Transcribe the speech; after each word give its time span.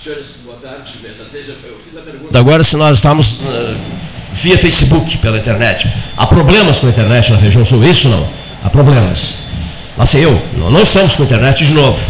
Senhores, 0.00 0.42
boa 0.44 0.56
tarde. 0.58 0.92
Dessa 1.02 1.24
vez 1.24 1.48
eu, 1.48 1.56
eu 1.64 1.76
fiz 1.80 1.96
a 1.98 2.02
pergunta. 2.02 2.38
Agora, 2.38 2.62
se 2.62 2.76
nós 2.76 2.98
estamos 2.98 3.40
uh, 3.40 3.76
via 4.32 4.56
Facebook, 4.56 5.18
pela 5.18 5.38
internet, 5.38 5.92
há 6.16 6.24
problemas 6.24 6.78
com 6.78 6.86
a 6.86 6.90
internet 6.90 7.32
na 7.32 7.38
região 7.38 7.64
sul, 7.64 7.82
isso 7.82 8.08
não? 8.08 8.28
Há 8.62 8.70
problemas. 8.70 9.38
Assim, 9.98 10.20
eu, 10.20 10.40
não, 10.56 10.70
não 10.70 10.84
estamos 10.84 11.16
com 11.16 11.24
a 11.24 11.26
internet 11.26 11.64
de 11.64 11.74
novo. 11.74 12.00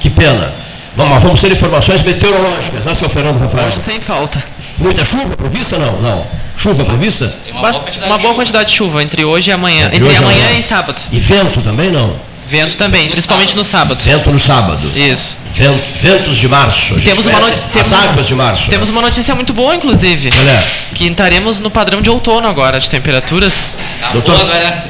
Que 0.00 0.10
pena. 0.10 0.52
Vamos, 0.96 1.22
vamos 1.22 1.40
ter 1.40 1.52
informações 1.52 2.02
meteorológicas, 2.02 2.84
não, 2.84 2.94
seu 2.96 3.08
Fernando 3.08 3.38
Rafael? 3.38 3.68
Hoje 3.68 3.78
sem 3.78 4.00
falta. 4.00 4.42
Muita 4.78 5.04
chuva 5.04 5.36
prevista? 5.36 5.78
Não, 5.78 6.02
não. 6.02 6.26
Chuva 6.56 6.84
prevista? 6.84 7.32
Uma, 7.52 7.60
boa 7.60 7.74
quantidade, 7.74 8.10
uma 8.10 8.18
boa 8.18 8.34
quantidade 8.34 8.70
de 8.70 8.76
chuva 8.76 9.02
entre 9.04 9.24
hoje 9.24 9.50
e 9.50 9.52
amanhã. 9.52 9.86
Entre, 9.86 9.98
entre 9.98 10.16
amanhã, 10.16 10.46
amanhã 10.46 10.58
e 10.58 10.62
sábado. 10.64 11.00
E 11.12 11.20
vento 11.20 11.60
também 11.60 11.92
não? 11.92 12.16
Vento 12.48 12.76
também, 12.76 13.08
principalmente 13.08 13.56
no 13.56 13.64
sábado. 13.64 14.00
Vento 14.00 14.30
no 14.30 14.38
sábado. 14.38 14.92
Isso. 14.94 15.36
Vento, 15.52 15.82
ventos 16.00 16.36
de 16.36 16.46
março. 16.48 16.94
temos 17.00 17.26
uma 17.26 17.40
temos, 17.40 17.92
as 17.92 17.92
águas 17.92 18.26
de 18.26 18.34
março. 18.36 18.70
Temos 18.70 18.88
uma 18.88 19.02
notícia 19.02 19.34
muito 19.34 19.52
boa, 19.52 19.74
inclusive. 19.74 20.30
Olha. 20.38 20.64
Que 20.94 21.06
estaremos 21.06 21.58
no 21.58 21.70
padrão 21.70 22.00
de 22.00 22.08
outono 22.08 22.46
agora, 22.46 22.78
de 22.78 22.88
temperaturas. 22.88 23.72
Doutor, 24.12 24.38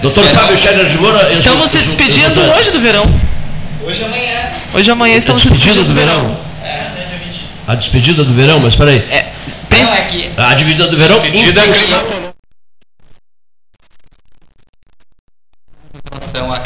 doutor 0.03 0.25
Fábio 0.25 0.59
Scherer 0.59 0.87
de 0.87 0.99
Moura. 0.99 1.33
Estamos 1.33 1.71
se 1.71 1.79
despedindo 1.79 2.41
hoje 2.53 2.71
do 2.71 2.80
verão. 2.80 3.05
Hoje 3.87 4.02
e 4.02 4.05
amanhã. 4.05 4.51
Hoje 4.75 4.91
e 4.91 4.93
amanhã 4.93 5.16
estamos 5.16 5.41
se 5.41 5.49
despedindo 5.49 5.85
do 5.85 5.95
verão. 5.95 6.38
É, 6.63 6.91
a 7.66 7.75
despedida 7.75 8.23
do 8.23 8.35
verão, 8.35 8.61
mas 8.61 8.77
peraí. 8.77 8.99
É, 9.11 9.27
pensa... 9.69 9.93
Não, 9.93 10.45
é. 10.45 10.51
A 10.51 10.55
despedida 10.55 10.88
do 10.88 10.97
verão. 10.97 11.21
Despedida 11.21 11.63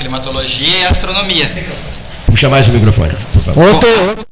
climatologia 0.01 0.79
e 0.79 0.85
astronomia. 0.87 1.47
Puxa 2.25 2.49
mais 2.49 2.67
o 2.69 2.73
microfone, 2.73 3.15
por 3.33 3.43
favor. 3.43 3.75
Outro. 3.75 4.27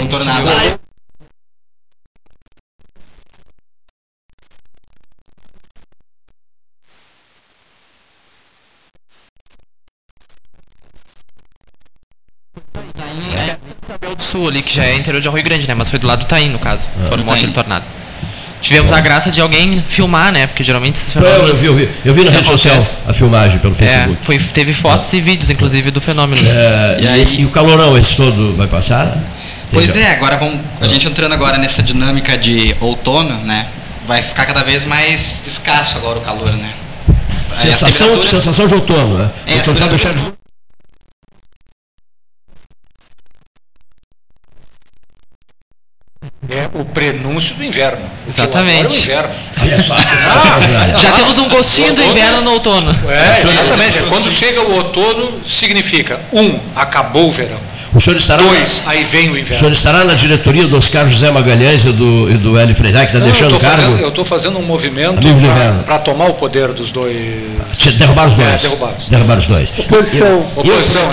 Um 0.00 0.06
tornado. 0.06 0.78
do 14.16 14.22
Sul 14.22 14.48
ali, 14.48 14.62
que 14.62 14.74
já 14.74 14.84
é 14.84 14.96
interior 14.96 15.20
de 15.20 15.28
Rio 15.28 15.44
Grande, 15.44 15.68
né? 15.68 15.74
Mas 15.74 15.90
foi 15.90 15.98
do 15.98 16.06
lado 16.06 16.20
do 16.20 16.26
Taim, 16.26 16.48
no 16.48 16.58
caso. 16.58 16.88
Ah, 16.98 17.04
formou 17.06 17.34
aquele 17.34 17.52
tornado. 17.52 17.84
Tivemos 18.60 18.92
a 18.92 19.00
graça 19.00 19.30
de 19.30 19.40
alguém 19.40 19.82
filmar, 19.86 20.32
né? 20.32 20.46
Porque 20.46 20.64
geralmente 20.64 20.96
esses 20.96 21.12
fenômenos. 21.12 21.48
Eu 21.48 21.54
vi, 21.54 21.66
eu 21.66 21.74
vi, 21.74 21.94
eu 22.04 22.14
vi 22.14 22.24
na 22.24 22.30
rede 22.30 22.46
social 22.46 22.84
a 23.06 23.14
filmagem 23.14 23.58
pelo 23.58 23.72
é, 23.72 23.76
Facebook. 23.76 24.18
É, 24.20 24.24
foi, 24.24 24.38
teve 24.38 24.72
fotos 24.72 25.12
e 25.12 25.20
vídeos, 25.20 25.50
inclusive, 25.50 25.90
do 25.90 26.00
fenômeno. 26.00 26.42
É, 26.46 26.98
e, 27.00 27.08
aí, 27.08 27.24
e 27.38 27.44
o 27.44 27.50
calorão, 27.50 27.96
esse 27.96 28.16
todo 28.16 28.54
vai 28.54 28.66
passar? 28.66 29.16
Pois 29.70 29.94
é, 29.94 30.12
agora 30.12 30.36
vamos, 30.36 30.60
a 30.80 30.86
gente 30.86 31.06
entrando 31.06 31.32
agora 31.32 31.58
nessa 31.58 31.82
dinâmica 31.82 32.36
de 32.36 32.74
outono, 32.80 33.36
né? 33.44 33.66
Vai 34.06 34.22
ficar 34.22 34.46
cada 34.46 34.62
vez 34.62 34.86
mais 34.86 35.42
escasso 35.46 35.98
agora 35.98 36.18
o 36.18 36.22
calor, 36.22 36.52
né? 36.52 36.70
Sensação, 37.52 38.22
sensação 38.22 38.66
de 38.66 38.74
outono, 38.74 39.18
né? 39.18 39.30
É, 39.46 40.37
É 46.50 46.66
o 46.72 46.82
prenúncio 46.82 47.54
do 47.56 47.62
inverno. 47.62 48.06
Exatamente. 48.26 48.96
O 48.96 49.02
inverno. 49.02 49.34
Ah, 49.60 50.96
já 50.96 51.12
temos 51.12 51.36
um 51.36 51.46
gostinho 51.46 51.92
do 51.92 52.02
inverno 52.02 52.40
no 52.40 52.52
outono. 52.52 52.90
É, 53.06 53.32
exatamente. 53.32 54.02
Quando 54.08 54.32
chega 54.32 54.62
o 54.62 54.72
outono, 54.76 55.40
significa, 55.46 56.20
um, 56.32 56.58
acabou 56.74 57.28
o 57.28 57.30
verão. 57.30 57.58
O 57.92 58.00
senhor 58.00 58.16
estará 58.16 58.42
Dois, 58.42 58.82
aí 58.86 59.04
vem 59.04 59.28
o 59.28 59.32
inverno. 59.32 59.54
O 59.54 59.58
senhor 59.58 59.72
estará 59.72 60.04
na 60.04 60.14
diretoria 60.14 60.66
do 60.66 60.76
Oscar 60.76 61.06
José 61.06 61.30
Magalhães 61.30 61.84
e 61.84 61.92
do, 61.92 62.30
e 62.30 62.34
do 62.34 62.58
Hélio 62.58 62.74
Freire, 62.74 62.98
que 62.98 63.04
está 63.04 63.18
deixando 63.18 63.56
o 63.56 63.60
cargo? 63.60 63.82
Fazendo, 63.82 64.00
eu 64.00 64.08
estou 64.08 64.24
fazendo 64.24 64.58
um 64.58 64.62
movimento 64.62 65.20
para 65.84 65.98
tomar 65.98 66.26
o 66.26 66.34
poder 66.34 66.72
dos 66.72 66.90
dois. 66.90 67.14
Derrubar 67.98 68.28
os 68.28 68.36
dois. 68.36 68.64
É, 68.64 68.68
derrubar, 68.68 68.94
derrubar 69.08 69.38
os 69.38 69.46
dois. 69.46 69.70
Oposição. 69.78 70.46
Oposição. 70.56 71.10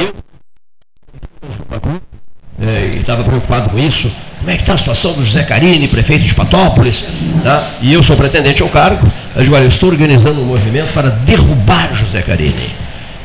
É, 2.61 2.97
estava 2.97 3.23
preocupado 3.23 3.69
com 3.69 3.77
isso. 3.77 4.09
Como 4.45 4.53
é 4.53 4.57
que 4.57 4.61
está 4.61 4.75
a 4.75 4.77
situação 4.77 5.13
do 5.13 5.25
José 5.25 5.41
Carini, 5.41 5.87
prefeito 5.87 6.23
de 6.23 6.35
Patópolis? 6.35 7.03
Tá? 7.41 7.67
E 7.81 7.91
eu 7.91 8.03
sou 8.03 8.15
pretendente 8.15 8.61
ao 8.61 8.69
cargo. 8.69 9.11
Eu 9.35 9.41
digo, 9.41 9.55
olha, 9.55 9.63
eu 9.63 9.67
estou 9.67 9.89
organizando 9.89 10.39
um 10.39 10.45
movimento 10.45 10.93
para 10.93 11.09
derrubar 11.09 11.91
o 11.91 11.95
José 11.95 12.21
Carini. 12.21 12.69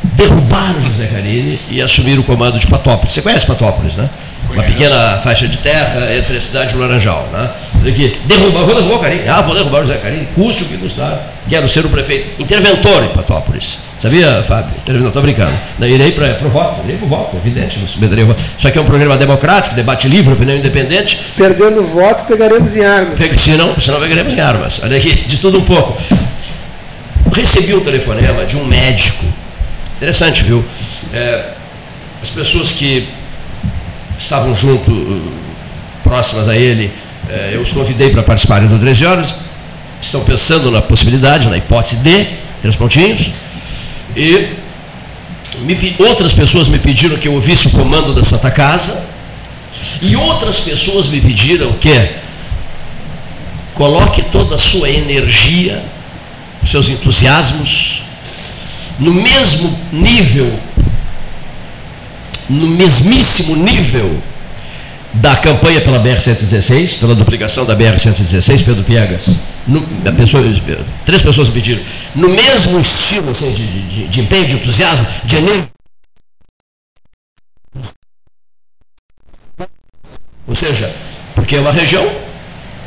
Derrubar 0.03 0.75
o 0.79 0.81
José 0.81 1.09
Carini 1.09 1.61
e 1.69 1.83
assumir 1.83 2.19
o 2.19 2.23
comando 2.23 2.59
de 2.59 2.67
Patópolis. 2.67 3.13
Você 3.13 3.21
conhece 3.21 3.45
Patópolis, 3.45 3.97
né? 3.97 4.09
Uma 4.53 4.63
pequena 4.65 5.19
faixa 5.19 5.47
de 5.47 5.59
terra 5.59 6.15
entre 6.15 6.37
a 6.37 6.41
cidade 6.41 6.75
e 6.75 6.77
o 6.77 6.81
Laranjal. 6.81 7.29
Né? 7.33 7.51
Aqui, 7.89 8.19
derrubar, 8.27 8.65
vou 8.65 8.75
derrubar 8.75 8.97
o 8.97 8.99
Carini. 8.99 9.29
Ah, 9.29 9.41
vou 9.41 9.55
derrubar 9.55 9.79
o 9.79 9.87
José 9.87 9.99
Carini, 9.99 10.29
custe 10.35 10.65
o 10.65 10.67
que 10.67 10.77
custar. 10.77 11.27
Quero 11.49 11.67
ser 11.67 11.87
o 11.87 11.89
prefeito. 11.89 12.43
Interventor 12.43 13.05
em 13.05 13.09
Patópolis. 13.09 13.79
Sabia, 14.01 14.43
Fábio? 14.43 14.75
Não, 14.89 15.07
estou 15.09 15.23
brincando. 15.23 15.53
Irei 15.81 16.13
para 16.13 16.47
o 16.47 16.51
voto, 16.51 16.81
irei 16.85 16.97
para 16.97 17.07
o 17.07 17.09
voto, 17.09 17.37
evidente, 17.37 17.79
submeterei 17.87 18.25
o 18.25 18.29
voto. 18.29 18.43
Isso 18.57 18.67
aqui 18.67 18.79
é 18.79 18.81
um 18.81 18.85
programa 18.85 19.17
democrático, 19.17 19.75
debate 19.75 20.09
livre, 20.09 20.33
opinião 20.33 20.57
independente. 20.57 21.19
Perdendo 21.37 21.81
o 21.81 21.85
voto, 21.85 22.25
pegaremos 22.25 22.77
em 22.77 22.85
armas. 22.85 23.19
Se 23.41 23.51
não, 23.53 23.79
se 23.79 23.91
não 23.91 24.01
pegaremos 24.01 24.35
em 24.35 24.41
armas. 24.41 24.81
Olha 24.83 24.97
aqui, 24.97 25.15
de 25.15 25.41
tudo 25.41 25.59
um 25.59 25.65
pouco. 25.65 25.97
Recebi 27.33 27.75
um 27.75 27.81
telefonema 27.81 28.45
de 28.45 28.57
um 28.57 28.65
médico. 28.65 29.25
Interessante, 29.97 30.45
viu? 30.45 30.65
É, 31.13 31.51
as 32.23 32.31
pessoas 32.31 32.73
que 32.73 33.09
estavam 34.21 34.55
junto, 34.55 34.93
uh, 34.93 35.33
próximas 36.03 36.47
a 36.47 36.57
ele, 36.57 36.93
é, 37.29 37.53
eu 37.55 37.63
os 37.63 37.73
convidei 37.73 38.11
para 38.11 38.23
participarem 38.23 38.69
do 38.69 38.79
13 38.79 39.07
horas. 39.07 39.35
Estão 40.01 40.23
pensando 40.23 40.71
na 40.71 40.81
possibilidade, 40.81 41.49
na 41.49 41.57
hipótese 41.57 41.97
de, 41.97 42.27
três 42.61 42.77
pontinhos 42.77 43.33
e 44.17 44.49
me, 45.61 45.97
outras 45.99 46.33
pessoas 46.33 46.69
me 46.69 46.79
pediram 46.79 47.17
que 47.17 47.29
eu 47.29 47.35
ouvisse 47.35 47.67
o 47.67 47.71
comando 47.71 48.15
da 48.15 48.25
Santa 48.25 48.51
Casa. 48.51 49.09
E 50.03 50.17
outras 50.17 50.59
pessoas 50.61 51.09
me 51.09 51.21
pediram 51.21 51.73
que 51.75 52.11
coloque 53.75 54.23
toda 54.23 54.57
a 54.57 54.59
sua 54.59 54.91
energia, 54.91 55.83
seus 56.67 56.89
entusiasmos, 56.89 58.03
no 58.99 59.15
mesmo 59.15 59.79
nível, 59.93 60.59
no 62.51 62.67
mesmíssimo 62.67 63.55
nível 63.57 64.21
da 65.15 65.37
campanha 65.37 65.81
pela 65.81 65.99
BR-116, 66.01 66.99
pela 66.99 67.15
duplicação 67.15 67.65
da 67.65 67.77
BR-116, 67.77 68.65
Pedro 68.65 68.85
Piegas, 68.85 69.39
no, 69.67 69.83
pessoa, 70.13 70.43
três 71.05 71.23
pessoas 71.23 71.49
me 71.49 71.55
pediram, 71.55 71.83
no 72.15 72.29
mesmo 72.29 72.79
estilo 72.81 73.31
assim, 73.31 73.53
de, 73.53 73.67
de, 73.67 74.09
de 74.09 74.21
empenho, 74.21 74.47
de 74.47 74.55
entusiasmo, 74.55 75.07
de 75.25 75.37
energia. 75.37 75.69
Ou 80.47 80.57
seja, 80.57 80.93
porque 81.35 81.57
é 81.57 81.61
uma 81.61 81.73
região, 81.73 82.09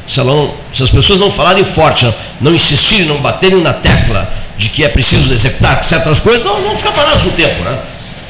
se, 0.05 0.21
não, 0.21 0.53
se, 0.73 0.83
as 0.83 0.89
pessoas 0.89 1.19
não 1.19 1.31
falarem 1.31 1.63
forte, 1.63 2.13
não 2.41 2.53
insistirem, 2.53 3.05
não 3.05 3.21
baterem 3.21 3.61
na 3.61 3.73
tecla 3.73 4.31
de 4.57 4.69
que 4.69 4.83
é 4.83 4.89
preciso 4.89 5.33
executar 5.33 5.83
certas 5.83 6.19
coisas, 6.19 6.43
não, 6.43 6.61
não 6.61 6.75
ficar 6.77 6.91
parados 6.91 7.23
no 7.23 7.31
tempo. 7.31 7.61
Né? 7.63 7.79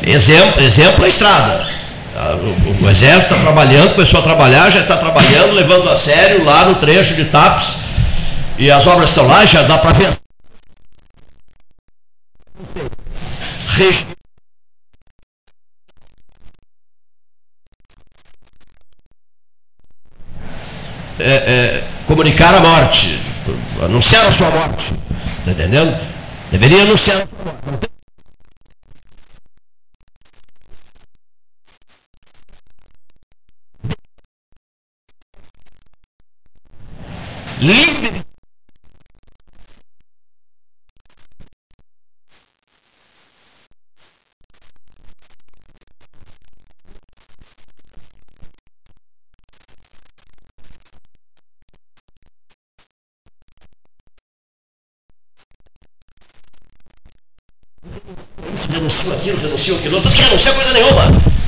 Exemplo, 0.05 0.61
exemplo 0.61 1.05
a 1.05 1.07
estrada 1.07 1.73
ah, 2.15 2.35
o, 2.35 2.89
Exército 2.89 3.33
está 3.33 3.39
trabalhando, 3.39 3.95
começou 3.95 4.19
a 4.19 4.23
trabalhar, 4.23 4.69
já 4.69 4.79
está 4.79 4.97
trabalhando, 4.97 5.53
levando 5.53 5.89
a 5.89 5.95
sério 5.95 6.43
lá 6.45 6.65
no 6.65 6.75
trecho 6.75 7.15
de 7.15 7.25
TAPS. 7.25 7.77
E 8.57 8.69
as 8.69 8.85
obras 8.85 9.09
estão 9.09 9.27
lá, 9.27 9.43
já 9.45 9.63
dá 9.63 9.79
para 9.79 9.93
ver. 9.93 10.13
É, 21.19 21.31
é, 21.31 21.83
comunicar 22.05 22.53
a 22.53 22.59
morte, 22.59 23.19
anunciar 23.81 24.25
a 24.27 24.31
sua 24.31 24.51
morte. 24.51 24.93
Está 25.39 25.51
entendendo? 25.51 25.97
Deveria 26.51 26.83
anunciar 26.83 27.17
a 27.17 27.27
sua 27.27 27.71
morte. 27.71 27.92
Livre 37.63 38.23
renuncio 58.69 59.13
aquilo, 59.13 59.39
renuncio 59.39 59.75
aquilo, 59.75 60.01
não 60.01 60.11
renuncia 60.11 60.51
coisa 60.51 60.73
nenhuma. 60.73 61.03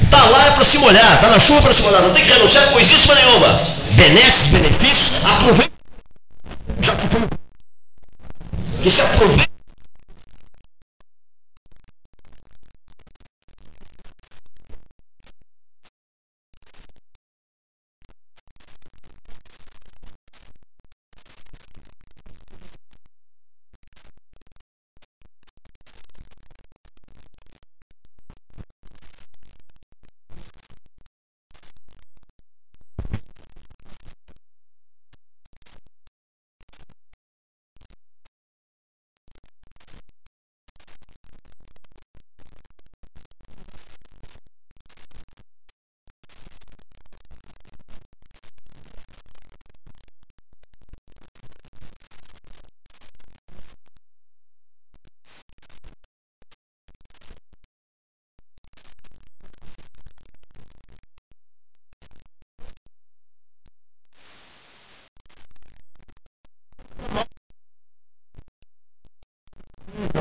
Tá 0.09 0.29
lá 0.29 0.47
é 0.47 0.51
para 0.51 0.63
se 0.63 0.77
molhar, 0.77 1.19
tá 1.19 1.27
na 1.27 1.39
chuva 1.39 1.61
para 1.61 1.73
se 1.73 1.81
molhar, 1.81 2.01
não 2.01 2.13
tem 2.13 2.23
que 2.23 2.31
renunciar 2.31 2.71
coisíssima 2.71 3.15
nenhuma. 3.15 3.61
Benesses, 3.91 4.47
benefícios, 4.47 5.11
aproveita. 5.23 5.74
Já 6.85 6.95
que 6.97 7.07
foi. 7.07 7.21
Que 8.83 8.91
se. 8.91 9.54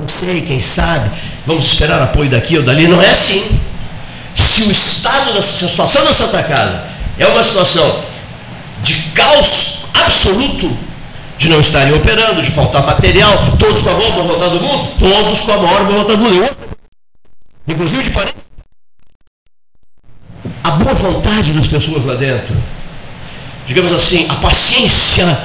Não 0.05 0.09
sei, 0.09 0.43
quem 0.43 0.61
sabe, 0.61 1.11
vamos 1.47 1.65
esperar 1.65 2.01
apoio 2.03 2.29
daqui 2.29 2.59
ou 2.59 2.62
dali. 2.62 2.87
Não 2.87 3.01
é 3.01 3.11
assim. 3.11 3.59
Se 4.35 4.62
o 4.65 4.71
estado, 4.71 5.33
da, 5.33 5.41
se 5.41 5.65
a 5.65 5.69
situação 5.69 6.05
da 6.05 6.12
Santa 6.12 6.43
Casa 6.43 6.85
é 7.19 7.27
uma 7.27 7.43
situação 7.43 8.03
de 8.83 8.95
caos 9.15 9.87
absoluto, 9.95 10.77
de 11.39 11.49
não 11.49 11.59
estarem 11.59 11.95
operando, 11.95 12.43
de 12.43 12.51
faltar 12.51 12.85
material, 12.85 13.56
todos 13.59 13.81
com 13.81 13.91
a 13.91 13.95
maior 13.95 14.12
boa 14.12 14.25
vontade 14.35 14.59
do 14.59 14.61
mundo, 14.61 14.93
todos 14.99 15.41
com 15.41 15.53
a 15.53 15.56
maior 15.56 15.85
boa 15.85 15.99
vontade 16.01 16.19
do 16.19 16.25
mundo. 16.25 16.56
Inclusive 17.67 18.03
de 18.03 18.11
parede. 18.11 18.35
A 20.62 20.73
boa 20.73 20.93
vontade 20.93 21.55
das 21.55 21.67
pessoas 21.67 22.05
lá 22.05 22.15
dentro, 22.15 22.55
digamos 23.67 23.93
assim, 23.93 24.27
a 24.29 24.35
paciência 24.35 25.39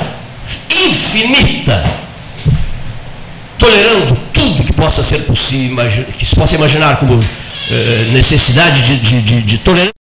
infinita 0.70 1.82
tolerando 3.58 4.19
possa 4.80 5.04
ser 5.04 5.20
possível, 5.26 5.78
que 6.18 6.26
se 6.26 6.36
possa 6.36 6.56
imaginar 6.56 7.00
como 7.00 7.20
eh, 7.70 8.10
necessidade 8.12 8.82
de, 8.82 8.98
de, 8.98 9.22
de, 9.22 9.42
de 9.42 9.58
tolerância. 9.60 9.94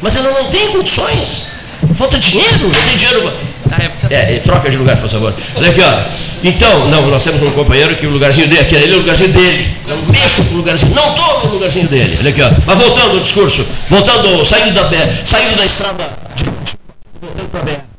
Mas 0.00 0.14
ela 0.14 0.30
não 0.30 0.48
tem 0.48 0.72
condições. 0.72 1.48
Falta 1.94 2.18
dinheiro, 2.18 2.64
não 2.64 2.70
tem 2.70 2.96
dinheiro. 2.96 3.32
Tá, 3.68 3.76
é, 4.10 4.38
troca 4.40 4.70
de 4.70 4.76
lugar, 4.76 4.96
por 4.98 5.08
favor. 5.08 5.34
Olha 5.56 5.70
aqui, 5.70 5.80
ó. 5.80 5.98
Então, 6.42 6.88
não, 6.88 7.06
nós 7.08 7.24
temos 7.24 7.42
um 7.42 7.50
companheiro 7.52 7.94
que 7.96 8.06
o 8.06 8.10
lugarzinho 8.10 8.48
dele, 8.48 8.60
aquele 8.60 8.92
é 8.92 8.96
o 8.96 8.98
lugarzinho 9.00 9.32
dele. 9.32 9.76
Não 9.86 9.96
mexo 10.06 10.44
com 10.44 10.54
o 10.54 10.56
lugarzinho, 10.58 10.94
não 10.94 11.14
estou 11.14 11.46
no 11.46 11.52
lugarzinho 11.54 11.88
dele. 11.88 12.16
Olha 12.20 12.30
aqui, 12.30 12.42
ó. 12.42 12.50
Mas 12.64 12.78
voltando 12.78 13.10
ao 13.12 13.20
discurso, 13.20 13.66
voltando, 13.88 14.44
saindo 14.44 14.72
da, 14.72 14.90
saindo 15.24 15.56
da 15.56 15.64
estrada, 15.64 16.10
voltando 17.20 17.50
para 17.50 17.60
a 17.60 17.95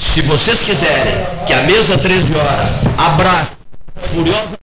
se 0.00 0.22
vocês 0.22 0.62
quiserem 0.62 1.14
que 1.46 1.52
a 1.52 1.62
mesa 1.62 1.98
13 1.98 2.34
horas 2.34 2.70
abrace 2.96 3.52
furiosa, 3.96 4.58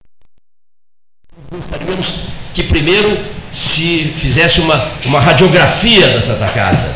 gostaríamos 1.51 2.13
que 2.56 2.63
primeiro 2.63 3.24
se 3.51 4.12
fizesse 4.16 4.60
uma, 4.60 4.89
uma 5.06 5.19
radiografia 5.19 6.10
da 6.10 6.24
Santa 6.24 6.48
Casa, 6.48 6.92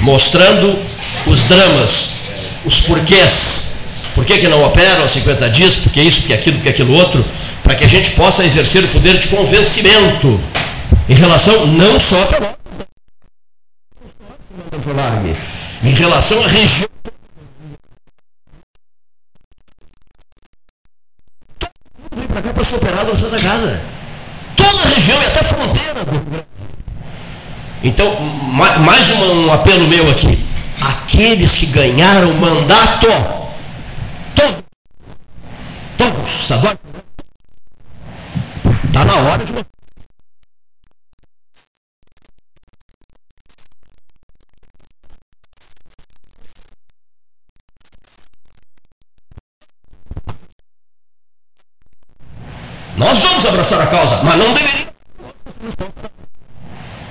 mostrando 0.00 0.78
os 1.26 1.44
dramas, 1.44 2.08
os 2.64 2.80
porquês, 2.80 3.74
por 4.14 4.24
que, 4.24 4.38
que 4.38 4.48
não 4.48 4.64
operam 4.64 5.04
há 5.04 5.08
50 5.08 5.50
dias, 5.50 5.76
porque 5.76 6.00
isso, 6.00 6.20
porque 6.20 6.32
aquilo, 6.32 6.56
porque 6.56 6.70
aquilo 6.70 6.94
outro, 6.94 7.22
para 7.62 7.74
que 7.74 7.84
a 7.84 7.88
gente 7.88 8.12
possa 8.12 8.46
exercer 8.46 8.82
o 8.82 8.88
poder 8.88 9.18
de 9.18 9.28
convencimento 9.28 10.40
em 11.06 11.14
relação 11.14 11.66
não 11.66 12.00
só 12.00 12.24
para 12.24 12.54
em 15.82 15.92
relação 15.92 16.42
à 16.42 16.48
região 16.48 16.93
para 22.42 22.64
ser 22.64 22.76
operado 22.76 23.16
Santa 23.18 23.40
Casa. 23.40 23.80
Toda 24.56 24.82
a 24.82 24.88
região 24.88 25.20
e 25.22 25.26
até 25.26 25.40
a 25.40 25.44
fronteira 25.44 26.04
do 26.04 26.44
Então, 27.82 28.20
mais 28.20 29.10
um 29.10 29.52
apelo 29.52 29.86
meu 29.86 30.10
aqui. 30.10 30.44
Aqueles 30.80 31.54
que 31.54 31.66
ganharam 31.66 32.32
mandato, 32.34 33.06
todos, 34.34 34.64
todos, 35.96 36.48
tá 36.48 36.58
bom? 36.58 36.74
Está 38.86 39.04
na 39.04 39.14
hora 39.16 39.44
de 39.44 39.52
Nós 52.96 53.18
vamos 53.18 53.46
abraçar 53.46 53.80
a 53.80 53.86
causa, 53.86 54.20
mas 54.22 54.36
não 54.36 54.54
deveria. 54.54 54.88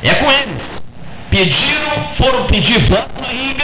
É 0.04 0.14
com 0.16 0.32
eles. 0.32 0.82
Pediram, 1.30 2.10
foram 2.12 2.46
pedir 2.48 2.80
voto 2.80 3.24
e 3.32 3.58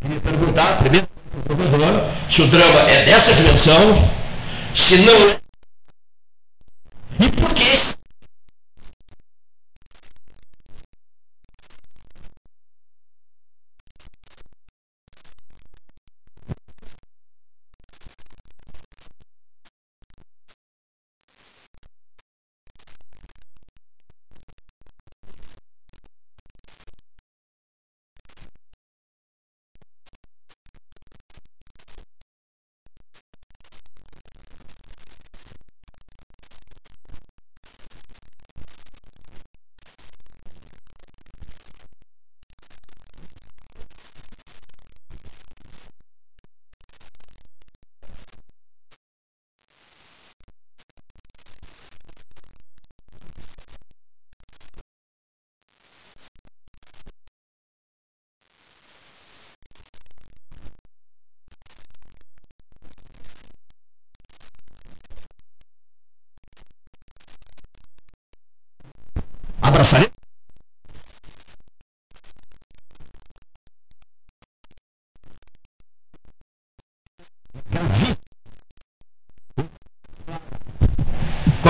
queria 0.00 0.20
perguntar 0.20 0.78
primeiro 0.78 1.08
se 2.28 2.42
o 2.42 2.46
drama 2.48 2.80
é 2.90 3.04
dessa 3.04 3.32
dimensão, 3.32 4.10
se 4.74 4.96
não 4.98 5.30
é 5.30 5.43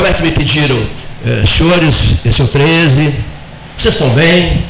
Como 0.04 0.12
é 0.12 0.18
que 0.18 0.22
me 0.22 0.32
pediram? 0.32 0.76
Eh, 1.24 1.46
senhores, 1.46 2.16
esse 2.26 2.42
é 2.42 2.44
o 2.44 2.48
13, 2.48 3.14
vocês 3.78 3.94
estão 3.94 4.10
bem? 4.10 4.62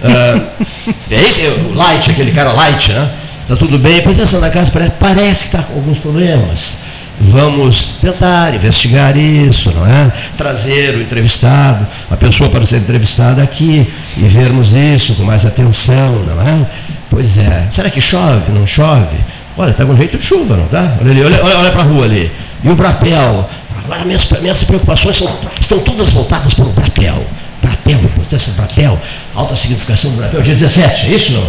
Ah, 0.00 0.40
é 1.10 1.22
esse, 1.22 1.44
é 1.44 1.48
o 1.48 1.74
Light, 1.74 2.08
aquele 2.08 2.30
cara 2.30 2.52
Light, 2.52 2.92
né? 2.92 3.10
Está 3.42 3.56
tudo 3.56 3.80
bem? 3.80 4.00
Pois 4.02 4.16
é, 4.16 4.24
Santa 4.24 4.48
Casa 4.50 4.70
parece, 4.70 4.92
parece 4.92 5.40
que 5.40 5.56
está 5.56 5.62
com 5.64 5.74
alguns 5.74 5.98
problemas. 5.98 6.76
Vamos 7.18 7.96
tentar 8.00 8.54
investigar 8.54 9.16
isso, 9.16 9.72
não 9.72 9.84
é? 9.84 10.12
Trazer 10.36 10.94
o 10.94 11.02
entrevistado, 11.02 11.84
a 12.08 12.16
pessoa 12.16 12.48
para 12.48 12.64
ser 12.64 12.76
entrevistada 12.76 13.42
aqui 13.42 13.92
e 14.16 14.22
vermos 14.22 14.72
isso 14.72 15.16
com 15.16 15.24
mais 15.24 15.44
atenção, 15.44 16.12
não 16.24 16.40
é? 16.40 16.64
Pois 17.10 17.36
é. 17.36 17.66
Será 17.70 17.90
que 17.90 18.00
chove? 18.00 18.52
Não 18.52 18.68
chove? 18.68 19.16
Olha, 19.56 19.70
está 19.70 19.84
com 19.84 19.96
jeito 19.96 20.16
de 20.16 20.22
chuva, 20.22 20.56
não 20.56 20.66
tá? 20.66 20.96
Olha 21.00 21.10
ali, 21.10 21.24
olha, 21.24 21.44
olha, 21.44 21.58
olha 21.58 21.70
para 21.72 21.82
a 21.82 21.84
rua 21.84 22.04
ali. 22.04 22.30
E 22.64 22.68
o 22.68 22.74
Brapel? 22.74 23.48
Agora 23.84 24.04
minhas, 24.04 24.24
minhas 24.40 24.64
preocupações 24.64 25.16
são, 25.18 25.38
estão 25.60 25.78
todas 25.80 26.08
voltadas 26.08 26.54
para 26.54 26.64
o 26.64 26.70
Brapel. 26.70 27.24
Brapel, 27.60 27.98
importância 28.02 28.52
do 28.52 28.56
Brapel, 28.56 28.98
alta 29.34 29.56
significação 29.56 30.10
do 30.10 30.16
Brapel, 30.18 30.42
dia 30.42 30.54
17, 30.54 31.06
é 31.06 31.16
isso 31.16 31.32
não? 31.32 31.46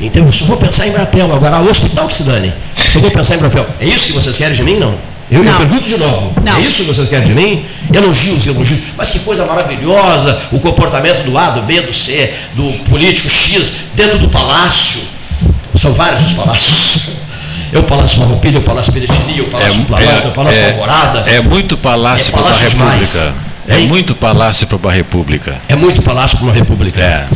Então 0.00 0.24
eu 0.24 0.32
só 0.32 0.44
vou 0.44 0.56
pensar 0.56 0.86
em 0.86 0.92
Brapel, 0.92 1.32
agora 1.32 1.60
o 1.60 1.68
hospital 1.68 2.06
que 2.06 2.14
se 2.14 2.22
dane. 2.24 2.52
Só 2.92 3.00
vou 3.00 3.10
pensar 3.10 3.36
em 3.36 3.38
Brapel. 3.38 3.66
É 3.80 3.86
isso 3.86 4.06
que 4.06 4.12
vocês 4.12 4.36
querem 4.36 4.56
de 4.56 4.62
mim? 4.62 4.76
Não. 4.78 4.94
Eu, 5.30 5.44
Não. 5.44 5.58
pergunto 5.58 5.86
de 5.86 5.96
novo. 5.96 6.32
Não. 6.42 6.56
É 6.56 6.60
isso 6.60 6.78
que 6.78 6.84
vocês 6.84 7.08
querem 7.08 7.26
de 7.26 7.34
mim? 7.34 7.66
Elogios, 7.92 8.46
elogios. 8.46 8.80
Mas 8.96 9.10
que 9.10 9.18
coisa 9.18 9.44
maravilhosa 9.44 10.40
o 10.50 10.58
comportamento 10.58 11.22
do 11.24 11.36
A, 11.36 11.50
do 11.50 11.62
B, 11.62 11.82
do 11.82 11.92
C, 11.92 12.32
do 12.54 12.72
político 12.84 13.28
X, 13.28 13.72
dentro 13.94 14.18
do 14.18 14.28
palácio. 14.28 15.00
São 15.76 15.92
vários 15.92 16.24
os 16.24 16.32
palácios. 16.32 17.17
É 17.72 17.78
o 17.78 17.82
Palácio 17.82 18.18
Farroupilha, 18.18 18.56
é 18.56 18.60
o 18.60 18.62
Palácio 18.62 18.92
Peretini, 18.92 19.38
é 19.38 19.42
o 19.42 19.46
Palácio 19.48 19.82
Planalto, 19.84 20.26
é, 20.26 20.28
o 20.28 20.32
Palácio 20.32 20.66
Alvorada. 20.66 21.30
é 21.30 21.40
muito 21.40 21.76
palácio 21.76 22.34
É 22.34 22.40
para 22.42 22.52
demais. 22.68 23.14
república. 23.14 23.48
É 23.68 23.76
muito 23.78 24.14
palácio 24.14 24.66
para 24.66 24.76
uma 24.78 24.92
república. 24.92 25.60
É 25.68 25.76
muito 25.76 26.00
palácio 26.02 26.38
para 26.38 26.46
uma 26.46 26.54
república. 26.54 27.00
É. 27.00 27.26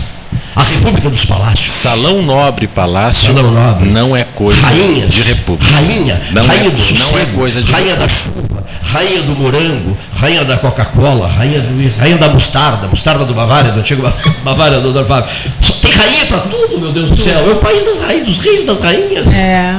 A 0.57 0.62
república 0.62 1.09
dos 1.11 1.25
palácios. 1.25 1.73
Salão 1.73 2.21
nobre 2.23 2.67
palácio 2.67 3.35
Salão 3.35 3.51
nobre. 3.51 3.89
não 3.89 4.15
é 4.17 4.23
coisa 4.25 4.61
Rainhas. 4.67 5.12
de 5.12 5.23
república. 5.23 5.75
Rainha. 5.75 6.21
Não 6.31 6.47
rainha 6.47 6.67
é 6.67 6.71
do 6.71 6.83
co- 6.83 6.89
não 6.91 7.07
sossego, 7.07 7.19
é 7.19 7.27
coisa 7.35 7.62
de 7.62 7.73
Rainha 7.73 7.97
da 7.97 8.07
chuva. 8.09 8.65
Rainha 8.83 9.23
do 9.23 9.35
morango. 9.35 9.97
Rainha 10.15 10.45
da 10.45 10.57
Coca-Cola. 10.59 11.27
Rainha, 11.27 11.61
do, 11.61 11.99
rainha 11.99 12.17
da 12.19 12.29
mostarda. 12.29 12.87
Mostarda 12.89 13.25
do 13.25 13.33
Bavária, 13.35 13.73
do 13.73 13.81
antigo 13.81 14.03
Ba- 14.03 14.15
Bavária 14.45 14.79
do 14.81 14.93
Dr. 14.93 15.05
Fábio. 15.07 15.31
Só 15.61 15.73
tem 15.75 15.91
rainha 15.93 16.27
para 16.27 16.41
tudo, 16.41 16.79
meu 16.81 16.93
Deus 16.93 17.11
do 17.11 17.17
céu. 17.17 17.47
É 17.49 17.53
o 17.53 17.57
país 17.57 17.85
das 17.85 17.99
rainhas, 18.01 18.27
dos 18.27 18.39
reis 18.39 18.65
das 18.65 18.81
rainhas. 18.83 19.27
É. 19.35 19.75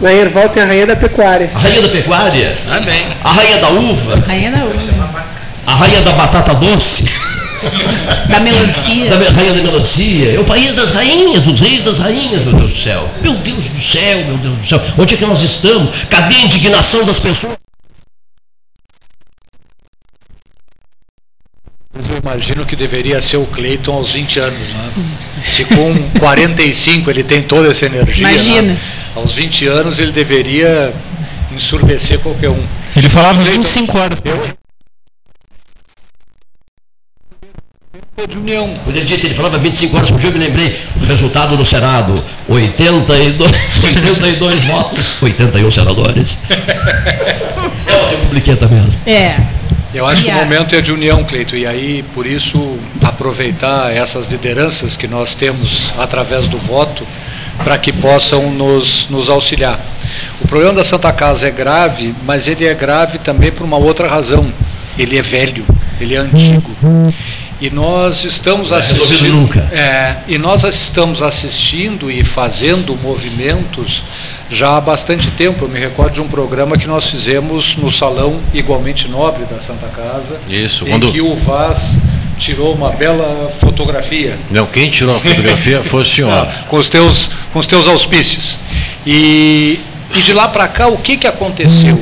Lá 0.00 0.12
em 0.12 0.18
Erval 0.18 0.48
tem 0.50 0.62
a 0.62 0.66
rainha 0.66 0.86
da 0.86 0.96
pecuária. 0.96 1.50
A 1.54 1.58
rainha 1.58 1.82
da 1.82 1.88
pecuária. 1.88 2.58
Amém. 2.70 3.06
A 3.22 3.32
rainha 3.32 3.58
da 3.58 3.68
uva. 3.70 4.24
Rainha 4.26 4.50
da 4.50 4.64
uva. 4.64 5.24
A 5.66 5.74
rainha 5.74 6.02
da 6.02 6.12
batata 6.12 6.54
doce. 6.54 7.04
Da 8.28 8.40
melancia. 8.40 9.10
Da 9.10 9.30
rainha 9.30 9.54
da 9.54 9.62
melancia. 9.62 10.34
É 10.34 10.38
o 10.38 10.44
país 10.44 10.74
das 10.74 10.90
rainhas, 10.90 11.42
dos 11.42 11.58
reis 11.60 11.82
das 11.82 11.98
rainhas, 11.98 12.44
meu 12.44 12.54
Deus 12.54 12.72
do 12.72 12.78
céu. 12.78 13.08
Meu 13.22 13.34
Deus 13.34 13.68
do 13.68 13.80
céu, 13.80 14.24
meu 14.26 14.36
Deus 14.36 14.56
do 14.58 14.66
céu. 14.66 14.80
Onde 14.98 15.14
é 15.14 15.16
que 15.16 15.26
nós 15.26 15.42
estamos? 15.42 16.04
Cadê 16.10 16.36
a 16.36 16.40
indignação 16.40 17.04
das 17.04 17.18
pessoas? 17.18 17.56
Eu 22.16 22.20
imagino 22.22 22.64
que 22.64 22.74
deveria 22.74 23.20
ser 23.20 23.36
o 23.36 23.46
Cleiton 23.46 23.92
aos 23.94 24.12
20 24.12 24.38
anos, 24.40 24.68
né? 24.72 24.90
Se 25.44 25.64
com 25.64 25.94
45 26.18 27.10
ele 27.10 27.22
tem 27.22 27.42
toda 27.42 27.68
essa 27.70 27.86
energia, 27.86 28.30
Imagina. 28.30 28.62
né? 28.72 28.78
aos 29.14 29.32
20 29.32 29.66
anos 29.66 29.98
ele 29.98 30.12
deveria 30.12 30.92
ensurdecer 31.54 32.18
qualquer 32.20 32.50
um. 32.50 32.62
Ele 32.96 33.08
falava 33.08 33.40
Cleiton, 33.40 33.62
25 33.62 33.98
horas. 33.98 34.22
De 38.28 38.38
união. 38.38 38.74
Quando 38.82 38.96
ele 38.96 39.04
disse, 39.04 39.26
ele 39.26 39.34
falava 39.34 39.58
25 39.58 39.94
horas 39.96 40.10
por 40.10 40.18
dia, 40.18 40.30
eu 40.30 40.32
me 40.32 40.38
lembrei 40.38 40.76
do 40.96 41.06
resultado 41.06 41.56
no 41.56 41.66
Senado. 41.66 42.24
82, 42.48 43.84
82 43.84 44.64
votos, 44.64 45.22
81 45.22 45.70
senadores. 45.70 46.38
É 47.88 47.98
uma 47.98 48.10
republiqueta 48.10 48.68
mesmo. 48.68 49.00
É. 49.06 49.40
Eu 49.96 50.06
acho 50.06 50.22
que 50.22 50.30
o 50.30 50.34
momento 50.34 50.74
é 50.74 50.82
de 50.82 50.92
união, 50.92 51.24
Cleito, 51.24 51.56
e 51.56 51.66
aí, 51.66 52.04
por 52.12 52.26
isso, 52.26 52.78
aproveitar 53.02 53.90
essas 53.90 54.30
lideranças 54.30 54.94
que 54.94 55.08
nós 55.08 55.34
temos 55.34 55.90
através 55.98 56.46
do 56.46 56.58
voto 56.58 57.06
para 57.64 57.78
que 57.78 57.90
possam 57.94 58.50
nos, 58.50 59.08
nos 59.08 59.30
auxiliar. 59.30 59.80
O 60.38 60.46
problema 60.46 60.74
da 60.74 60.84
Santa 60.84 61.10
Casa 61.14 61.48
é 61.48 61.50
grave, 61.50 62.14
mas 62.26 62.46
ele 62.46 62.66
é 62.66 62.74
grave 62.74 63.18
também 63.18 63.50
por 63.50 63.64
uma 63.64 63.78
outra 63.78 64.06
razão. 64.06 64.52
Ele 64.98 65.16
é 65.16 65.22
velho, 65.22 65.64
ele 65.98 66.14
é 66.14 66.18
antigo. 66.18 66.70
E 67.58 67.70
nós 67.70 68.22
estamos 68.24 68.68
Não 68.70 68.76
é 68.76 68.80
assistindo. 68.80 69.32
nunca. 69.32 69.60
É, 69.72 70.16
e 70.28 70.36
nós 70.36 70.62
estamos 70.64 71.22
assistindo 71.22 72.10
e 72.10 72.22
fazendo 72.22 72.94
movimentos 73.02 74.04
já 74.50 74.76
há 74.76 74.80
bastante 74.80 75.30
tempo. 75.30 75.64
Eu 75.64 75.68
me 75.68 75.78
recordo 75.80 76.12
de 76.14 76.20
um 76.20 76.28
programa 76.28 76.76
que 76.76 76.86
nós 76.86 77.08
fizemos 77.08 77.74
no 77.76 77.90
salão 77.90 78.40
igualmente 78.52 79.08
nobre 79.08 79.44
da 79.46 79.58
Santa 79.60 79.86
Casa, 79.88 80.38
Isso, 80.48 80.84
em 80.86 80.90
quando- 80.90 81.10
que 81.10 81.20
o 81.22 81.34
Vaz 81.34 81.96
tirou 82.38 82.74
uma 82.74 82.90
bela 82.90 83.50
fotografia 83.60 84.38
Não, 84.50 84.66
quem 84.66 84.90
tirou 84.90 85.16
a 85.16 85.18
fotografia 85.18 85.82
foi 85.82 86.02
o 86.02 86.04
senhor. 86.04 86.28
ah, 86.30 86.52
com 86.68 86.76
os 86.76 86.90
teus 86.90 87.30
com 87.54 87.58
os 87.58 87.66
teus 87.66 87.88
auspícios. 87.88 88.58
E, 89.06 89.80
e 90.14 90.20
de 90.20 90.34
lá 90.34 90.46
para 90.46 90.68
cá 90.68 90.88
o 90.88 90.98
que 90.98 91.16
que 91.16 91.26
aconteceu? 91.26 91.98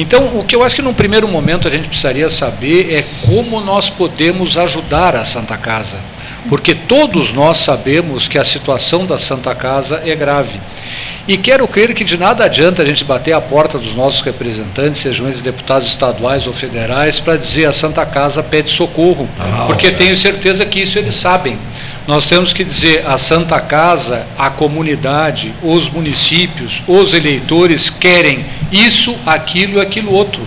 Então, 0.00 0.38
o 0.38 0.42
que 0.42 0.56
eu 0.56 0.62
acho 0.62 0.76
que 0.76 0.80
num 0.80 0.94
primeiro 0.94 1.28
momento 1.28 1.68
a 1.68 1.70
gente 1.70 1.86
precisaria 1.86 2.30
saber 2.30 2.90
é 2.90 3.04
como 3.26 3.60
nós 3.60 3.90
podemos 3.90 4.56
ajudar 4.56 5.14
a 5.14 5.26
Santa 5.26 5.58
Casa. 5.58 5.98
Porque 6.48 6.74
todos 6.74 7.34
nós 7.34 7.58
sabemos 7.58 8.26
que 8.26 8.38
a 8.38 8.44
situação 8.44 9.04
da 9.04 9.18
Santa 9.18 9.54
Casa 9.54 10.02
é 10.06 10.16
grave. 10.16 10.58
E 11.28 11.36
quero 11.36 11.68
crer 11.68 11.92
que 11.92 12.02
de 12.02 12.16
nada 12.16 12.46
adianta 12.46 12.82
a 12.82 12.86
gente 12.86 13.04
bater 13.04 13.34
a 13.34 13.42
porta 13.42 13.76
dos 13.76 13.94
nossos 13.94 14.22
representantes, 14.22 15.02
sejam 15.02 15.26
eles 15.26 15.42
deputados 15.42 15.88
estaduais 15.88 16.46
ou 16.46 16.54
federais, 16.54 17.20
para 17.20 17.36
dizer 17.36 17.66
a 17.66 17.72
Santa 17.72 18.06
Casa 18.06 18.42
pede 18.42 18.70
socorro. 18.70 19.28
Ah, 19.38 19.64
porque 19.66 19.88
é. 19.88 19.90
tenho 19.90 20.16
certeza 20.16 20.64
que 20.64 20.80
isso 20.80 20.98
eles 20.98 21.14
sabem. 21.14 21.58
Nós 22.10 22.26
temos 22.26 22.52
que 22.52 22.64
dizer 22.64 23.06
a 23.06 23.16
Santa 23.16 23.60
Casa, 23.60 24.26
a 24.36 24.50
comunidade, 24.50 25.54
os 25.62 25.88
municípios, 25.88 26.82
os 26.88 27.14
eleitores 27.14 27.88
querem 27.88 28.44
isso, 28.72 29.16
aquilo 29.24 29.78
e 29.78 29.80
aquilo 29.80 30.12
outro. 30.12 30.42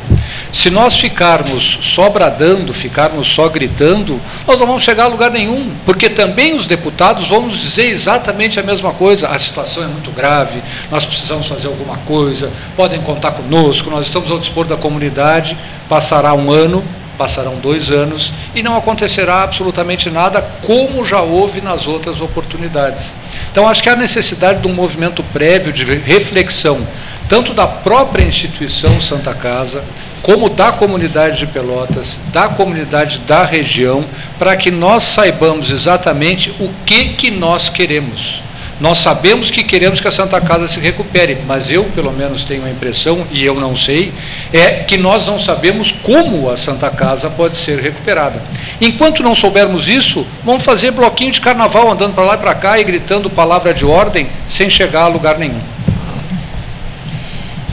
Se 0.51 0.70
nós 0.70 1.00
ficarmos 1.00 1.79
só 1.82 2.10
bradando, 2.10 2.74
ficarmos 2.74 3.27
só 3.27 3.48
gritando, 3.48 4.20
nós 4.46 4.60
não 4.60 4.67
vamos 4.67 4.84
chegar 4.84 5.05
a 5.05 5.08
lugar 5.08 5.32
nenhum, 5.32 5.72
porque 5.86 6.10
também 6.10 6.53
os 6.53 6.67
deputados 6.67 7.29
vão 7.29 7.43
nos 7.43 7.58
dizer 7.58 7.86
exatamente 7.86 8.60
a 8.60 8.63
mesma 8.63 8.91
coisa. 8.91 9.29
A 9.29 9.39
situação 9.39 9.86
é 9.86 9.88
muito 9.88 10.12
grave, 10.12 10.62
nós 10.91 11.05
precisamos 11.05 11.48
fazer 11.48 11.70
alguma 11.70 11.96
coisa, 12.00 12.51
podem 12.75 13.00
contar 13.00 13.32
conosco, 13.32 13.89
nós 13.89 14.08
estamos 14.08 14.29
ao 14.29 14.38
dispor 14.38 14.65
da 14.65 14.75
comunidade. 14.75 15.58
Passará 15.88 16.34
um 16.34 16.51
ano, 16.51 16.84
passarão 17.24 17.56
dois 17.56 17.89
anos 17.89 18.34
e 18.53 18.62
não 18.62 18.75
acontecerá 18.75 19.44
absolutamente 19.44 20.10
nada, 20.10 20.42
como 20.62 21.06
já 21.06 21.22
houve 21.22 21.62
nas 21.62 21.88
outras 21.88 22.20
oportunidades. 22.20 23.15
Então, 23.50 23.65
acho 23.65 23.82
que 23.82 23.88
há 23.88 23.96
necessidade 23.96 24.60
de 24.60 24.68
um 24.68 24.74
movimento 24.74 25.24
prévio 25.32 25.72
de 25.72 25.86
reflexão, 25.86 26.86
tanto 27.30 27.53
da 27.53 27.65
própria 27.65 28.25
instituição 28.25 29.00
Santa 29.00 29.34
Casa, 29.34 29.86
como 30.22 30.50
da 30.50 30.74
comunidade 30.74 31.39
de 31.39 31.48
Pelotas, 31.48 32.20
da 32.34 32.50
comunidade 32.50 33.20
da 33.20 33.46
região, 33.46 34.03
para 34.38 34.58
que 34.58 34.70
nós 34.70 35.03
saibamos 35.03 35.72
exatamente 35.72 36.50
o 36.60 36.70
que, 36.86 37.13
que 37.13 37.32
nós 37.32 37.70
queremos. 37.70 38.44
Nós 38.80 38.98
sabemos 38.98 39.51
que 39.51 39.63
queremos 39.63 40.00
que 40.00 40.08
a 40.08 40.12
Santa 40.12 40.42
Casa 40.42 40.68
se 40.68 40.80
recupere, 40.80 41.38
mas 41.48 41.70
eu, 41.70 41.86
pelo 41.96 42.12
menos, 42.12 42.44
tenho 42.44 42.65
a 42.65 42.70
impressão, 42.70 43.25
e 43.32 43.46
eu 43.46 43.56
não 43.56 43.75
sei, 43.75 44.12
é 44.51 44.84
que 44.84 44.98
nós 44.98 45.27
não 45.27 45.38
sabemos 45.39 45.92
como 45.92 46.50
a 46.50 46.58
Santa 46.58 46.89
Casa 46.89 47.30
pode 47.30 47.58
ser 47.58 47.80
recuperada. 47.80 48.42
Enquanto 48.82 49.22
não 49.22 49.36
soubermos 49.36 49.88
isso, 49.88 50.25
vamos 50.44 50.63
fazer 50.63 50.92
bloquinho 50.92 51.32
de 51.32 51.39
carnaval 51.39 51.92
andando 51.92 52.13
para 52.13 52.24
lá 52.24 52.34
e 52.34 52.38
para 52.38 52.56
cá 52.56 52.80
e 52.80 52.84
gritando 52.84 53.30
palavra 53.30 53.74
de 53.74 53.86
ordem 53.86 54.27
sem 54.48 54.70
chegar 54.70 55.03
a 55.03 55.08
lugar 55.08 55.38
nenhum. 55.38 55.62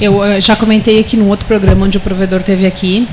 Eu 0.00 0.24
eh, 0.24 0.40
já 0.40 0.56
comentei 0.56 0.98
aqui 0.98 1.16
num 1.16 1.28
outro 1.28 1.46
programa 1.46 1.84
onde 1.84 1.98
o 1.98 2.00
provedor 2.00 2.42
teve 2.42 2.66
aqui 2.66 3.06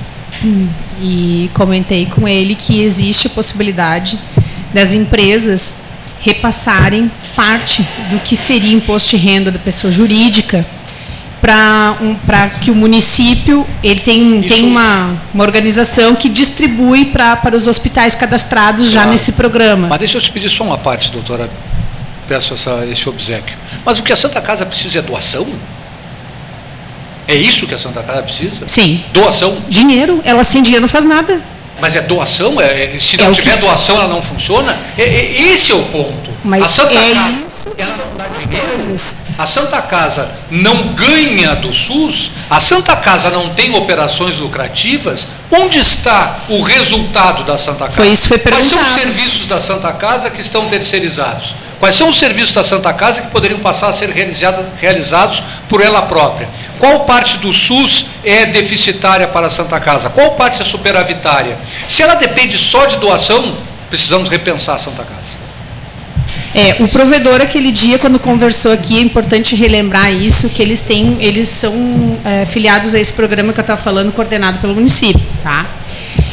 e 1.02 1.50
comentei 1.54 2.06
com 2.06 2.28
ele 2.28 2.56
que 2.56 2.82
existe 2.82 3.28
a 3.28 3.30
possibilidade 3.30 4.18
das 4.74 4.94
empresas 4.94 5.87
repassarem 6.20 7.12
parte 7.36 7.88
do 8.10 8.20
que 8.20 8.36
seria 8.36 8.74
imposto 8.74 9.12
de 9.12 9.18
renda 9.18 9.52
da 9.52 9.60
pessoa 9.60 9.92
jurídica 9.92 10.66
para 11.40 11.96
um, 12.02 12.16
pra 12.16 12.50
que 12.50 12.72
o 12.72 12.76
município 12.76 13.66
ele 13.84 14.00
tem, 14.00 14.42
tem 14.42 14.66
uma, 14.66 15.16
uma 15.34 15.44
organização 15.44 16.16
que 16.16 16.28
distribui 16.28 17.06
pra, 17.06 17.36
para 17.36 17.56
os 17.56 17.68
hospitais 17.68 18.16
cadastrados 18.16 18.88
já 18.88 19.02
Claro. 19.02 19.12
nesse 19.12 19.32
programa. 19.34 19.88
Mas 19.88 20.00
deixa 20.00 20.18
eu 20.18 20.22
te 20.22 20.32
pedir 20.32 20.50
só 20.50 20.64
uma 20.64 20.78
parte, 20.80 21.12
doutora. 21.12 21.50
Peço 22.28 22.56
essa, 22.56 22.86
esse 22.90 23.08
obsequio. 23.08 23.56
Mas 23.86 24.00
o 24.00 24.04
que 24.04 24.12
a 24.12 24.16
Santa 24.16 24.42
Casa 24.42 24.66
precisa 24.66 25.00
é 25.00 25.02
doação? 25.02 25.48
É 27.28 27.36
isso 27.36 27.68
que 27.68 27.74
a 27.74 27.78
Santa 27.78 28.02
Casa 28.02 28.24
precisa? 28.24 28.68
Sim. 28.68 29.04
Doação? 29.14 29.58
Dinheiro, 29.70 30.22
ela 30.24 30.44
sem 30.44 30.62
dinheiro 30.62 30.82
não 30.82 30.90
faz 30.90 31.06
nada. 31.06 31.42
Mas 31.80 31.96
é 31.96 32.02
doação? 32.02 32.60
É, 32.60 32.96
é- 32.96 33.00
se 33.00 33.16
É 33.20 33.24
não 33.24 33.32
o 33.32 33.34
tiver 33.34 33.54
que- 33.56 33.62
doação, 33.62 33.98
ela 33.98 34.08
não 34.08 34.22
funciona? 34.22 34.76
É- 34.98 35.04
é- 35.04 35.42
esse 35.54 35.72
é 35.72 35.76
o 35.76 35.84
ponto. 35.86 36.32
Mas 36.44 36.64
a 36.64 36.68
Santa 36.68 36.94
é 36.94 37.14
Casa, 37.14 37.44
ela 37.78 37.98
não 37.98 38.18
dá 38.18 38.26
dinheiro. 38.40 38.68
Coisas. 38.68 39.18
A 39.38 39.46
Santa 39.46 39.80
Casa 39.84 40.32
não 40.50 40.96
ganha 40.96 41.56
do 41.56 41.72
SUS, 41.72 42.32
a 42.50 42.60
Santa 42.60 42.96
Casa 42.96 43.30
não 43.30 43.54
tem 43.54 43.76
operações 43.76 44.38
lucrativas, 44.38 45.28
onde 45.52 45.78
está 45.78 46.40
o 46.50 46.64
resultado 46.64 47.44
da 47.44 47.56
Santa 47.56 47.86
Casa? 47.86 47.98
Foi 47.98 48.08
isso, 48.08 48.28
foi 48.28 48.40
Quais 48.40 48.66
são 48.66 48.82
os 48.82 48.94
serviços 48.94 49.46
da 49.46 49.62
Santa 49.62 49.94
Casa 49.94 50.32
que 50.32 50.42
estão 50.42 50.68
terceirizados? 50.68 51.54
Quais 51.80 51.96
são 51.96 52.10
os 52.10 52.18
serviços 52.18 52.54
da 52.54 52.64
Santa 52.64 52.92
Casa 52.94 53.22
que 53.22 53.28
poderiam 53.30 53.60
passar 53.60 53.90
a 53.90 53.94
ser 53.94 54.10
realizados 54.10 55.44
por 55.70 55.82
ela 55.82 56.02
própria? 56.02 56.50
Qual 56.80 57.02
parte 57.02 57.38
do 57.38 57.54
SUS 57.54 58.08
é 58.24 58.48
deficitária 58.48 59.28
para 59.28 59.48
a 59.48 59.52
Santa 59.52 59.80
Casa? 59.80 60.10
Qual 60.10 60.32
parte 60.32 60.64
é 60.64 60.66
superavitária? 60.66 61.60
Se 61.88 62.02
ela 62.02 62.16
depende 62.16 62.58
só 62.58 62.86
de 62.86 62.98
doação, 62.98 63.56
precisamos 63.88 64.30
repensar 64.30 64.76
a 64.76 64.80
Santa 64.80 65.04
Casa. 65.04 65.37
É, 66.58 66.76
o 66.80 66.88
provedor 66.88 67.40
aquele 67.40 67.72
dia 67.72 68.00
quando 68.00 68.18
conversou 68.18 68.72
aqui, 68.72 68.98
é 68.98 69.02
importante 69.02 69.56
relembrar 69.56 70.12
isso, 70.12 70.50
que 70.50 70.60
eles 70.60 70.82
têm, 70.82 71.16
eles 71.20 71.50
são 71.50 72.18
é, 72.26 72.48
filiados 72.48 72.96
a 72.96 73.00
esse 73.00 73.14
programa 73.14 73.54
que 73.54 73.60
eu 73.60 73.62
estava 73.62 73.80
falando, 73.80 74.12
coordenado 74.12 74.58
pelo 74.58 74.74
município, 74.74 75.22
tá? 75.44 75.68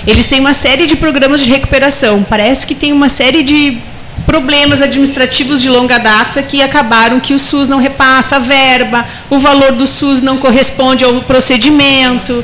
Eles 0.06 0.26
têm 0.26 0.40
uma 0.40 0.54
série 0.54 0.86
de 0.86 0.96
programas 0.96 1.42
de 1.42 1.50
recuperação. 1.50 2.22
Parece 2.22 2.66
que 2.66 2.74
tem 2.74 2.90
uma 2.90 3.10
série 3.10 3.42
de 3.42 3.76
problemas 4.24 4.80
administrativos 4.80 5.60
de 5.60 5.68
longa 5.68 5.98
data 5.98 6.42
que 6.42 6.62
acabaram 6.62 7.20
que 7.20 7.34
o 7.34 7.38
SUS 7.38 7.68
não 7.68 7.76
repassa 7.78 8.36
a 8.36 8.38
verba, 8.38 9.04
o 9.28 9.38
valor 9.38 9.72
do 9.72 9.86
SUS 9.86 10.22
não 10.22 10.38
corresponde 10.38 11.04
ao 11.04 11.20
procedimento, 11.20 12.42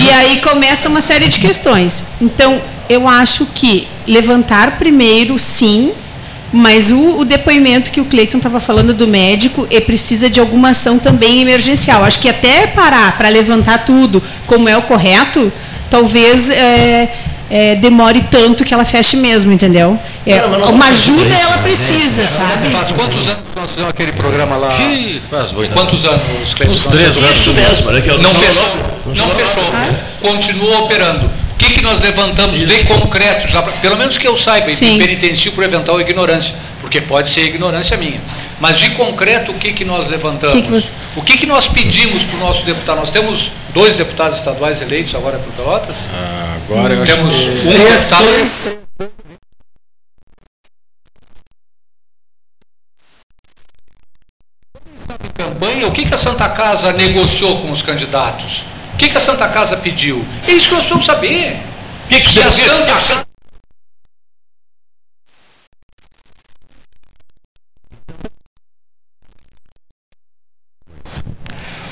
e 0.00 0.08
aí 0.10 0.40
começa 0.40 0.88
uma 0.88 1.00
série 1.00 1.26
de 1.26 1.40
questões. 1.40 2.04
Então, 2.20 2.62
eu 2.88 3.08
acho 3.08 3.46
que 3.46 3.88
levantar 4.06 4.78
primeiro, 4.78 5.40
sim, 5.40 5.92
mas 6.52 6.90
o, 6.90 7.18
o 7.18 7.24
depoimento 7.24 7.90
que 7.90 8.00
o 8.00 8.04
Cleiton 8.04 8.38
estava 8.38 8.60
falando 8.60 8.94
do 8.94 9.06
médico, 9.06 9.66
ele 9.70 9.80
precisa 9.82 10.30
de 10.30 10.40
alguma 10.40 10.70
ação 10.70 10.98
também 10.98 11.40
emergencial. 11.40 12.04
Acho 12.04 12.18
que 12.18 12.28
até 12.28 12.66
parar 12.68 13.16
para 13.16 13.28
levantar 13.28 13.84
tudo 13.84 14.22
como 14.46 14.68
é 14.68 14.76
o 14.76 14.82
correto, 14.82 15.52
talvez 15.90 16.48
é, 16.50 17.12
é, 17.50 17.74
demore 17.76 18.24
tanto 18.30 18.64
que 18.64 18.72
ela 18.72 18.84
feche 18.84 19.16
mesmo, 19.16 19.52
entendeu? 19.52 19.98
É, 20.26 20.40
Não, 20.40 20.70
uma 20.70 20.88
ajuda 20.88 21.28
isso, 21.28 21.40
ela 21.40 21.56
né? 21.56 21.62
precisa, 21.62 22.26
sabe? 22.26 22.70
Faz 22.70 22.92
quantos 22.92 23.28
anos 23.28 23.42
que 23.52 23.60
nós 23.60 23.70
fizemos 23.70 23.90
aquele 23.90 24.12
programa 24.12 24.56
lá? 24.56 24.68
Que 24.68 25.22
faz 25.30 25.52
muito. 25.52 25.72
Quantos 25.72 26.04
anos, 26.04 26.54
Cleiton? 26.54 26.74
Uns 26.74 26.86
três 26.86 27.22
anos. 27.22 27.38
Isso 27.38 27.52
mesmo, 27.52 27.90
aqui, 27.90 28.10
ó, 28.10 28.18
Não 28.18 28.30
falou 28.30 28.46
fechou. 28.46 28.76
Não 29.14 29.30
fechou. 29.30 29.72
nome. 29.72 29.96
Continua 30.20 30.78
operando. 30.80 31.30
O 31.66 31.68
que, 31.68 31.74
que 31.74 31.82
nós 31.82 32.00
levantamos 32.00 32.60
de 32.60 32.84
concreto, 32.84 33.48
já, 33.48 33.60
pelo 33.60 33.96
menos 33.96 34.16
que 34.16 34.26
eu 34.28 34.36
saiba, 34.36 34.68
e 34.68 34.70
Sim. 34.70 34.98
penitencio 34.98 35.50
por 35.50 35.64
eventual 35.64 36.00
ignorância, 36.00 36.54
porque 36.80 37.00
pode 37.00 37.28
ser 37.28 37.42
ignorância 37.42 37.96
minha. 37.96 38.20
Mas 38.60 38.78
de 38.78 38.90
concreto, 38.90 39.50
o 39.50 39.54
que, 39.54 39.72
que 39.72 39.84
nós 39.84 40.08
levantamos? 40.08 40.54
Que 40.54 40.62
que 40.62 40.70
você- 40.70 40.90
O 41.16 41.22
que, 41.22 41.36
que 41.36 41.44
nós 41.44 41.66
pedimos 41.66 42.22
para 42.22 42.36
o 42.36 42.38
nosso 42.40 42.64
deputado? 42.64 42.98
Nós 43.00 43.10
temos 43.10 43.50
dois 43.74 43.96
deputados 43.96 44.38
estaduais 44.38 44.80
eleitos 44.80 45.12
agora 45.16 45.38
por 45.40 45.52
Pelotas. 45.54 45.96
Ah, 46.14 46.56
Agora 46.68 46.94
eu 46.94 47.02
acho 47.02 47.12
Temos 47.16 47.34
que... 47.34 47.48
um 47.48 47.68
Três, 47.72 48.10
deputado. 48.10 49.16
campanha, 55.36 55.86
o 55.86 55.92
que, 55.92 56.04
que 56.04 56.14
a 56.14 56.18
Santa 56.18 56.48
Casa 56.48 56.92
negociou 56.92 57.60
com 57.62 57.70
os 57.70 57.82
candidatos? 57.82 58.64
O 58.96 58.98
que, 58.98 59.10
que 59.10 59.18
a 59.18 59.20
Santa 59.20 59.46
Casa 59.50 59.76
pediu? 59.76 60.24
É 60.48 60.52
isso 60.52 60.68
que 60.68 60.72
nós 60.74 60.84
precisamos 60.84 61.04
saber. 61.04 61.58
O 62.06 62.08
que, 62.08 62.18
que 62.18 62.32
Que 62.32 62.42
a 62.42 62.50
Santa 62.50 62.86
Casa 62.86 63.26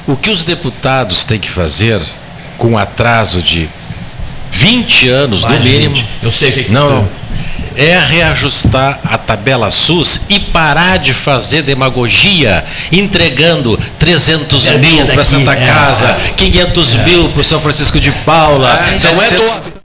O 0.06 0.16
que 0.16 0.30
os 0.30 0.44
deputados 0.44 1.24
têm 1.24 1.38
que 1.38 1.48
fazer 1.48 2.00
com 2.58 2.76
atraso 2.76 3.42
de 3.42 3.68
20 4.50 5.08
anos, 5.08 5.42
no 5.42 5.48
Mais 5.48 5.62
de 5.62 5.68
mínimo, 5.68 5.94
20. 5.94 6.06
Eu 6.22 6.32
sei 6.32 6.50
o 6.50 6.52
que 6.52 6.64
que- 6.64 6.72
Não, 6.72 6.90
não. 7.02 7.10
É 7.76 7.98
reajustar 7.98 9.00
a 9.04 9.18
tabela 9.18 9.68
SUS 9.70 10.22
e 10.28 10.38
parar 10.38 10.98
de 10.98 11.12
fazer 11.12 11.62
demagogia, 11.62 12.64
entregando 12.92 13.76
300 13.98 14.64
Verbinha 14.64 15.04
mil 15.04 15.14
para 15.14 15.24
Santa 15.24 15.52
é, 15.52 15.66
Casa, 15.66 16.06
é. 16.06 16.32
500 16.36 16.94
mil 16.96 17.28
para 17.30 17.40
o 17.40 17.44
São 17.44 17.60
Francisco 17.60 17.98
de 17.98 18.12
Paula. 18.12 18.70
É, 18.70 18.90
não 18.90 18.94
é 18.94 18.98
700 18.98 19.38
doa- 19.38 19.84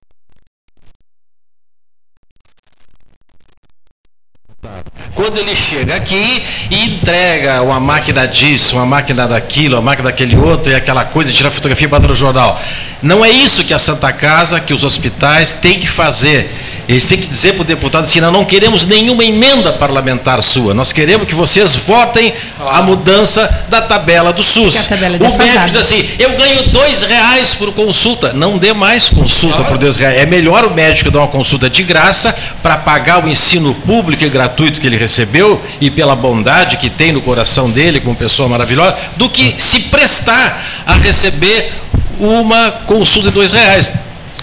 Quando 5.15 5.37
ele 5.37 5.55
chega 5.55 5.95
aqui 5.95 6.43
e 6.69 6.85
entrega 6.85 7.61
uma 7.61 7.79
máquina 7.79 8.27
disso, 8.27 8.75
uma 8.75 8.85
máquina 8.85 9.27
daquilo, 9.27 9.75
uma 9.75 9.81
máquina 9.81 10.09
daquele 10.09 10.35
outro, 10.37 10.71
e 10.71 10.75
aquela 10.75 11.03
coisa, 11.03 11.31
tira 11.31 11.51
fotografia 11.51 11.85
e 11.85 11.89
bota 11.89 12.07
no 12.07 12.15
jornal. 12.15 12.59
Não 13.01 13.23
é 13.23 13.29
isso 13.29 13.63
que 13.63 13.73
a 13.73 13.79
Santa 13.79 14.11
Casa, 14.11 14.59
que 14.59 14.73
os 14.73 14.83
hospitais 14.83 15.53
têm 15.53 15.79
que 15.79 15.87
fazer. 15.87 16.51
Eles 16.89 17.05
têm 17.05 17.19
que 17.19 17.27
dizer 17.27 17.53
para 17.53 17.61
o 17.61 17.65
deputado 17.65 18.05
assim, 18.05 18.19
nós 18.19 18.33
não 18.33 18.43
queremos 18.43 18.87
nenhuma 18.87 19.23
emenda 19.23 19.71
parlamentar 19.71 20.41
sua, 20.41 20.73
nós 20.73 20.91
queremos 20.91 21.27
que 21.27 21.35
vocês 21.35 21.75
votem 21.75 22.33
a 22.59 22.81
mudança 22.81 23.67
da 23.69 23.79
tabela 23.79 24.33
do 24.33 24.41
SUS. 24.41 24.87
Tabela 24.87 25.15
é 25.15 25.29
o 25.29 25.37
médico 25.37 25.65
diz 25.67 25.75
assim, 25.75 26.09
eu 26.17 26.35
ganho 26.35 26.63
dois 26.69 27.03
reais 27.03 27.53
por 27.53 27.71
consulta. 27.73 28.33
Não 28.33 28.57
dê 28.57 28.73
mais 28.73 29.07
consulta 29.07 29.63
por 29.65 29.77
dois 29.77 29.97
reais. 29.97 30.17
É 30.17 30.25
melhor 30.25 30.65
o 30.65 30.73
médico 30.73 31.11
dar 31.11 31.19
uma 31.19 31.27
consulta 31.27 31.69
de 31.69 31.83
graça 31.83 32.35
para 32.63 32.75
pagar 32.75 33.23
o 33.23 33.29
ensino 33.29 33.75
público 33.75 34.23
e 34.23 34.29
gratuito 34.29 34.81
que 34.81 34.87
ele 34.87 34.97
recebeu 34.97 35.61
e 35.79 35.91
pela 35.91 36.15
bondade 36.15 36.77
que 36.77 36.89
tem 36.89 37.11
no 37.11 37.21
coração 37.21 37.69
dele, 37.69 37.99
como 37.99 38.15
pessoa 38.15 38.49
maravilhosa, 38.49 38.97
do 39.15 39.29
que 39.29 39.61
se 39.61 39.81
prestar 39.81 40.59
a 40.87 40.93
receber 40.95 41.71
uma 42.19 42.71
consulta 42.85 43.29
de 43.29 43.33
dois 43.35 43.51
reais. 43.51 43.91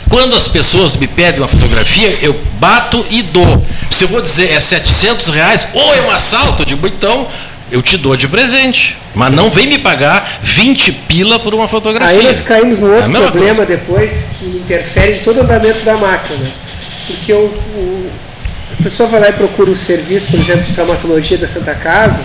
Quando 0.08 0.36
as 0.36 0.46
pessoas 0.48 0.96
me 0.96 1.06
pedem 1.06 1.40
uma 1.40 1.48
fotografia, 1.48 2.16
eu 2.22 2.40
bato 2.60 3.04
e 3.10 3.22
dou. 3.22 3.64
Se 3.90 4.04
eu 4.04 4.08
vou 4.08 4.20
dizer 4.22 4.52
é 4.52 4.60
700 4.60 5.28
reais, 5.30 5.66
ou 5.74 5.94
é 5.94 6.02
um 6.02 6.10
assalto, 6.10 6.62
eu 6.62 6.66
digo, 6.66 6.86
então 6.86 7.26
eu 7.72 7.82
te 7.82 7.98
dou 7.98 8.16
de 8.16 8.28
presente. 8.28 8.96
Mas 9.14 9.32
não 9.32 9.50
vem 9.50 9.66
me 9.66 9.78
pagar 9.78 10.38
20 10.42 10.92
pila 10.92 11.38
por 11.40 11.54
uma 11.54 11.66
fotografia. 11.66 12.16
Aí 12.20 12.22
nós 12.24 12.40
caímos 12.40 12.80
num 12.80 12.92
É 12.92 12.96
outro 12.96 13.10
mesma 13.10 13.30
problema 13.32 13.66
depois 13.66 14.28
que 14.38 14.44
interfere 14.44 15.18
em 15.18 15.18
todo 15.22 15.38
o 15.38 15.42
andamento 15.42 15.84
da 15.84 15.96
máquina. 15.96 16.50
Porque 17.08 17.32
o, 17.32 17.46
o- 17.46 18.10
a 18.78 18.82
pessoa 18.82 19.08
vai 19.08 19.20
lá 19.20 19.28
e 19.30 19.32
procura 19.32 19.70
o 19.70 19.76
serviço, 19.76 20.28
por 20.28 20.38
exemplo, 20.38 20.62
de 20.62 20.72
traumatologia 20.72 21.38
da 21.38 21.48
Santa 21.48 21.74
Casa, 21.74 22.20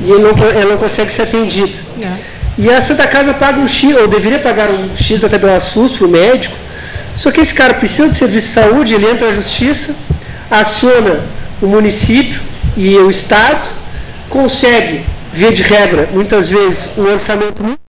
e 0.00 0.10
ele 0.10 0.22
não, 0.22 0.30
ela 0.30 0.70
não 0.70 0.78
consegue 0.78 1.12
ser 1.12 1.22
atendida. 1.22 1.72
É. 2.00 2.12
E 2.58 2.68
a 2.70 2.82
Santa 2.82 3.06
Casa 3.06 3.32
paga 3.34 3.60
um 3.60 3.68
X, 3.68 3.96
ou 3.96 4.08
deveria 4.08 4.40
pagar 4.40 4.68
um 4.68 4.92
X 4.92 5.20
da 5.20 5.28
tabela 5.28 5.60
SUS 5.60 5.92
para 5.92 6.06
o 6.06 6.10
médico, 6.10 6.56
só 7.14 7.30
que 7.30 7.40
esse 7.40 7.54
cara 7.54 7.74
precisa 7.74 8.08
de 8.08 8.16
serviço 8.16 8.48
de 8.48 8.54
saúde, 8.54 8.94
ele 8.94 9.08
entra 9.08 9.28
na 9.28 9.34
justiça, 9.34 9.94
aciona 10.50 11.20
o 11.62 11.66
município 11.66 12.40
e 12.76 12.96
o 12.96 13.10
Estado, 13.10 13.68
consegue, 14.28 15.04
via 15.32 15.52
de 15.52 15.62
regra, 15.62 16.08
muitas 16.12 16.48
vezes, 16.48 16.90
um 16.98 17.04
orçamento 17.12 17.62
muito 17.62 17.87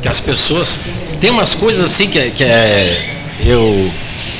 que 0.00 0.08
as 0.08 0.20
pessoas 0.20 0.78
tem 1.20 1.30
umas 1.30 1.54
coisas 1.54 1.84
assim 1.86 2.08
que, 2.08 2.18
é- 2.18 2.30
que 2.30 2.44
é 2.44 3.14
eu 3.40 3.90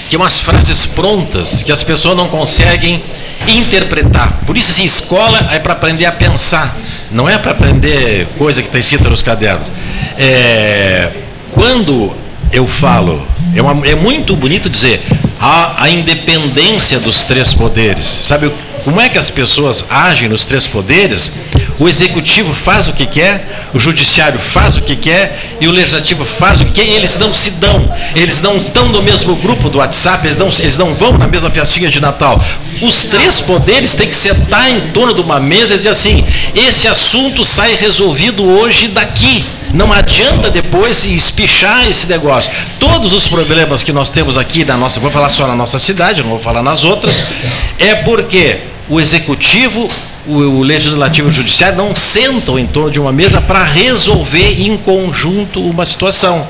que 0.08 0.16
umas 0.16 0.38
frases 0.38 0.86
prontas 0.86 1.62
que 1.62 1.70
as 1.70 1.82
pessoas 1.82 2.16
não 2.16 2.28
conseguem 2.28 3.02
interpretar. 3.46 4.40
Por 4.46 4.56
isso 4.56 4.70
assim, 4.72 4.84
escola 4.84 5.48
é 5.52 5.58
para 5.58 5.74
aprender 5.74 6.06
a 6.06 6.12
pensar. 6.12 6.76
Não 7.10 7.28
é 7.28 7.36
para 7.38 7.52
aprender 7.52 8.26
coisa 8.38 8.62
que 8.62 8.68
está 8.68 8.78
escrita 8.78 9.08
nos 9.10 9.20
cadernos. 9.22 9.68
É, 10.16 11.10
quando 11.52 12.14
eu 12.52 12.66
falo, 12.66 13.26
é, 13.54 13.60
uma- 13.60 13.86
é 13.86 13.94
muito 13.94 14.34
bonito 14.34 14.68
dizer 14.70 15.02
a, 15.40 15.84
a 15.84 15.90
independência 15.90 16.98
dos 16.98 17.24
três 17.24 17.52
poderes. 17.54 18.04
Sabe 18.06 18.50
como 18.84 19.00
é 19.00 19.08
que 19.10 19.18
as 19.18 19.28
pessoas 19.30 19.84
agem 19.90 20.28
nos 20.28 20.44
três 20.46 20.66
poderes? 20.66 21.32
O 21.78 21.88
executivo 21.88 22.52
faz 22.52 22.88
o 22.88 22.92
que 22.92 23.06
quer, 23.06 23.70
o 23.72 23.78
judiciário 23.78 24.38
faz 24.40 24.76
o 24.76 24.80
que 24.80 24.96
quer 24.96 25.56
e 25.60 25.68
o 25.68 25.70
legislativo 25.70 26.24
faz 26.24 26.60
o 26.60 26.64
que 26.64 26.72
quer 26.72 26.86
e 26.86 26.90
eles 26.90 27.16
não 27.18 27.32
se 27.32 27.52
dão. 27.52 27.94
Eles 28.16 28.42
não 28.42 28.56
estão 28.56 28.88
no 28.88 29.00
mesmo 29.00 29.36
grupo 29.36 29.70
do 29.70 29.78
WhatsApp, 29.78 30.26
eles 30.26 30.36
não, 30.36 30.48
eles 30.48 30.76
não 30.76 30.92
vão 30.92 31.16
na 31.16 31.28
mesma 31.28 31.50
festinha 31.50 31.88
de 31.88 32.00
Natal. 32.00 32.42
Os 32.82 33.04
três 33.04 33.40
poderes 33.40 33.94
têm 33.94 34.08
que 34.08 34.16
sentar 34.16 34.70
em 34.70 34.90
torno 34.90 35.14
de 35.14 35.20
uma 35.20 35.38
mesa 35.38 35.74
e 35.74 35.76
dizer 35.76 35.90
assim: 35.90 36.24
esse 36.54 36.88
assunto 36.88 37.44
sai 37.44 37.76
resolvido 37.76 38.44
hoje 38.44 38.88
daqui. 38.88 39.44
Não 39.72 39.92
adianta 39.92 40.50
depois 40.50 41.04
espichar 41.04 41.88
esse 41.88 42.08
negócio. 42.08 42.50
Todos 42.80 43.12
os 43.12 43.28
problemas 43.28 43.82
que 43.84 43.92
nós 43.92 44.10
temos 44.10 44.38
aqui 44.38 44.64
na 44.64 44.76
nossa, 44.76 44.98
vou 44.98 45.10
falar 45.10 45.28
só 45.28 45.46
na 45.46 45.54
nossa 45.54 45.78
cidade, 45.78 46.22
não 46.22 46.30
vou 46.30 46.38
falar 46.38 46.62
nas 46.62 46.84
outras, 46.84 47.22
é 47.78 47.94
porque 47.94 48.58
o 48.88 48.98
executivo, 48.98 49.90
o, 50.28 50.62
legislativo 50.62 51.28
e 51.28 51.30
o 51.30 51.32
judiciário 51.32 51.76
não 51.76 51.96
sentam 51.96 52.58
em 52.58 52.66
torno 52.66 52.90
de 52.90 53.00
uma 53.00 53.12
mesa 53.12 53.40
para 53.40 53.64
resolver 53.64 54.60
em 54.60 54.76
conjunto 54.76 55.60
uma 55.60 55.84
situação. 55.84 56.46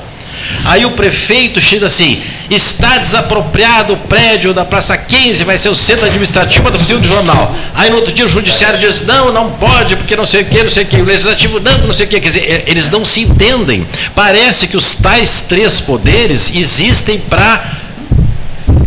Aí 0.65 0.85
o 0.85 0.91
prefeito 0.91 1.59
diz 1.59 1.83
assim: 1.83 2.21
está 2.49 2.97
desapropriado 2.97 3.93
o 3.93 3.97
prédio 3.97 4.53
da 4.53 4.65
Praça 4.65 4.97
15, 4.97 5.43
vai 5.43 5.57
ser 5.57 5.69
o 5.69 5.75
centro 5.75 6.05
administrativo 6.05 6.69
da 6.69 6.77
oficina 6.77 6.99
do 6.99 7.07
jornal. 7.07 7.55
Aí 7.73 7.89
no 7.89 7.97
outro 7.97 8.13
dia 8.13 8.25
o 8.25 8.27
judiciário 8.27 8.79
diz: 8.79 9.05
não, 9.05 9.31
não 9.31 9.51
pode, 9.51 9.95
porque 9.95 10.15
não 10.15 10.25
sei 10.25 10.41
o 10.41 10.45
que, 10.45 10.63
não 10.63 10.71
sei 10.71 10.83
o 10.83 10.87
que. 10.87 10.97
O 10.97 11.05
legislativo, 11.05 11.59
não, 11.59 11.87
não 11.87 11.93
sei 11.93 12.05
o 12.05 12.09
que. 12.09 12.19
Quer 12.19 12.27
dizer, 12.27 12.43
eh, 12.49 12.63
eles 12.67 12.89
não 12.89 13.03
se 13.03 13.21
entendem. 13.21 13.87
Parece 14.15 14.67
que 14.67 14.77
os 14.77 14.95
tais 14.95 15.41
três 15.41 15.79
poderes 15.79 16.53
existem 16.53 17.19
para 17.19 17.79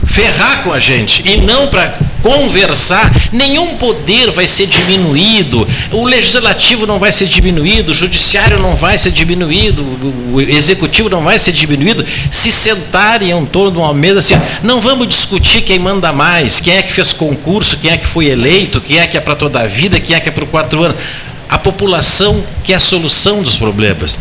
ferrar 0.06 0.62
com 0.62 0.72
a 0.72 0.78
gente 0.78 1.22
e 1.26 1.38
não 1.38 1.68
para 1.68 1.94
conversar. 2.22 3.10
Nenhum 3.32 3.76
poder 3.76 4.30
vai 4.30 4.46
ser 4.46 4.66
diminuído. 4.66 5.66
O 5.90 6.04
legislativo 6.04 6.86
não 6.86 6.98
vai 6.98 7.12
ser 7.12 7.26
diminuído, 7.26 7.92
o 7.92 7.94
judiciário 7.94 8.58
não 8.58 8.76
vai 8.76 8.96
ser 8.96 9.10
diminuído, 9.10 9.84
o 10.32 10.40
executivo 10.40 11.08
não 11.08 11.22
vai 11.22 11.38
ser 11.38 11.52
diminuído 11.52 12.04
se 12.30 12.52
sentarem 12.52 13.30
em 13.30 13.46
torno 13.46 13.72
de 13.72 13.78
uma 13.78 13.92
mesa 13.92 14.20
assim, 14.20 14.34
não 14.62 14.80
vamos 14.80 15.08
discutir 15.08 15.62
quem 15.62 15.78
manda 15.78 16.12
mais, 16.12 16.60
quem 16.60 16.76
é 16.76 16.82
que 16.82 16.92
fez 16.92 17.12
concurso, 17.12 17.76
quem 17.76 17.90
é 17.90 17.96
que 17.96 18.06
foi 18.06 18.26
eleito, 18.26 18.80
quem 18.80 18.98
é 18.98 19.06
que 19.06 19.16
é 19.16 19.20
para 19.20 19.34
toda 19.34 19.60
a 19.60 19.66
vida, 19.66 20.00
quem 20.00 20.14
é 20.14 20.20
que 20.20 20.28
é 20.28 20.32
por 20.32 20.46
quatro 20.46 20.82
anos. 20.82 21.00
A 21.48 21.58
população 21.58 22.42
quer 22.64 22.74
a 22.74 22.80
solução 22.80 23.42
dos 23.42 23.56
problemas. 23.56 24.16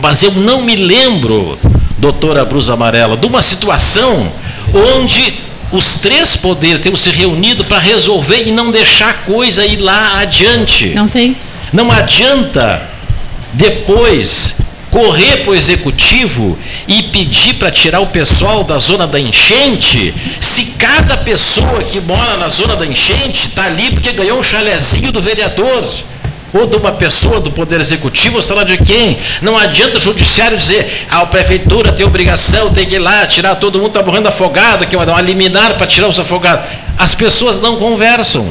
Mas 0.00 0.22
eu 0.22 0.30
não 0.30 0.62
me 0.62 0.76
lembro, 0.76 1.58
doutora 1.98 2.44
Brusa 2.44 2.74
Amarela, 2.74 3.16
de 3.16 3.26
uma 3.26 3.42
situação 3.42 4.32
onde 4.72 5.47
os 5.70 5.96
três 5.96 6.36
poderes 6.36 6.80
tenham 6.80 6.96
se 6.96 7.10
reunido 7.10 7.64
para 7.64 7.78
resolver 7.78 8.46
e 8.46 8.50
não 8.50 8.70
deixar 8.70 9.10
a 9.10 9.14
coisa 9.14 9.64
ir 9.66 9.78
lá 9.78 10.20
adiante. 10.20 10.88
Não 10.94 11.08
tem? 11.08 11.36
Não 11.72 11.90
adianta 11.90 12.88
depois 13.52 14.56
correr 14.90 15.38
para 15.38 15.50
o 15.50 15.54
executivo 15.54 16.58
e 16.86 17.02
pedir 17.04 17.54
para 17.54 17.70
tirar 17.70 18.00
o 18.00 18.06
pessoal 18.06 18.64
da 18.64 18.78
zona 18.78 19.06
da 19.06 19.20
enchente, 19.20 20.14
se 20.40 20.64
cada 20.78 21.16
pessoa 21.18 21.82
que 21.82 22.00
mora 22.00 22.36
na 22.36 22.48
zona 22.48 22.74
da 22.74 22.86
enchente 22.86 23.48
está 23.48 23.64
ali 23.64 23.90
porque 23.90 24.12
ganhou 24.12 24.38
um 24.38 24.42
chalezinho 24.42 25.12
do 25.12 25.20
vereador. 25.20 25.84
Ou 26.52 26.66
de 26.66 26.76
uma 26.76 26.92
pessoa 26.92 27.40
do 27.40 27.50
Poder 27.50 27.80
Executivo, 27.80 28.36
ou 28.36 28.42
sei 28.42 28.56
lá 28.56 28.64
de 28.64 28.78
quem. 28.78 29.18
Não 29.42 29.56
adianta 29.58 29.98
o 29.98 30.00
judiciário 30.00 30.56
dizer, 30.56 31.06
ah, 31.10 31.20
a 31.20 31.26
prefeitura 31.26 31.92
tem 31.92 32.06
obrigação, 32.06 32.72
tem 32.72 32.86
que 32.86 32.94
ir 32.94 32.98
lá, 32.98 33.26
tirar 33.26 33.56
todo 33.56 33.78
mundo, 33.78 33.88
está 33.88 34.02
morrendo 34.02 34.28
afogado, 34.28 34.86
que 34.86 34.96
vai 34.96 35.04
dar 35.04 35.12
uma 35.12 35.20
liminar 35.20 35.76
para 35.76 35.86
tirar 35.86 36.08
os 36.08 36.18
afogados. 36.18 36.66
As 36.98 37.14
pessoas 37.14 37.60
não 37.60 37.76
conversam. 37.76 38.50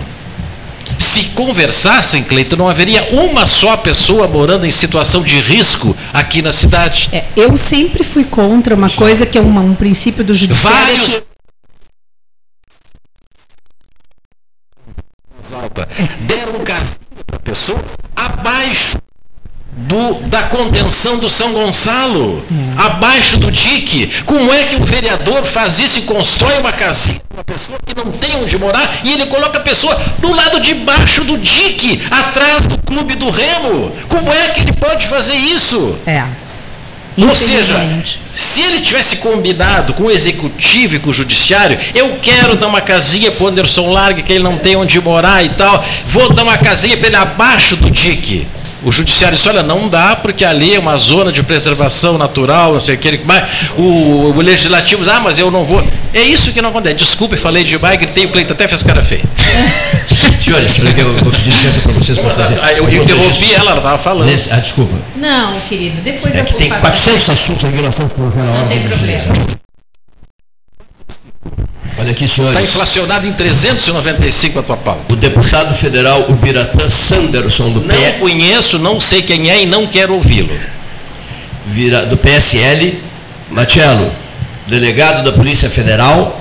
Se 0.99 1.25
conversassem, 1.35 2.23
Cleiton, 2.23 2.55
não 2.55 2.69
haveria 2.69 3.03
uma 3.11 3.45
só 3.45 3.75
pessoa 3.77 4.27
morando 4.27 4.65
em 4.65 4.71
situação 4.71 5.21
de 5.21 5.39
risco 5.39 5.95
aqui 6.13 6.41
na 6.41 6.51
cidade. 6.51 7.09
É, 7.11 7.25
eu 7.35 7.55
sempre 7.57 8.03
fui 8.03 8.23
contra 8.23 8.73
uma 8.73 8.89
coisa 8.89 9.25
que 9.25 9.37
é 9.37 9.41
uma- 9.41 9.61
um 9.61 9.75
princípio 9.75 10.23
do 10.23 10.33
judiciário. 10.33 10.77
Vários. 10.97 11.09
que- 11.15 11.27
Deram 16.21 16.53
um 16.59 16.63
pessoas 17.47 17.81
abaixo 18.13 18.97
do, 19.71 20.15
da 20.27 20.43
contenção 20.43 21.17
do 21.17 21.29
São 21.29 21.53
Gonçalo, 21.53 22.43
abaixo 22.77 23.37
do 23.37 23.49
dique. 23.49 24.23
Como 24.25 24.51
é 24.53 24.63
que 24.63 24.75
um 24.75 24.83
vereador 24.83 25.45
faz 25.45 25.79
isso 25.79 25.99
e 25.99 26.01
constrói 26.01 26.57
uma 26.59 26.73
casinha 26.73 27.21
para 27.29 27.37
uma 27.37 27.43
pessoa 27.45 27.79
que 27.85 27.95
não 27.95 28.11
tem 28.11 28.35
onde 28.35 28.57
morar 28.57 28.99
e 29.05 29.13
ele 29.13 29.27
coloca 29.27 29.59
a 29.59 29.61
pessoa 29.61 29.95
do 30.19 30.33
lado 30.33 30.59
de 30.59 30.73
baixo 30.73 31.23
do 31.23 31.37
dique, 31.37 32.01
atrás 32.11 32.65
do 32.65 32.77
clube 32.79 33.15
do 33.15 33.29
Remo? 33.29 33.93
Como 34.09 34.29
é 34.33 34.49
que 34.49 34.61
ele 34.61 34.73
pode 34.73 35.07
fazer 35.07 35.35
isso? 35.35 35.97
É. 36.05 36.25
Ou 37.17 37.33
seja, 37.33 37.75
se 38.35 38.61
ele 38.61 38.79
tivesse 38.79 39.15
combinado 39.17 39.93
com 39.93 40.03
o 40.03 40.11
executivo 40.11 40.95
e 40.95 40.99
com 40.99 41.09
o 41.09 41.13
judiciário, 41.13 41.77
eu 41.95 42.17
quero 42.21 42.55
dar 42.55 42.67
uma 42.67 42.79
casinha 42.79 43.31
para 43.31 43.43
o 43.43 43.47
Anderson 43.47 43.91
Largue, 43.91 44.21
que 44.21 44.33
ele 44.33 44.43
não 44.43 44.57
tem 44.57 44.75
onde 44.75 45.01
morar 45.01 45.43
e 45.43 45.49
tal, 45.49 45.83
vou 46.05 46.31
dar 46.31 46.43
uma 46.43 46.57
casinha 46.59 46.95
para 46.95 47.07
ele 47.07 47.15
abaixo 47.15 47.75
do 47.75 47.89
dique. 47.89 48.47
O 48.87 48.91
judiciário 48.91 49.35
disse, 49.35 49.49
olha, 49.49 49.61
não 49.61 49.89
dá, 49.89 50.15
porque 50.15 50.45
ali 50.45 50.73
é 50.73 50.79
uma 50.79 50.97
zona 50.97 51.29
de 51.29 51.43
preservação 51.43 52.17
natural, 52.17 52.71
não 52.71 52.79
sei 52.79 52.95
o 52.95 52.97
que, 52.97 53.19
mas 53.25 53.43
o, 53.77 54.31
o 54.31 54.41
legislativo 54.41 55.03
diz, 55.03 55.11
ah, 55.13 55.19
mas 55.19 55.37
eu 55.37 55.51
não 55.51 55.65
vou. 55.65 55.85
É 56.13 56.21
isso 56.21 56.53
que 56.53 56.61
não 56.61 56.69
acontece. 56.69 56.95
Desculpe, 56.95 57.35
falei 57.35 57.65
demais, 57.65 57.97
gritei, 57.97 58.25
o 58.25 58.29
Cleiton 58.29 58.53
até 58.53 58.65
fez 58.65 58.81
cara 58.83 59.03
feia. 59.03 59.23
Senhores, 60.39 60.77
eu 60.79 61.13
vou 61.15 61.31
pedir 61.33 61.49
licença 61.49 61.81
para 61.81 61.91
vocês 61.91 62.17
para 62.17 62.29
fazer. 62.31 62.59
Ah, 62.61 62.71
Eu, 62.71 62.87
eu 62.87 63.03
interrompi 63.03 63.53
ela, 63.53 63.71
ela 63.71 63.79
estava 63.79 63.97
falando. 63.97 64.27
Nesse- 64.29 64.49
Ah, 64.53 64.55
desculpa. 64.55 64.95
Não, 65.17 65.59
querido, 65.67 65.99
depois 66.01 66.33
É 66.37 66.39
eu 66.39 66.45
que 66.45 66.51
vou 66.51 66.59
tem 66.61 66.69
passar. 66.69 66.87
400 66.91 67.29
assuntos 67.29 67.65
aqui, 67.65 67.77
nós 67.81 67.89
estamos 67.89 68.13
colocando 68.13 68.47
a 68.47 68.51
hora 68.53 68.67
tem 68.67 68.79
do 68.79 68.89
problema. 68.89 69.57
Olha 71.99 72.11
aqui, 72.11 72.25
Está 72.25 72.35
senhores. 72.43 72.59
inflacionado 72.69 73.25
em 73.27 73.33
395 73.33 74.59
a 74.59 74.63
tua 74.63 74.77
pauta. 74.77 75.11
O 75.11 75.15
deputado 75.15 75.73
federal 75.73 76.25
Ubiratã 76.29 76.89
Sanderson, 76.89 77.71
do, 77.71 77.81
Não 77.81 77.95
P, 77.95 78.11
conheço, 78.19 78.77
não 78.77 79.01
sei 79.01 79.21
quem 79.23 79.49
é 79.49 79.63
e 79.63 79.65
não 79.65 79.87
quero 79.87 80.13
ouvi-lo. 80.13 80.55
vira, 81.65 82.05
do 82.05 82.15
PSL, 82.17 83.01
Matiello, 83.49 84.11
delegado 84.67 85.23
da 85.23 85.31
Polícia 85.31 85.69
Federal, 85.69 86.39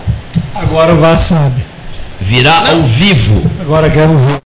Agora 0.55 0.93
o 0.95 1.01
Vaz 1.01 1.23
sabe. 1.23 1.63
virá 2.21 2.71
ao 2.71 2.83
vivo 2.83 3.51
Agora 3.61 3.89
quero 3.91 4.17
ver. 4.19 4.46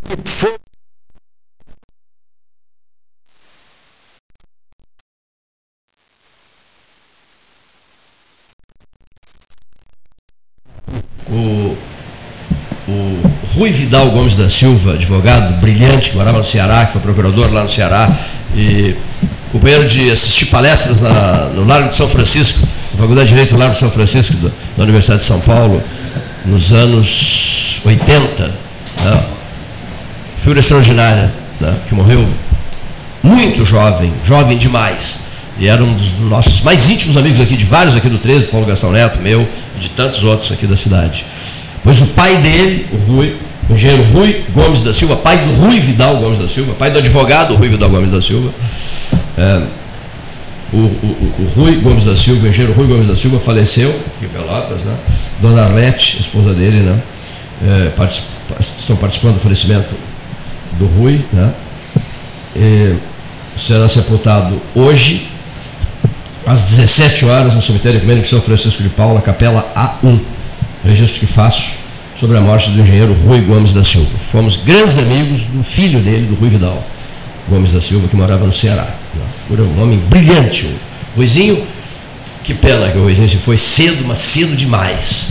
Porque 0.00 0.16
foi 0.24 0.54
o, 11.28 11.76
o 12.88 13.22
Rui 13.54 13.70
Vidal 13.70 14.10
Gomes 14.10 14.36
da 14.36 14.48
Silva, 14.48 14.94
advogado 14.94 15.60
brilhante, 15.60 16.10
que 16.10 16.16
morava 16.16 16.38
no 16.38 16.44
Ceará, 16.44 16.86
que 16.86 16.92
foi 16.92 17.00
procurador 17.02 17.52
lá 17.52 17.62
no 17.62 17.68
Ceará, 17.68 18.10
e 18.54 18.96
companheiro 19.50 19.86
de 19.86 20.10
assistir 20.10 20.46
palestras 20.46 21.02
na, 21.02 21.50
no 21.50 21.64
Largo 21.66 21.90
de 21.90 21.96
São 21.96 22.08
Francisco, 22.08 22.60
na 22.92 22.98
Faculdade 22.98 23.28
de 23.28 23.34
Direito 23.34 23.54
do 23.54 23.58
Largo 23.58 23.74
de 23.74 23.80
São 23.80 23.90
Francisco, 23.90 24.34
da, 24.36 24.48
da 24.76 24.82
Universidade 24.84 25.20
de 25.20 25.26
São 25.26 25.40
Paulo, 25.40 25.82
nos 26.46 26.72
anos 26.72 27.80
80. 27.84 28.61
Figura 30.42 30.58
extraordinária, 30.58 31.32
né? 31.60 31.76
que 31.88 31.94
morreu 31.94 32.28
muito 33.22 33.64
jovem, 33.64 34.12
jovem 34.24 34.58
demais. 34.58 35.20
E 35.56 35.68
era 35.68 35.84
um 35.84 35.94
dos 35.94 36.18
nossos 36.18 36.60
mais 36.62 36.90
íntimos 36.90 37.16
amigos 37.16 37.40
aqui, 37.40 37.54
de 37.54 37.64
vários 37.64 37.96
aqui 37.96 38.08
do 38.08 38.18
13, 38.18 38.46
Paulo 38.46 38.66
Gastão 38.66 38.90
Neto, 38.90 39.20
meu, 39.20 39.46
e 39.76 39.78
de 39.78 39.90
tantos 39.90 40.24
outros 40.24 40.50
aqui 40.50 40.66
da 40.66 40.76
cidade. 40.76 41.24
Pois 41.84 42.00
o 42.00 42.06
pai 42.06 42.38
dele, 42.38 42.88
o 42.92 42.96
Rui, 42.96 43.36
o 43.70 43.72
engenheiro 43.72 44.02
Rui 44.02 44.44
Gomes 44.52 44.82
da 44.82 44.92
Silva, 44.92 45.14
pai 45.14 45.46
do 45.46 45.52
Rui 45.52 45.78
Vidal 45.78 46.16
Gomes 46.16 46.40
da 46.40 46.48
Silva, 46.48 46.74
pai 46.74 46.90
do 46.90 46.98
advogado 46.98 47.54
Rui 47.54 47.68
Vidal 47.68 47.90
Gomes 47.90 48.10
da 48.10 48.20
Silva, 48.20 48.52
é, 49.38 49.62
o, 50.72 50.76
o, 50.76 51.34
o, 51.38 51.52
Rui 51.54 51.76
Gomes 51.76 52.04
da 52.04 52.16
Silva, 52.16 52.46
o 52.46 52.48
engenheiro 52.48 52.76
Rui 52.76 52.88
Gomes 52.88 53.06
da 53.06 53.14
Silva, 53.14 53.38
faleceu 53.38 53.90
aqui 53.90 54.24
em 54.24 54.28
Pelotas, 54.28 54.82
né? 54.82 54.96
Dona 55.40 55.62
Arlete, 55.62 56.20
esposa 56.20 56.52
dele, 56.52 56.80
né? 56.80 57.00
É, 57.64 57.90
particip, 57.90 58.26
estão 58.58 58.96
participando 58.96 59.34
do 59.34 59.40
falecimento 59.40 59.94
do 60.82 60.86
Rui, 60.98 61.24
né? 61.32 61.52
E 62.56 62.96
será 63.56 63.88
sepultado 63.88 64.60
hoje, 64.74 65.28
às 66.46 66.62
17 66.62 67.24
horas, 67.24 67.54
no 67.54 67.62
cemitério 67.62 67.98
ecumênico 67.98 68.26
São 68.26 68.40
Francisco 68.42 68.82
de 68.82 68.88
Paula, 68.88 69.20
capela 69.20 69.72
A1. 69.76 70.20
Registro 70.84 71.20
que 71.20 71.26
faço 71.26 71.74
sobre 72.16 72.36
a 72.36 72.40
morte 72.40 72.70
do 72.70 72.80
engenheiro 72.80 73.14
Rui 73.14 73.40
Gomes 73.40 73.72
da 73.72 73.84
Silva. 73.84 74.18
Fomos 74.18 74.56
grandes 74.56 74.98
amigos 74.98 75.44
do 75.44 75.62
filho 75.62 76.00
dele, 76.00 76.26
do 76.26 76.34
Rui 76.34 76.48
Vidal 76.48 76.84
Gomes 77.48 77.72
da 77.72 77.80
Silva, 77.80 78.08
que 78.08 78.16
morava 78.16 78.44
no 78.44 78.52
Ceará. 78.52 78.88
Era 79.50 79.62
um 79.62 79.82
homem 79.82 79.98
brilhante. 80.10 80.68
Ruizinho, 81.14 81.64
que 82.42 82.54
pena 82.54 82.90
que 82.90 82.98
o 82.98 83.02
Ruizinho 83.02 83.28
se 83.28 83.36
foi 83.36 83.56
cedo, 83.56 84.04
mas 84.06 84.18
cedo 84.18 84.56
demais. 84.56 85.28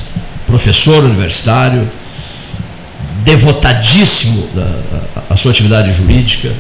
Professor 0.47 1.03
universitário, 1.03 1.89
devotadíssimo 3.23 4.47
à 5.31 5.37
sua 5.37 5.51
atividade 5.51 5.93
jurídica. 5.93 6.51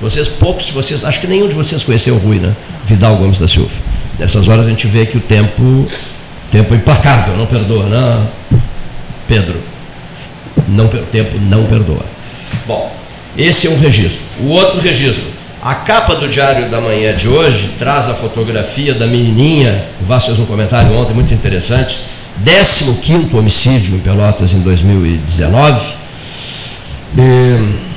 Vocês, 0.00 0.26
poucos 0.26 0.66
de 0.66 0.72
vocês, 0.72 1.04
acho 1.04 1.20
que 1.20 1.26
nenhum 1.26 1.48
de 1.48 1.54
vocês 1.54 1.84
conheceu 1.84 2.14
o 2.14 2.18
Rui, 2.18 2.38
né? 2.38 2.54
Vidal 2.84 3.16
Gomes 3.16 3.38
da 3.38 3.46
Silva. 3.46 3.80
Nessas 4.18 4.48
horas 4.48 4.66
a 4.66 4.70
gente 4.70 4.86
vê 4.86 5.06
que 5.06 5.16
o 5.16 5.20
tempo, 5.20 5.86
tempo 6.50 6.74
implacável, 6.74 7.36
não 7.36 7.46
perdoa, 7.46 7.86
não? 7.86 8.28
Pedro, 9.28 9.60
não, 10.68 10.86
o 10.86 10.88
tempo 10.88 11.38
não 11.38 11.66
perdoa. 11.66 12.04
Bom, 12.66 12.92
esse 13.36 13.66
é 13.66 13.70
um 13.70 13.78
registro. 13.78 14.20
O 14.40 14.48
outro 14.48 14.80
registro, 14.80 15.24
a 15.62 15.74
capa 15.74 16.16
do 16.16 16.28
Diário 16.28 16.68
da 16.68 16.80
Manhã 16.80 17.14
de 17.14 17.28
hoje 17.28 17.70
traz 17.78 18.08
a 18.08 18.14
fotografia 18.14 18.94
da 18.94 19.06
menininha, 19.06 19.84
o 20.00 20.04
Vasco 20.04 20.30
fez 20.30 20.40
um 20.40 20.46
comentário 20.46 20.92
ontem 20.96 21.12
muito 21.12 21.32
interessante, 21.32 22.00
15º 22.44 23.34
homicídio 23.34 23.94
em 23.94 24.00
Pelotas 24.00 24.52
em 24.52 24.60
2019. 24.60 26.01
E 27.16 27.92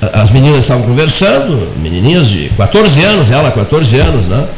as 0.00 0.30
meninas 0.30 0.60
estavam 0.60 0.84
conversando, 0.84 1.72
menininhas 1.76 2.28
de 2.28 2.48
14 2.56 3.02
anos, 3.02 3.30
ela 3.30 3.50
14 3.50 3.98
anos, 3.98 4.26
né? 4.26 4.48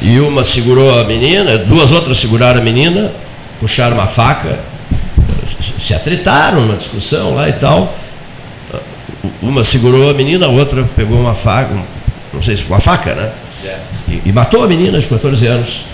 E 0.00 0.18
uma 0.20 0.44
segurou 0.44 0.98
a 1.00 1.04
menina, 1.04 1.58
duas 1.58 1.92
outras 1.92 2.18
seguraram 2.18 2.60
a 2.60 2.62
menina, 2.62 3.12
puxaram 3.60 3.94
uma 3.94 4.06
faca, 4.06 4.58
se 5.78 5.92
atritaram 5.92 6.62
numa 6.62 6.76
discussão 6.76 7.34
lá 7.34 7.48
e 7.48 7.52
tal. 7.52 7.94
Uma 9.42 9.62
segurou 9.64 10.08
a 10.08 10.14
menina, 10.14 10.46
a 10.46 10.48
outra 10.48 10.88
pegou 10.96 11.18
uma 11.18 11.34
faca, 11.34 11.74
não 12.32 12.40
sei 12.40 12.56
se 12.56 12.62
foi 12.62 12.76
uma 12.76 12.80
faca, 12.80 13.14
né? 13.14 13.32
E, 14.08 14.22
e 14.26 14.32
matou 14.32 14.62
a 14.62 14.68
menina 14.68 14.98
de 14.98 15.06
14 15.06 15.46
anos. 15.46 15.84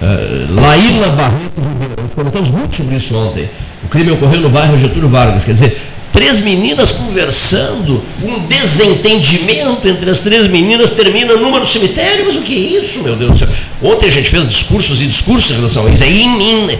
Uh, 0.00 0.54
Laíla 0.54 1.10
Barreto 1.10 1.60
Ribeiro, 1.60 1.94
nós 2.02 2.14
comentamos 2.14 2.48
muito 2.48 2.74
sobre 2.74 2.96
isso 2.96 3.14
ontem. 3.14 3.50
O 3.84 3.88
crime 3.88 4.10
ocorreu 4.10 4.40
no 4.40 4.48
bairro 4.48 4.78
Getúlio 4.78 5.08
Vargas, 5.08 5.44
quer 5.44 5.52
dizer, 5.52 5.78
três 6.12 6.40
meninas 6.40 6.92
conversando, 6.92 8.02
um 8.22 8.38
desentendimento 8.40 9.86
entre 9.88 10.10
as 10.10 10.22
três 10.22 10.46
meninas 10.46 10.92
termina 10.92 11.34
numa 11.36 11.60
no 11.60 11.66
cemitério, 11.66 12.24
mas 12.26 12.36
o 12.36 12.42
que 12.42 12.54
é 12.54 12.80
isso, 12.80 13.02
meu 13.02 13.16
Deus 13.16 13.32
do 13.32 13.38
céu? 13.38 13.48
Ontem 13.82 14.06
a 14.06 14.10
gente 14.10 14.28
fez 14.28 14.46
discursos 14.46 15.00
e 15.02 15.06
discursos 15.06 15.50
em 15.50 15.54
relação 15.54 15.86
a 15.86 15.90
isso. 15.90 16.02
É 16.02 16.10
in, 16.10 16.40
in, 16.40 16.78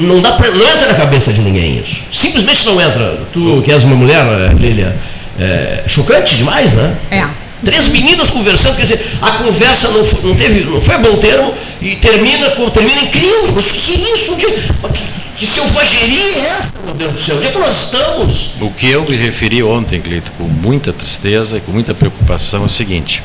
não, 0.00 0.20
dá 0.20 0.32
pra, 0.32 0.50
não 0.50 0.66
entra 0.68 0.88
na 0.88 0.94
cabeça 0.94 1.32
de 1.32 1.40
ninguém 1.40 1.80
isso. 1.80 2.04
Simplesmente 2.12 2.66
não 2.66 2.80
entra. 2.80 3.20
Tu 3.32 3.62
que 3.62 3.72
és 3.72 3.82
uma 3.82 3.96
mulher, 3.96 4.26
eh, 4.26 4.54
Lilia, 4.58 4.96
é 5.38 5.84
chocante 5.86 6.36
demais, 6.36 6.74
né? 6.74 6.94
É. 7.10 7.24
Três 7.64 7.88
meninas 7.88 8.30
conversando, 8.30 8.76
quer 8.76 8.82
dizer, 8.82 9.04
a 9.20 9.32
conversa 9.32 9.88
não 9.88 10.04
foi, 10.04 10.20
não 10.22 10.34
teve, 10.34 10.60
não 10.64 10.80
foi 10.80 10.94
a 10.94 10.98
bom 10.98 11.16
termo 11.16 11.54
e 11.80 11.96
termina, 11.96 12.50
termina 12.72 13.02
em 13.02 13.06
crime. 13.10 13.52
Mas 13.54 13.66
o 13.66 13.70
que, 13.70 13.78
que, 13.78 13.92
é 13.92 14.14
isso? 14.14 14.32
Onde, 14.32 14.46
que, 14.46 15.02
que 15.36 15.46
selvageria 15.46 16.36
é 16.36 16.56
essa, 16.58 16.72
meu 16.84 16.94
Deus 16.94 17.12
do 17.12 17.20
céu? 17.20 17.36
Onde 17.36 17.46
é 17.46 17.50
que 17.50 17.58
nós 17.58 17.84
estamos? 17.84 18.50
O 18.60 18.70
que 18.70 18.88
eu 18.88 19.04
me 19.04 19.16
referi 19.16 19.62
ontem, 19.62 20.00
Cleito, 20.00 20.32
com 20.32 20.44
muita 20.44 20.92
tristeza 20.92 21.58
e 21.58 21.60
com 21.60 21.72
muita 21.72 21.94
preocupação 21.94 22.62
é 22.62 22.66
o 22.66 22.68
seguinte. 22.68 23.22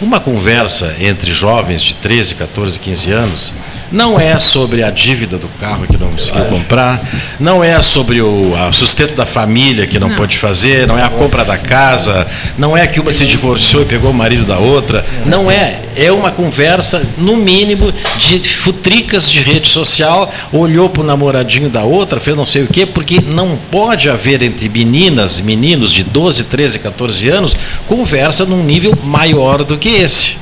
Uma 0.00 0.20
conversa 0.20 0.94
entre 1.00 1.32
jovens 1.32 1.82
de 1.82 1.96
13, 1.96 2.36
14, 2.36 2.78
15 2.78 3.10
anos 3.10 3.54
não 3.90 4.18
é 4.20 4.38
sobre 4.38 4.82
a 4.82 4.90
dívida 4.90 5.38
do 5.38 5.48
carro 5.60 5.86
que 5.86 5.96
não 5.96 6.10
conseguiu 6.10 6.44
comprar, 6.46 7.00
não 7.40 7.62
é 7.62 7.80
sobre 7.80 8.20
o 8.20 8.52
sustento 8.72 9.14
da 9.14 9.24
família 9.24 9.86
que 9.86 9.98
não, 9.98 10.08
não, 10.08 10.16
pode 10.16 10.36
fazer, 10.36 10.86
não 10.86 10.98
é 10.98 11.02
a 11.02 11.08
compra 11.08 11.44
da 11.44 11.56
casa, 11.56 12.26
não 12.56 12.76
é 12.76 12.86
que 12.86 13.00
uma 13.00 13.12
se 13.12 13.26
divorciou 13.26 13.82
e 13.82 13.86
pegou 13.86 14.10
o 14.10 14.14
marido 14.14 14.44
da 14.44 14.58
outra, 14.58 15.04
não 15.24 15.50
é. 15.50 15.80
É 15.96 16.12
uma 16.12 16.30
conversa, 16.30 17.02
no 17.16 17.36
mínimo, 17.36 17.92
de 18.18 18.38
futricas 18.48 19.28
de 19.28 19.40
rede 19.40 19.68
social, 19.68 20.32
olhou 20.52 20.88
para 20.88 21.02
o 21.02 21.06
namoradinho 21.06 21.68
da 21.68 21.82
outra, 21.82 22.20
fez 22.20 22.36
não 22.36 22.46
sei 22.46 22.62
o 22.62 22.68
quê, 22.68 22.86
porque 22.86 23.20
não 23.20 23.58
pode 23.70 24.08
haver 24.08 24.42
entre 24.42 24.68
meninas 24.68 25.40
e 25.40 25.42
meninos 25.42 25.92
de 25.92 26.04
12, 26.04 26.44
13, 26.44 26.78
14 26.78 27.28
anos 27.28 27.56
conversa 27.86 28.44
num 28.44 28.62
nível 28.62 28.96
maior 29.02 29.64
do 29.64 29.76
que 29.76 29.88
esse. 29.88 30.36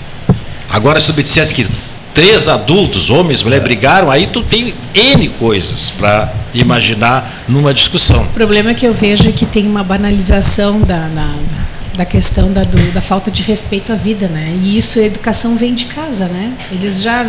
Agora, 0.69 1.01
se 1.01 1.07
tu 1.07 1.17
me 1.17 1.23
dissesse 1.23 1.55
que 1.55 1.67
três 2.17 2.49
adultos, 2.49 3.11
homens, 3.11 3.43
mulher, 3.43 3.59
é. 3.59 3.61
brigaram, 3.61 4.11
aí 4.11 4.27
tu 4.27 4.43
tem 4.43 4.75
N 4.95 5.29
coisas 5.39 5.91
para 5.91 6.33
imaginar 6.55 7.45
numa 7.47 7.75
discussão. 7.75 8.23
O 8.23 8.29
problema 8.29 8.71
é 8.71 8.75
que 8.75 8.87
eu 8.87 8.95
vejo 8.95 9.31
que 9.33 9.45
tem 9.45 9.67
uma 9.69 9.85
banalização 9.85 10.81
da, 10.81 11.09
da, 11.09 11.35
da 11.97 12.05
questão 12.05 12.53
da, 12.53 12.63
do, 12.63 12.93
da 12.93 13.01
falta 13.01 13.31
de 13.31 13.43
respeito 13.43 13.93
à 13.93 13.97
vida, 13.97 14.29
né? 14.29 14.55
E 14.63 14.77
isso, 14.77 14.99
a 14.99 15.03
educação 15.03 15.57
vem 15.57 15.75
de 15.75 15.87
casa, 15.87 16.27
né? 16.27 16.53
Eles 16.71 17.03
já, 17.03 17.27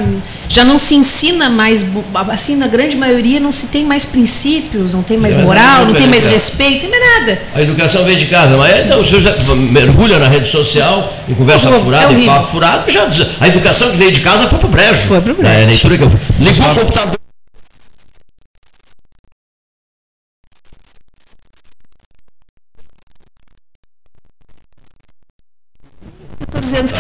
já 0.48 0.64
não 0.64 0.78
se 0.78 0.96
ensina 0.96 1.50
mais, 1.50 1.86
assim, 2.30 2.56
na 2.56 2.68
grande 2.68 2.96
maioria 2.96 3.40
não 3.40 3.52
se 3.52 3.68
tem 3.68 3.86
mais 3.86 4.06
princípios, 4.06 4.94
não 4.94 5.04
tem 5.04 5.18
mais 5.18 5.34
moral, 5.34 5.86
não 5.86 5.94
tem 5.94 6.08
mais 6.08 6.26
respeito, 6.26 6.86
não 6.86 6.92
tem 6.92 7.00
mais 7.00 7.20
nada. 7.20 7.42
A 7.56 7.62
educação 7.62 8.04
vem 8.04 8.18
de 8.18 8.26
casa, 8.26 8.58
mas 8.58 8.86
então, 8.86 9.00
o 9.00 9.06
senhor 9.06 9.22
já 9.22 9.36
mergulha 9.56 10.20
na 10.20 10.28
rede 10.28 10.48
social, 10.48 11.14
em 11.28 11.34
conversa 11.34 11.70
é 11.70 11.80
furada, 11.80 12.14
é 12.14 12.20
em 12.20 12.26
papo 12.26 12.48
furado, 12.48 12.92
já 12.92 13.08
a 13.40 13.48
educação 13.48 13.90
que 13.92 13.98
veio 13.98 14.12
de 14.12 14.22
casa 14.22 14.48
foi 14.48 14.60
pro 14.60 14.68
brejo. 14.68 15.02
Foi 15.08 15.22
pro 15.22 15.34
brejo. 15.34 15.52
É, 15.52 15.64
a 15.64 15.68
leitura 15.68 15.98
que 15.98 16.04
eu 16.04 16.12
Ligou 16.40 16.72
o 16.72 16.76
computador 16.76 17.27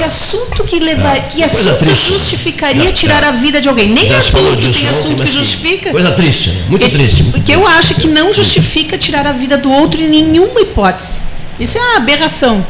assunto 0.08 0.64
que 0.64 0.80
levar, 0.80 1.18
é. 1.18 1.20
que 1.22 1.44
assunto 1.44 1.78
triste. 1.78 2.14
justificaria 2.14 2.92
tirar 2.92 3.24
a 3.24 3.32
vida 3.32 3.62
de 3.62 3.70
alguém? 3.70 3.90
Nem 3.90 4.12
adulto 4.12 4.72
tem 4.72 4.88
assunto 4.88 5.24
que 5.24 5.32
justifica. 5.32 5.92
Coisa 5.92 6.12
triste, 6.12 6.50
né? 6.50 6.66
muito 6.68 6.90
triste. 6.90 7.24
Muito 7.24 7.36
porque 7.36 7.54
eu 7.54 7.68
acho 7.68 7.96
que 7.96 8.08
não 8.08 8.34
justifica 8.34 8.98
tirar 8.98 9.28
a 9.28 9.32
vida 9.32 9.58
do 9.58 9.72
outro 9.72 10.02
em 10.02 10.10
nenhuma 10.10 10.60
hipótese. 10.62 11.20
Isso 11.60 11.78
é 11.78 11.82
uma 11.82 11.98
aberração. 11.98 12.66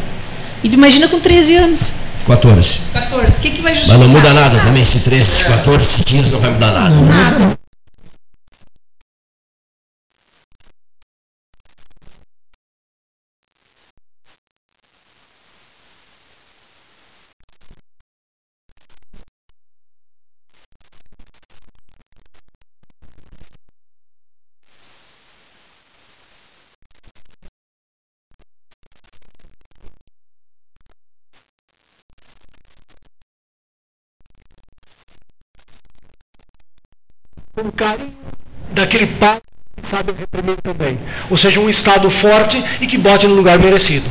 E 0.64 0.68
imagina 0.68 1.08
com 1.08 1.20
13 1.20 1.56
anos. 1.56 1.94
14. 2.26 2.80
14. 2.92 3.38
O 3.38 3.42
que, 3.42 3.52
que 3.52 3.62
vai 3.62 3.74
justificar? 3.74 4.00
Mas 4.00 4.08
não 4.08 4.14
muda 4.14 4.34
nada 4.34 4.60
também, 4.60 4.84
se 4.84 5.00
13, 5.00 5.32
se 5.32 5.44
14, 5.46 5.86
se 5.86 6.04
15, 6.04 6.32
não 6.34 6.40
vai 6.40 6.52
mudar 6.52 6.72
nada. 6.72 6.96
Nada. 6.96 7.60
Daquele 38.72 39.08
pai 39.08 39.38
que 39.82 39.88
sabe 39.88 40.12
reprimir 40.18 40.58
também. 40.62 40.98
Ou 41.30 41.38
seja, 41.38 41.60
um 41.60 41.70
Estado 41.70 42.10
forte 42.10 42.64
e 42.82 42.88
que 42.88 42.98
bote 42.98 43.28
no 43.28 43.36
lugar 43.36 43.60
merecido. 43.60 44.10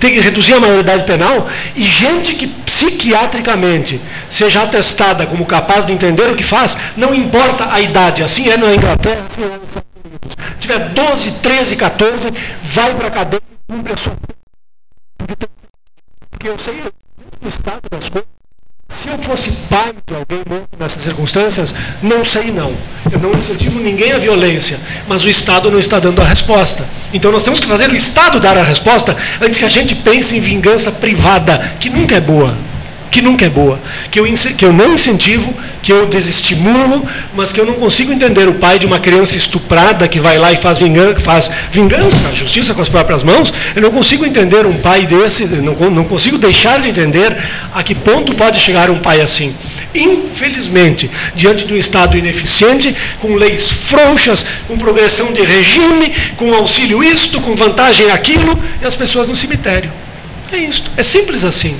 Tem 0.00 0.12
que 0.12 0.20
reduzir 0.20 0.54
a 0.54 0.60
maioridade 0.60 1.04
penal 1.04 1.48
e 1.74 1.82
gente 1.82 2.34
que 2.34 2.46
psiquiatricamente 2.46 4.00
seja 4.30 4.62
atestada 4.62 5.26
como 5.26 5.44
capaz 5.44 5.84
de 5.84 5.92
entender 5.92 6.30
o 6.30 6.36
que 6.36 6.44
faz, 6.44 6.76
não 6.96 7.14
importa 7.14 7.72
a 7.72 7.80
idade. 7.80 8.22
Assim 8.22 8.48
é 8.48 8.56
na 8.56 8.72
Inglaterra, 8.72 9.24
assim 9.28 9.42
é 9.42 9.46
nos 9.46 9.68
Estados 9.68 9.88
Unidos. 10.04 10.36
Tiver 10.60 10.78
12, 10.90 11.30
13, 11.42 11.76
14, 11.76 12.34
vai 12.62 12.94
para 12.94 13.08
a 13.08 13.10
cadeia 13.10 13.42
e 13.68 13.72
cumpre 13.72 13.92
a 13.92 13.96
sua 13.96 14.12
porque 16.38 16.48
eu 16.48 16.58
sei 16.58 16.80
o 17.42 17.48
estado 17.48 17.88
das 17.90 18.08
coisas. 18.08 18.37
Se 18.88 19.08
eu 19.08 19.18
fosse 19.18 19.52
pai 19.70 19.92
de 20.06 20.14
alguém 20.14 20.62
nessas 20.78 21.02
circunstâncias, 21.02 21.74
não 22.02 22.24
sei 22.24 22.50
não. 22.50 22.72
Eu 23.12 23.18
não 23.20 23.32
incentivo 23.32 23.78
ninguém 23.78 24.12
à 24.12 24.18
violência, 24.18 24.78
mas 25.06 25.24
o 25.24 25.28
Estado 25.28 25.70
não 25.70 25.78
está 25.78 26.00
dando 26.00 26.20
a 26.20 26.24
resposta. 26.24 26.84
Então 27.12 27.30
nós 27.30 27.42
temos 27.42 27.60
que 27.60 27.66
fazer 27.66 27.90
o 27.90 27.94
Estado 27.94 28.40
dar 28.40 28.56
a 28.56 28.62
resposta 28.62 29.16
antes 29.40 29.58
que 29.58 29.64
a 29.64 29.68
gente 29.68 29.94
pense 29.94 30.36
em 30.36 30.40
vingança 30.40 30.90
privada, 30.90 31.58
que 31.78 31.88
nunca 31.88 32.16
é 32.16 32.20
boa 32.20 32.56
que 33.10 33.22
nunca 33.22 33.44
é 33.44 33.48
boa, 33.48 33.80
que 34.10 34.20
eu, 34.20 34.24
que 34.56 34.64
eu 34.64 34.72
não 34.72 34.94
incentivo, 34.94 35.54
que 35.82 35.92
eu 35.92 36.06
desestimulo, 36.06 37.06
mas 37.34 37.52
que 37.52 37.60
eu 37.60 37.66
não 37.66 37.74
consigo 37.74 38.12
entender 38.12 38.48
o 38.48 38.54
pai 38.54 38.78
de 38.78 38.86
uma 38.86 38.98
criança 38.98 39.36
estuprada 39.36 40.06
que 40.08 40.20
vai 40.20 40.38
lá 40.38 40.52
e 40.52 40.56
faz 40.56 40.78
vingança, 40.78 41.20
faz 41.20 41.50
vingança, 41.70 42.34
justiça 42.34 42.74
com 42.74 42.82
as 42.82 42.88
próprias 42.88 43.22
mãos, 43.22 43.52
eu 43.74 43.82
não 43.82 43.90
consigo 43.90 44.26
entender 44.26 44.66
um 44.66 44.78
pai 44.78 45.06
desse, 45.06 45.46
não, 45.46 45.74
não 45.90 46.04
consigo 46.04 46.38
deixar 46.38 46.80
de 46.80 46.88
entender 46.88 47.36
a 47.74 47.82
que 47.82 47.94
ponto 47.94 48.34
pode 48.34 48.60
chegar 48.60 48.90
um 48.90 48.98
pai 48.98 49.20
assim. 49.20 49.54
Infelizmente, 49.94 51.10
diante 51.34 51.66
de 51.66 51.72
um 51.72 51.76
Estado 51.76 52.16
ineficiente, 52.16 52.94
com 53.20 53.34
leis 53.34 53.70
frouxas, 53.70 54.44
com 54.66 54.76
progressão 54.76 55.32
de 55.32 55.42
regime, 55.42 56.14
com 56.36 56.54
auxílio 56.54 57.02
isto, 57.02 57.40
com 57.40 57.54
vantagem 57.54 58.10
aquilo, 58.10 58.58
e 58.82 58.86
as 58.86 58.96
pessoas 58.96 59.26
no 59.26 59.34
cemitério. 59.34 59.90
É 60.52 60.56
isto, 60.56 60.90
é 60.96 61.02
simples 61.02 61.44
assim. 61.44 61.78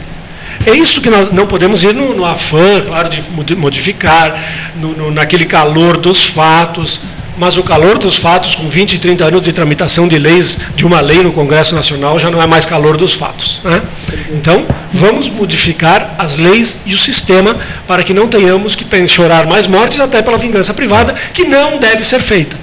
É 0.69 0.77
isso 0.77 1.01
que 1.01 1.09
nós 1.09 1.33
não 1.33 1.47
podemos 1.47 1.83
ir 1.83 1.95
no, 1.95 2.15
no 2.15 2.27
afã, 2.27 2.83
claro, 2.83 3.09
de 3.09 3.57
modificar, 3.57 4.39
no, 4.77 4.93
no, 4.93 5.11
naquele 5.11 5.47
calor 5.47 5.97
dos 5.97 6.27
fatos, 6.27 7.01
mas 7.39 7.57
o 7.57 7.63
calor 7.63 7.97
dos 7.97 8.17
fatos, 8.17 8.55
com 8.55 8.69
20 8.69 8.93
e 8.93 8.99
30 8.99 9.25
anos 9.25 9.41
de 9.41 9.51
tramitação 9.51 10.07
de 10.07 10.19
leis, 10.19 10.59
de 10.77 10.85
uma 10.85 11.01
lei 11.01 11.23
no 11.23 11.33
Congresso 11.33 11.75
Nacional, 11.75 12.21
já 12.21 12.31
não 12.31 12.43
é 12.43 12.47
mais 12.47 12.67
calor 12.67 12.99
dos 12.99 13.15
fatos. 13.15 13.63
Né? 13.65 13.81
Então, 14.31 14.67
vamos 14.93 15.31
modificar 15.31 16.15
as 16.19 16.37
leis 16.37 16.83
e 16.85 16.93
o 16.93 16.99
sistema 16.99 17.57
para 17.87 18.03
que 18.03 18.13
não 18.13 18.29
tenhamos 18.29 18.77
que 18.77 18.85
chorar 19.07 19.47
mais 19.47 19.67
mortes 19.67 19.99
até 20.01 20.21
pela 20.21 20.37
vingança 20.37 20.75
privada, 20.75 21.15
que 21.33 21.45
não 21.45 21.79
deve 21.79 22.05
ser 22.05 22.21
feita. 22.21 22.59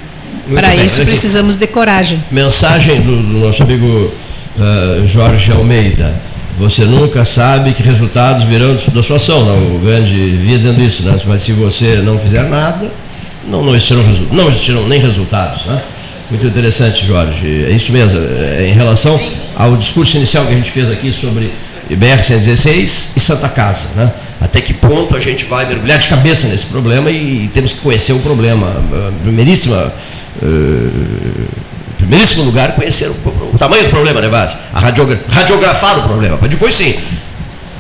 Para 0.54 0.76
isso 0.76 1.04
precisamos 1.04 1.56
de 1.56 1.66
coragem. 1.66 2.24
Mensagem 2.30 3.02
do, 3.02 3.16
do 3.16 3.40
nosso 3.40 3.64
amigo 3.64 4.14
uh, 4.60 5.08
Jorge 5.08 5.52
Almeida 5.52 6.22
você 6.58 6.86
nunca 6.86 7.26
sabe 7.26 7.74
que 7.74 7.84
resultados 7.84 8.44
virão 8.44 8.76
da 8.94 9.04
sua 9.04 9.18
ação. 9.18 9.46
Não? 9.46 9.76
O 9.76 9.80
Gandhi 9.80 10.32
via 10.38 10.58
dizendo 10.58 10.82
isso, 10.82 11.04
né? 11.04 11.16
mas 11.26 11.42
se 11.42 11.52
você 11.52 11.98
não 11.98 12.18
fizer 12.18 12.44
nada, 12.44 12.90
não, 13.48 13.64
não, 13.64 13.76
existirão, 13.76 14.04
não 14.32 14.48
existirão 14.50 14.88
nem 14.88 15.00
resultados. 15.00 15.66
Né? 15.66 15.82
Muito 16.30 16.48
interessante, 16.48 17.06
Jorge. 17.06 17.66
É 17.66 17.72
isso 17.72 17.92
mesmo. 17.92 18.20
É, 18.20 18.68
em 18.68 18.74
relação 18.74 19.20
ao 19.56 19.76
discurso 19.78 20.18
inicial 20.18 20.46
que 20.46 20.54
a 20.54 20.56
gente 20.56 20.72
fez 20.72 20.90
aqui 20.90 21.12
sobre 21.12 21.52
BR-116 21.92 23.10
e 23.16 23.20
Santa 23.20 23.50
Casa. 23.50 23.90
Né? 23.96 24.12
Até 24.40 24.62
que 24.62 24.74
ponto 24.74 25.16
a 25.16 25.20
gente 25.20 25.46
vai 25.46 25.66
mergulhar 25.66 26.00
de 26.00 26.08
cabeça 26.08 26.48
nesse 26.48 26.66
problema 26.66 27.12
e, 27.12 27.46
e 27.46 27.48
temos 27.50 27.74
que 27.74 27.82
conhecer 27.82 28.14
o 28.14 28.20
problema. 28.20 28.82
Primeiríssima. 29.24 29.94
Uh, 30.42 31.75
primeiríssimo 31.98 32.44
lugar, 32.44 32.76
conhecer 32.76 33.08
o, 33.08 33.16
o, 33.54 33.58
tamanho 33.58 33.84
do 33.84 33.90
problema, 33.90 34.22
né, 34.22 34.28
Vaz? 34.28 34.58
A 34.74 34.80
radiogra 34.80 35.22
radiografar 35.30 36.00
o 36.00 36.04
problema, 36.04 36.38
para 36.38 36.48
depois 36.48 36.76
sim 36.76 36.96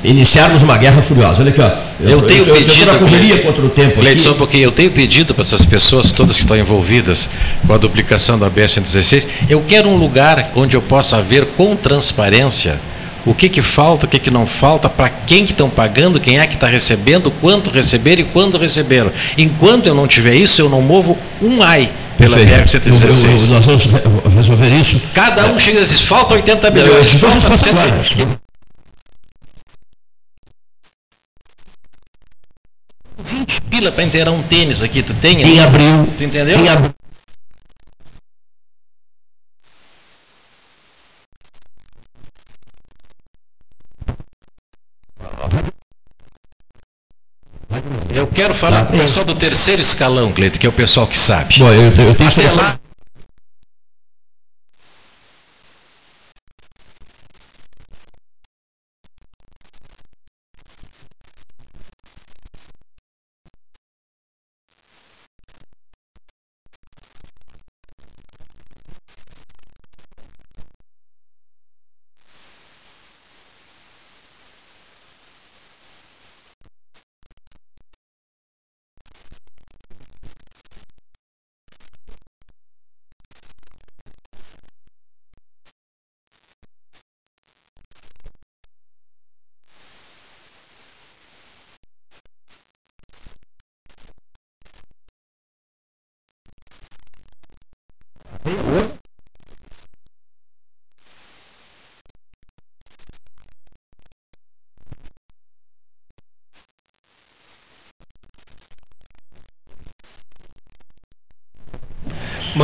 iniciarmos 0.04 0.62
uma 0.62 0.78
guerra 0.78 1.01
furiosa. 1.01 1.41
Olha 1.41 1.49
aqui, 1.49 1.62
ó. 1.62 1.71
Eu, 1.99 2.10
eu 2.12 2.21
tenho 2.21 2.45
eu, 2.45 2.54
pedido. 2.54 2.91
Eu 2.91 2.99
correria 2.99 3.41
contra 3.41 3.65
o 3.65 3.69
tempo. 3.69 3.99
Cleiton, 3.99 4.23
só 4.23 4.34
porque 4.34 4.58
eu 4.58 4.71
tenho 4.71 4.91
pedido 4.91 5.34
para 5.34 5.41
essas 5.41 5.65
pessoas 5.65 6.12
todas 6.12 6.36
que 6.36 6.41
estão 6.41 6.58
envolvidas 6.58 7.28
com 7.65 7.73
a 7.73 7.78
duplicação 7.78 8.38
da 8.38 8.49
BS-116, 8.49 9.28
eu 9.49 9.63
quero 9.67 9.89
um 9.89 9.97
lugar 9.97 10.51
onde 10.56 10.75
eu 10.75 10.82
possa 10.82 11.21
ver 11.21 11.45
com 11.58 11.75
transparência 11.75 12.80
o 13.25 13.34
que, 13.34 13.49
que 13.49 13.62
falta, 13.62 14.06
o 14.06 14.10
que, 14.10 14.19
que 14.19 14.30
não 14.30 14.45
falta, 14.45 14.88
para 14.88 15.10
quem 15.10 15.45
que 15.45 15.51
estão 15.51 15.67
pagando, 15.67 16.19
quem 16.19 16.39
é 16.39 16.45
que 16.45 16.54
está 16.54 16.67
recebendo, 16.67 17.32
quanto 17.32 17.71
receber 17.71 18.19
e 18.19 18.23
quando 18.23 18.58
receberam. 18.58 19.12
Enquanto 19.36 19.88
eu 19.88 19.95
não 19.95 20.06
tiver 20.06 20.36
isso, 20.36 20.62
eu 20.62 20.69
não 20.69 20.82
movo 20.82 21.17
um 21.41 21.63
ai 21.63 21.89
pela 22.17 22.38
BR-116. 22.38 23.49
Nós 23.49 23.65
vamos 23.65 23.86
resolver 24.36 24.69
isso. 24.69 25.01
Cada 25.13 25.45
um 25.47 25.60
chega 25.60 25.80
e 25.80 25.84
diz, 25.84 26.01
falta 26.01 26.34
80 26.36 26.71
milhões. 26.71 27.13
Falta 27.13 27.58
120. 27.58 28.45
20 33.25 33.62
pila 33.62 33.91
para 33.91 34.04
inteirar 34.04 34.32
um 34.32 34.41
tênis 34.43 34.84
aqui, 34.84 35.01
tu 35.01 35.13
tem? 35.15 35.41
Em 35.41 35.60
abril. 35.60 36.08
Tu 36.17 36.23
entendeu? 36.23 36.60
Em 36.60 36.69
abril. 36.69 36.93
Eu 48.13 48.25
quero 48.36 48.54
falar 48.54 48.82
tá. 48.82 48.86
com 48.86 48.98
o 48.98 49.00
pessoal 49.00 49.26
do 49.26 49.34
terceiro 49.34 49.82
escalão, 49.82 50.32
Cleiton, 50.32 50.60
que 50.60 50.65
é 50.67 50.69
o 50.69 50.74
pessoal 50.74 51.08
que 51.08 51.17
sabe. 51.17 51.56
Bom, 51.58 51.71
eu, 51.71 51.84
eu 51.84 52.15
tenho 52.15 52.30
Até 52.30 52.52
lá, 52.52 52.78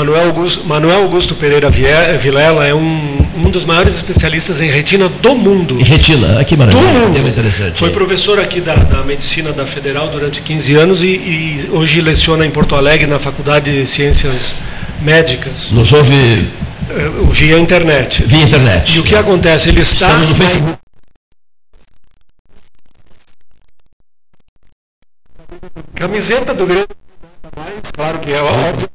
Manuel 0.01 0.25
Augusto, 0.25 0.65
Manuel 0.65 1.03
Augusto 1.03 1.35
Pereira 1.35 1.69
Vilela 1.69 2.65
é 2.65 2.73
um, 2.73 3.19
um 3.37 3.51
dos 3.51 3.65
maiores 3.65 3.95
especialistas 3.95 4.59
em 4.59 4.67
retina 4.67 5.07
do 5.07 5.35
mundo. 5.35 5.79
Em 5.79 5.83
retina, 5.83 6.39
aqui 6.39 6.57
maravilha. 6.57 6.81
Do 6.81 6.99
mundo. 6.99 7.27
interessante. 7.27 7.77
Foi 7.77 7.91
professor 7.91 8.39
aqui 8.39 8.59
da, 8.59 8.73
da 8.73 9.03
medicina 9.03 9.53
da 9.53 9.67
Federal 9.67 10.07
durante 10.07 10.41
15 10.41 10.73
anos 10.73 11.03
e, 11.03 11.05
e, 11.05 11.69
hoje 11.71 12.01
leciona 12.01 12.43
em 12.47 12.49
Porto 12.49 12.75
Alegre 12.75 13.05
na 13.05 13.19
Faculdade 13.19 13.71
de 13.71 13.85
Ciências 13.87 14.55
Médicas. 15.01 15.69
Nos 15.69 15.93
ouve 15.93 16.47
eh, 16.89 17.11
via 17.29 17.59
internet. 17.59 18.23
Via 18.25 18.41
internet. 18.41 18.97
E 18.97 18.99
o 19.01 19.03
que 19.03 19.13
acontece? 19.13 19.69
Ele 19.69 19.81
está 19.81 20.07
Estamos 20.07 20.29
no 20.29 20.35
Facebook. 20.35 20.77
Camiseta 25.93 26.55
do 26.55 26.65
Grêmio, 26.65 26.87
claro 27.93 28.17
que 28.17 28.31
é 28.31 28.41
óbvio. 28.41 28.89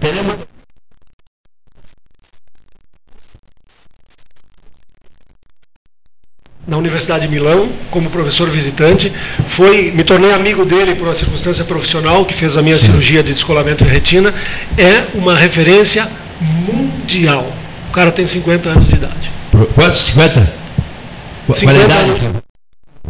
Teremos 0.00 0.36
na 6.66 6.76
Universidade 6.76 7.26
de 7.26 7.32
Milão, 7.32 7.68
como 7.90 8.10
professor 8.10 8.50
visitante. 8.50 9.12
Foi, 9.46 9.92
me 9.92 10.02
tornei 10.02 10.32
amigo 10.32 10.64
dele 10.64 10.94
por 10.94 11.06
uma 11.06 11.14
circunstância 11.14 11.64
profissional, 11.64 12.24
que 12.24 12.34
fez 12.34 12.56
a 12.56 12.62
minha 12.62 12.76
Sim. 12.76 12.86
cirurgia 12.86 13.22
de 13.22 13.32
descolamento 13.32 13.84
de 13.84 13.90
retina. 13.90 14.34
É 14.76 15.04
uma 15.14 15.36
referência 15.36 16.08
mundial. 16.40 17.52
O 17.88 17.92
cara 17.92 18.10
tem 18.10 18.26
50 18.26 18.68
anos 18.68 18.88
de 18.88 18.96
idade. 18.96 19.30
Quantos? 19.74 20.06
50? 20.06 20.52
50 21.54 21.94
anos. 21.94 22.28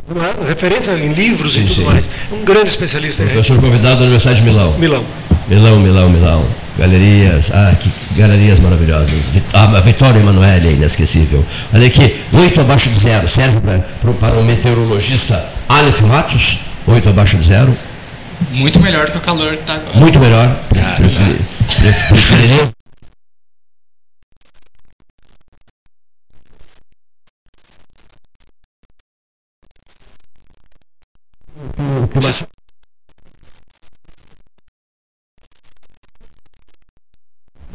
uma 0.08 0.46
referência 0.46 0.92
em 0.92 1.12
livros 1.12 1.54
Sim, 1.54 1.60
e 1.60 1.62
tudo 1.62 1.74
sim. 1.74 1.84
mais. 1.84 2.08
É 2.30 2.34
um 2.34 2.44
grande 2.44 2.68
especialista 2.68 3.24
Professor 3.24 3.58
convidado 3.58 3.96
da 3.96 4.02
Universidade 4.02 4.40
de 4.40 4.46
Milão. 4.46 4.78
Milão. 4.78 5.04
Milão, 5.48 5.78
Milão, 5.80 6.08
Milão. 6.08 6.44
Galerias, 6.78 7.50
ah, 7.54 7.74
que 7.80 7.90
galerias 8.14 8.60
maravilhosas. 8.60 9.08
Vi- 9.10 9.42
Ah, 9.54 9.64
a 9.64 9.80
Vitória 9.80 10.18
Emanuele 10.20 10.68
é 10.68 10.72
inesquecível. 10.72 11.44
Olha 11.72 11.86
aqui, 11.86 12.20
8 12.32 12.60
abaixo 12.60 12.90
de 12.90 12.98
zero. 12.98 13.26
Serve 13.28 13.60
pra, 13.60 13.78
pro- 14.00 14.14
para 14.14 14.38
o 14.38 14.44
meteorologista 14.44 15.48
Aleph 15.68 16.00
Matos, 16.02 16.58
8 16.86 17.08
abaixo 17.08 17.38
de 17.38 17.46
zero. 17.46 17.74
Muito 18.50 18.78
melhor 18.80 19.08
que 19.10 19.16
o 19.16 19.20
calor 19.20 19.56
que 19.56 19.62
tá 19.64 19.74
agora. 19.74 19.98
Muito 19.98 20.18
melhor. 20.20 20.54
Pre- 20.68 20.80
Ah, 20.80 20.94
preferi- 20.98 21.40
pref- 21.80 22.08
preferiria. 22.08 22.70
O 32.04 32.08
que 32.08 32.20
mais- 32.20 32.44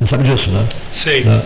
Você 0.01 0.07
sabe 0.07 0.23
disso, 0.23 0.49
né? 0.49 0.65
Sei. 0.91 1.23
Tá. 1.23 1.43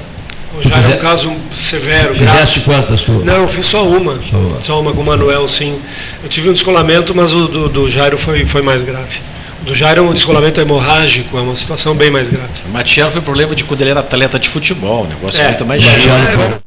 Já 0.62 0.94
é 0.94 0.96
um 0.96 1.00
caso 1.00 1.36
severo, 1.54 2.14
Fizeste 2.14 2.62
grave. 2.62 2.80
quantas 2.82 3.02
tu? 3.04 3.12
Não, 3.26 3.42
eu 3.42 3.48
fiz 3.50 3.66
só 3.66 3.86
uma. 3.86 4.24
Só 4.24 4.38
uma. 4.38 4.62
Só 4.62 4.80
uma 4.80 4.94
com 4.94 5.02
o 5.02 5.06
Manuel, 5.06 5.46
sim. 5.50 5.82
Eu 6.24 6.30
tive 6.30 6.50
um 6.50 6.54
descolamento, 6.54 7.14
mas 7.14 7.34
o 7.34 7.50
do, 7.50 7.68
do 7.68 7.90
Jairo 7.90 8.18
foi, 8.18 8.46
foi 8.46 8.62
mais 8.62 8.82
grave. 8.82 9.20
O 9.62 9.66
do 9.66 9.76
Jairo, 9.76 10.10
o 10.10 10.14
descolamento 10.14 10.62
é 10.62 10.64
hemorrágico, 10.64 11.38
é 11.38 11.42
uma 11.42 11.58
situação 11.58 11.94
bem 11.94 12.10
mais 12.10 12.30
grave. 12.30 12.54
O 12.66 12.70
Matiello 12.70 13.12
foi 13.12 13.22
problema 13.22 13.54
de 13.54 13.66
quando 13.66 13.82
ele 13.82 13.90
era 13.90 14.00
atleta 14.00 14.40
de 14.40 14.48
futebol, 14.48 15.04
um 15.04 15.08
negócio 15.10 15.42
É. 15.42 15.50
muito 15.50 15.66
mais 15.66 15.84
Matiello- 15.84 16.24
sério. 16.24 16.62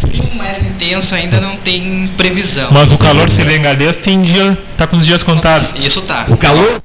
Frio 0.00 0.95
intenso 1.06 1.14
ainda 1.14 1.40
não 1.40 1.56
tem 1.58 2.08
previsão. 2.16 2.70
Mas 2.72 2.90
o 2.92 2.98
calor 2.98 3.30
senegalês 3.30 3.98
tem 3.98 4.20
dia, 4.22 4.58
tá 4.76 4.86
com 4.86 4.96
os 4.96 5.06
dias 5.06 5.22
contados. 5.22 5.70
Isso 5.84 6.02
tá. 6.02 6.26
O 6.28 6.36
calor? 6.36 6.82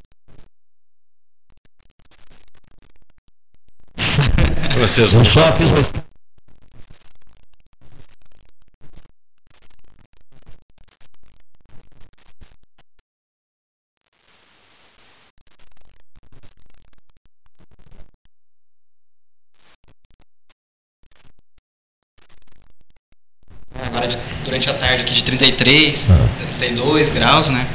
Vocês 4.79 5.13
não 5.13 5.25
só 5.25 5.51
fiz 5.53 5.71
uma. 5.71 6.10
A 25.11 25.13
aqui 25.13 25.15
de 25.15 25.23
33, 25.23 25.99
Ah. 26.09 26.27
32 26.57 27.11
graus, 27.11 27.49
né? 27.49 27.67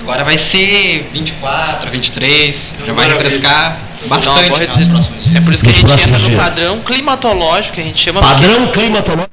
Agora 0.00 0.24
vai 0.24 0.36
ser 0.36 1.08
24, 1.12 1.90
23, 1.90 2.74
já 2.84 2.92
vai 2.92 3.08
refrescar 3.08 3.78
bastante 4.06 4.48
nos 4.50 4.86
próximos 4.86 5.24
dias. 5.24 5.36
É 5.36 5.40
por 5.40 5.54
isso 5.54 5.62
que 5.62 5.70
a 5.70 5.72
Nos 5.72 5.76
gente 5.80 5.92
entra 5.92 6.08
próximos 6.08 6.22
no 6.22 6.28
dias. 6.28 6.42
padrão 6.42 6.80
climatológico, 6.80 7.74
que 7.76 7.80
a 7.80 7.84
gente 7.84 8.02
chama 8.02 8.20
porque- 8.20 8.34
Padrão 8.46 8.66
climatológico. 8.72 9.31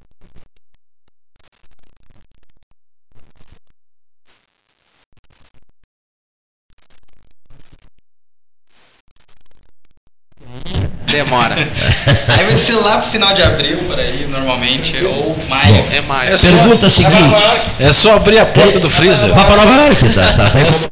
Demora. 11.10 11.56
Aí 12.38 12.46
vai 12.46 12.58
ser 12.58 12.76
lá 12.76 13.00
pro 13.00 13.12
final 13.12 13.34
de 13.34 13.42
abril, 13.44 13.78
por 13.88 14.00
aí, 14.00 14.28
normalmente, 14.30 14.96
ou 15.04 15.38
maio. 15.50 15.76
Bom. 15.76 15.88
É 15.92 16.02
mais. 16.02 16.34
É 16.34 16.38
só- 16.38 16.48
Pergunta 16.58 16.90
seguinte. 16.90 17.18
É 17.80 17.94
só 17.94 18.16
abrir 18.16 18.40
a 18.40 18.46
porta 18.46 18.80
do 18.80 18.90
freezer. 18.90 19.30
Vá 19.34 19.44
para 19.46 19.56
Nova 19.58 19.76
York, 19.86 20.10
tá, 20.14 20.34
tá, 20.34 20.50
tá 20.50 20.60
em- 20.62 20.90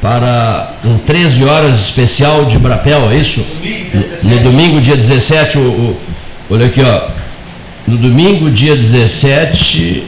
Para 0.00 0.74
um 0.84 0.98
13 0.98 1.44
horas 1.44 1.80
especial 1.80 2.44
de 2.44 2.58
Brapel, 2.58 3.10
é 3.10 3.16
isso? 3.16 3.44
No, 4.22 4.30
no 4.36 4.42
domingo, 4.42 4.80
dia 4.80 4.96
17, 4.96 5.58
o, 5.58 5.62
o- 5.62 6.00
olha 6.50 6.66
aqui, 6.66 6.82
ó. 6.82 7.08
No 7.88 7.96
domingo, 7.96 8.50
dia 8.50 8.76
17, 8.76 10.04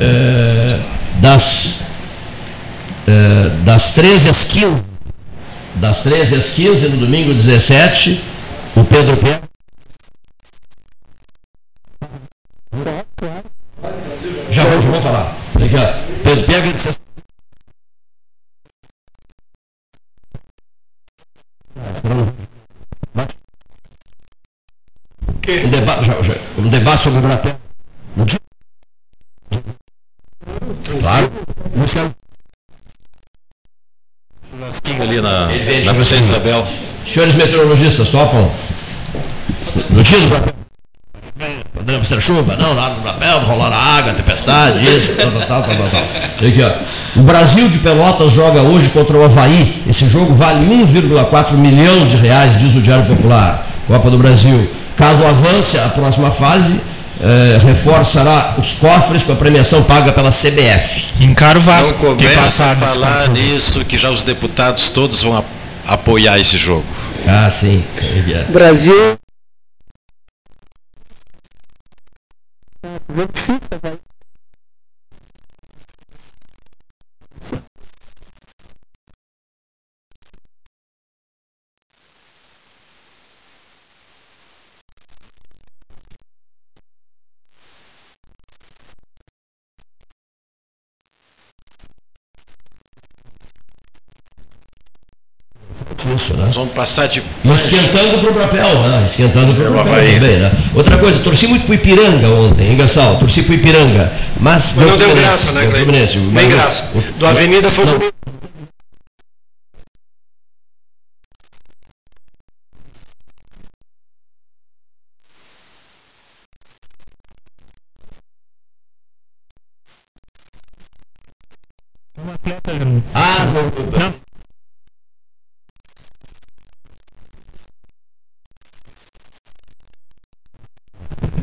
eh, 0.00 0.78
das, 1.20 1.80
eh, 3.08 3.48
das 3.64 3.94
13 3.94 4.28
às 4.28 4.44
15. 4.44 4.84
Das 5.76 6.02
13 6.02 6.34
às 6.36 6.50
15, 6.50 6.88
no 6.90 6.98
domingo 6.98 7.32
17, 7.32 8.20
o 8.76 8.84
Pedro 8.84 9.16
Pé. 9.16 9.40
Já 14.50 14.64
vou, 14.64 14.80
já 14.82 14.90
vou 14.90 15.00
falar. 15.00 15.36
Aqui, 15.54 15.76
ó. 15.76 16.22
Pedro 16.22 16.44
pega 16.46 16.66
e 16.66 16.72
diz 16.72 16.98
um 25.64 25.70
debate, 25.70 26.06
já, 26.06 26.22
já, 26.22 26.34
um 26.58 26.68
debate 26.68 27.00
sobre 27.00 27.18
o 27.20 27.22
Brapé. 27.22 27.56
No 28.16 28.24
dia- 28.24 28.38
Claro. 31.00 31.30
Ali 35.00 35.20
na, 35.20 35.48
Ele 35.50 35.62
vende 35.62 35.86
na 35.86 35.94
Princesa 35.94 36.22
churrasquinho. 36.22 36.24
Isabel. 36.24 36.66
Senhores 37.06 37.34
meteorologistas, 37.34 38.08
topam? 38.10 38.50
Dia 40.02 40.20
do 40.20 40.28
Brapé. 40.28 40.52
Podemos 41.72 42.08
ter 42.08 42.20
chuva? 42.20 42.56
Não, 42.56 42.74
lá 42.74 42.90
no 42.90 43.00
Brapé, 43.00 43.30
rolar 43.38 43.72
água, 43.72 44.12
tempestade, 44.12 44.84
isso, 44.84 45.14
tal, 45.14 45.30
tal, 45.30 45.40
tal, 45.46 45.62
tal, 45.62 45.88
tal, 45.88 46.48
Aqui, 46.48 46.62
ó. 46.62 47.18
O 47.18 47.22
Brasil 47.22 47.68
de 47.68 47.78
Pelotas 47.78 48.32
joga 48.32 48.62
hoje 48.62 48.90
contra 48.90 49.16
o 49.16 49.24
Havaí. 49.24 49.82
Esse 49.88 50.08
jogo 50.08 50.34
vale 50.34 50.66
1,4 50.66 51.52
milhão 51.52 52.06
de 52.06 52.16
reais, 52.16 52.58
diz 52.58 52.74
o 52.74 52.82
Diário 52.82 53.06
Popular. 53.06 53.66
Copa 53.86 54.10
do 54.10 54.18
Brasil. 54.18 54.68
Caso 54.96 55.24
avance 55.24 55.78
a 55.78 55.88
próxima 55.88 56.30
fase, 56.30 56.80
eh, 57.20 57.58
reforçará 57.62 58.54
os 58.58 58.74
cofres 58.74 59.24
com 59.24 59.32
a 59.32 59.36
premiação 59.36 59.82
paga 59.82 60.12
pela 60.12 60.30
CBF. 60.30 61.14
Encaro 61.20 61.60
o 61.60 61.62
Não 61.64 61.72
Vasco. 61.72 62.16
que 62.16 62.28
começa 62.28 62.64
a 62.66 62.76
falar 62.76 63.28
nisso, 63.30 63.84
que 63.84 63.98
já 63.98 64.10
os 64.10 64.22
deputados 64.22 64.88
todos 64.90 65.22
vão 65.22 65.44
apoiar 65.86 66.38
esse 66.38 66.56
jogo. 66.56 66.84
Ah, 67.26 67.50
sim. 67.50 67.84
Brasil. 68.50 69.18
Né? 73.08 73.97
Nós 96.48 96.56
vamos 96.56 96.72
passar 96.72 97.08
de. 97.08 97.22
Esquentando 97.44 98.18
pro 98.20 98.32
papel, 98.32 98.80
né? 98.88 99.02
Esquentando 99.04 99.54
pro 99.54 99.64
Pelo 99.64 99.76
papel 99.76 99.92
Havaí. 99.92 100.14
também, 100.14 100.38
né? 100.38 100.50
Outra 100.74 100.96
coisa, 100.96 101.18
torci 101.18 101.46
muito 101.46 101.66
pro 101.66 101.74
Ipiranga 101.74 102.26
ontem, 102.28 102.70
hein, 102.70 102.76
Gassal? 102.78 103.18
Torci 103.18 103.42
pro 103.42 103.52
Ipiranga. 103.54 104.10
Mas, 104.40 104.72
Mas 104.74 104.86
não 104.86 104.96
deu 104.98 105.14
graça, 105.14 105.52
né, 105.52 105.66
Cleiton? 105.66 105.92
Nem 106.32 106.46
o- 106.46 106.50
graça. 106.50 106.84
o- 106.94 107.18
Do 107.18 107.26
Avenida 107.26 107.70
foi 107.70 107.84
Não. 107.84 107.98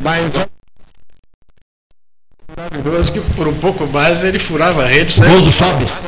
Mas 0.01 0.31
Maravilhoso 2.55 3.11
que 3.11 3.19
por 3.35 3.47
um 3.47 3.54
pouco 3.73 3.91
mais 3.91 4.23
ele 4.23 4.37
furava 4.37 4.83
a 4.83 4.87
rede. 4.87 5.19
Gol 5.19 5.41
do 5.41 5.51
Sobis. 5.51 5.99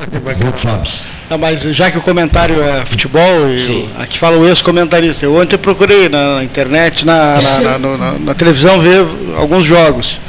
Gol 0.42 0.52
do 0.52 0.60
Sobis. 0.60 1.04
Não, 1.30 1.38
mas 1.38 1.62
já 1.62 1.90
que 1.90 1.98
o 1.98 2.02
comentário 2.02 2.62
é 2.62 2.86
futebol, 2.86 3.50
e 3.50 3.90
o- 3.98 4.02
aqui 4.02 4.18
fala 4.20 4.38
o 4.38 4.46
ex-comentarista. 4.48 5.26
Eu 5.26 5.36
ontem 5.36 5.58
procurei 5.58 6.08
na, 6.08 6.44
internet, 6.44 7.06
na, 7.06 7.36
na, 7.42 7.80
na- 7.80 8.12
na 8.20 8.34
televisão, 8.36 8.80
ver 8.80 9.04
alguns 9.36 9.66
jogos. 9.66 10.20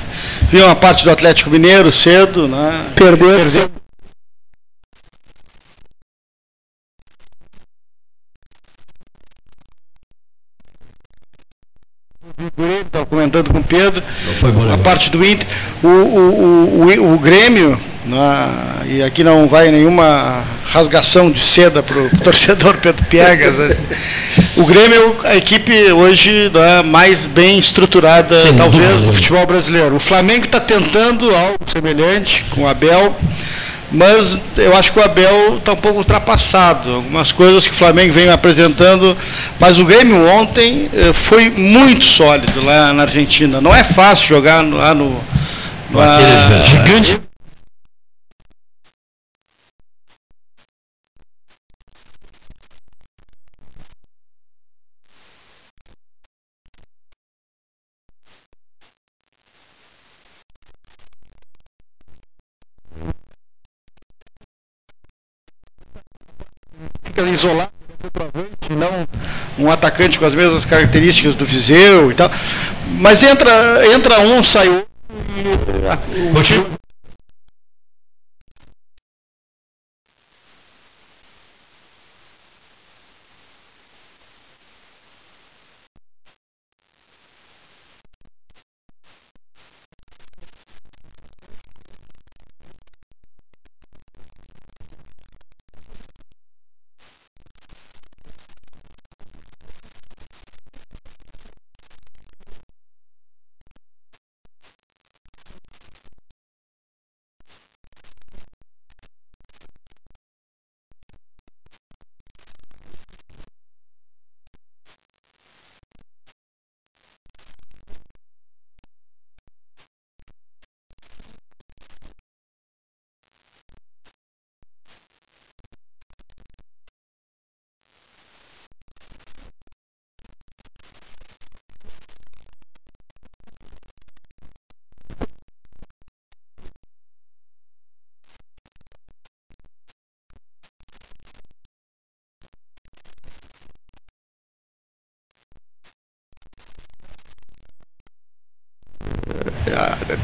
Vi 0.50 0.60
uma 0.62 0.74
parte 0.74 1.04
do 1.04 1.10
Atlético 1.10 1.50
Mineiro 1.50 1.92
cedo, 1.92 2.48
né? 2.48 2.86
Perdeu. 2.96 3.28
Perdeu. 3.36 3.70
Comentando 13.28 13.52
com 13.52 13.58
o 13.58 13.64
Pedro. 13.64 14.02
A 14.72 14.78
parte 14.78 15.10
do 15.10 15.24
Inter. 15.24 15.46
O, 15.82 15.86
o, 15.86 16.86
o, 16.86 17.14
o, 17.14 17.18
Grêmio, 17.18 17.78
né, 18.04 18.48
e 18.86 19.02
aqui 19.02 19.22
não 19.22 19.46
vai 19.46 19.70
nenhuma 19.70 20.44
rasgação 20.64 21.30
de 21.30 21.44
seda 21.44 21.82
para 21.82 21.98
o 21.98 22.10
torcedor 22.22 22.76
Pedro 22.78 23.04
Piegas. 23.06 23.54
né. 23.54 23.76
O 24.56 24.64
Grêmio 24.64 25.16
é 25.24 25.32
a 25.32 25.36
equipe 25.36 25.92
hoje 25.92 26.50
né, 26.52 26.82
mais 26.82 27.26
bem 27.26 27.58
estruturada, 27.58 28.36
talvez, 28.56 29.02
do 29.02 29.12
futebol 29.12 29.46
brasileiro. 29.46 29.96
O 29.96 30.00
Flamengo 30.00 30.46
está 30.46 30.60
tentando 30.60 31.34
algo 31.34 31.58
semelhante 31.70 32.44
com 32.50 32.62
o 32.62 32.68
Abel. 32.68 33.16
Mas 33.91 34.39
eu 34.57 34.76
acho 34.76 34.93
que 34.93 34.99
o 34.99 35.03
Abel 35.03 35.57
está 35.57 35.72
um 35.72 35.76
pouco 35.76 35.99
ultrapassado. 35.99 36.95
Algumas 36.97 37.32
coisas 37.32 37.66
que 37.66 37.72
o 37.72 37.76
Flamengo 37.76 38.12
vem 38.12 38.28
apresentando. 38.28 39.16
Mas 39.59 39.78
o 39.78 39.84
Grêmio 39.84 40.26
ontem 40.28 40.91
eh, 40.93 41.12
foi 41.12 41.49
muito 41.49 42.05
sólido 42.05 42.62
lá 42.62 42.93
na 42.93 43.05
Argentina. 43.05 43.61
Não 43.61 43.74
é 43.74 43.82
fácil 43.82 44.28
jogar 44.28 44.62
lá 44.64 44.95
no. 44.95 45.18
Adversário. 45.95 46.64
Gigante. 46.64 47.27
Isolado 67.39 67.70
não 68.76 69.09
um 69.59 69.70
atacante 69.70 70.18
com 70.18 70.24
as 70.24 70.34
mesmas 70.34 70.64
características 70.64 71.34
do 71.34 71.45
Viseu 71.45 72.11
e 72.11 72.14
tal. 72.14 72.30
Mas 73.01 73.22
entra, 73.22 73.86
entra 73.93 74.20
um, 74.20 74.43
sai 74.43 74.68
outro 74.68 74.89
e 75.36 75.89
a- 75.89 75.99
o. 76.74 76.77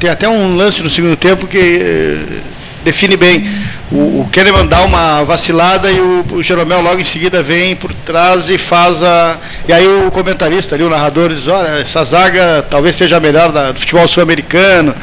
tem 0.05 0.11
até 0.11 0.29
um 0.29 0.55
lance 0.55 0.83
no 0.83 0.89
segundo 0.89 1.15
tempo 1.15 1.47
que 1.47 1.57
eh, 1.57 2.41
define 2.83 3.17
bem. 3.17 3.43
O, 3.91 4.21
o 4.21 4.29
dá 4.69 4.81
uma 4.81 5.23
vacilada 5.23 5.89
e 5.91 5.99
o, 5.99 6.25
o 6.33 6.43
Jeromel 6.43 6.81
logo 6.81 7.01
em 7.01 7.05
seguida 7.05 7.41
vem 7.41 7.75
por 7.75 7.91
trás 7.91 8.49
e 8.51 8.57
faz 8.57 9.01
a. 9.01 9.37
E 9.67 9.73
aí 9.73 9.87
o 9.87 10.11
comentarista 10.11 10.75
ali, 10.75 10.83
o 10.83 10.89
narrador, 10.89 11.33
diz, 11.33 11.47
olha, 11.47 11.79
essa 11.79 12.03
zaga 12.05 12.63
talvez 12.69 12.95
seja 12.95 13.17
a 13.17 13.19
melhor 13.19 13.51
da, 13.51 13.71
do 13.71 13.79
futebol 13.79 14.07
sul-americano. 14.07 14.93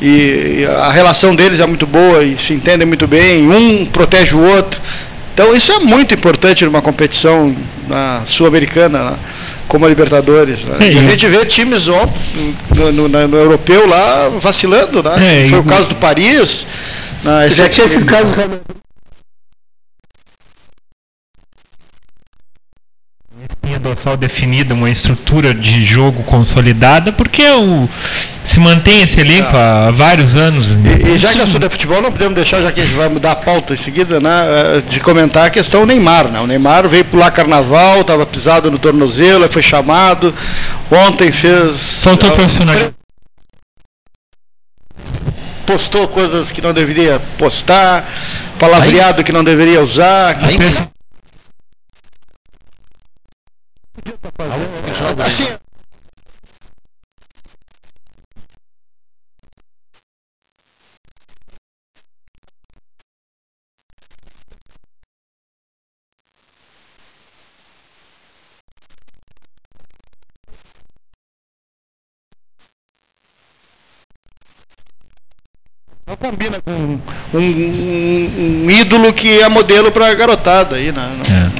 E, 0.00 0.60
e 0.60 0.66
a 0.66 0.92
relação 0.92 1.34
deles 1.34 1.58
é 1.58 1.66
muito 1.66 1.84
boa 1.84 2.22
e 2.22 2.38
se 2.38 2.54
entendem 2.54 2.86
muito 2.86 3.08
bem, 3.08 3.48
um 3.48 3.86
protege 3.86 4.36
o 4.36 4.40
outro. 4.40 4.80
Então 5.34 5.54
isso 5.54 5.72
é 5.72 5.80
muito 5.80 6.14
importante 6.14 6.64
numa 6.64 6.80
competição 6.80 7.56
na 7.88 8.22
sul-americana, 8.24 9.10
né, 9.10 9.16
como 9.68 9.84
a 9.86 9.88
Libertadores. 9.88 10.60
né. 10.64 10.76
É, 10.80 10.92
e 10.92 10.98
a 10.98 11.02
gente 11.10 11.26
vê 11.28 11.44
times 11.44 11.88
ó, 11.88 12.08
no, 12.74 12.92
no- 12.92 13.08
no- 13.08 13.28
no 13.28 13.36
europeu 13.36 13.86
lá 13.86 14.28
vacilando, 14.40 15.02
né? 15.02 15.44
É, 15.44 15.48
Foi 15.48 15.58
o 15.58 15.62
o- 15.62 15.64
caso 15.64 15.88
do 15.90 15.94
Paris. 15.96 16.66
né, 17.22 17.50
Já 17.50 17.68
tinha 17.68 17.86
sido 17.86 18.06
caso 18.06 18.32
do 18.32 18.77
Dorsal 23.88 24.18
definida, 24.18 24.74
uma 24.74 24.90
estrutura 24.90 25.54
de 25.54 25.86
jogo 25.86 26.22
consolidada, 26.24 27.10
porque 27.10 27.42
o, 27.50 27.88
se 28.42 28.60
mantém 28.60 29.00
esse 29.02 29.18
elenco 29.18 29.56
há 29.56 29.90
vários 29.90 30.34
anos. 30.34 30.68
E, 30.72 31.14
e 31.14 31.18
já 31.18 31.32
que 31.32 31.40
é 31.40 31.42
assunto 31.42 31.64
é 31.64 31.70
futebol, 31.70 32.02
não 32.02 32.12
podemos 32.12 32.34
deixar, 32.34 32.60
já 32.60 32.70
que 32.70 32.80
a 32.80 32.84
gente 32.84 32.96
vai 32.96 33.08
mudar 33.08 33.32
a 33.32 33.36
pauta 33.36 33.72
em 33.72 33.76
seguida, 33.78 34.20
né, 34.20 34.30
eh, 34.30 34.82
de 34.86 35.00
comentar 35.00 35.46
a 35.46 35.50
questão 35.50 35.86
Neymar. 35.86 36.28
Né? 36.28 36.38
O 36.38 36.46
Neymar 36.46 36.86
veio 36.86 37.04
pular 37.06 37.30
carnaval, 37.30 38.02
estava 38.02 38.26
pisado 38.26 38.70
no 38.70 38.78
tornozelo, 38.78 39.48
foi 39.48 39.62
chamado. 39.62 40.34
Ontem 40.90 41.32
fez. 41.32 42.00
Faltou 42.02 42.30
ah, 42.30 42.34
profissionalismo. 42.34 42.94
Postou 45.64 46.08
coisas 46.08 46.50
que 46.50 46.60
não 46.60 46.74
deveria 46.74 47.20
postar, 47.38 48.06
palavreado 48.58 49.24
que 49.24 49.32
não 49.32 49.44
deveria 49.44 49.82
usar. 49.82 50.38
Ainda 50.42 50.88
Assim, 55.26 55.48
combina 76.20 76.58
com 76.64 76.72
um, 76.72 77.38
um- 77.38 78.64
um 78.66 78.70
ídolo 78.70 79.12
que 79.12 79.40
é 79.40 79.48
modelo 79.48 79.90
para 79.92 80.12
garotada 80.14 80.76
aí, 80.76 80.90
né? 80.90 81.08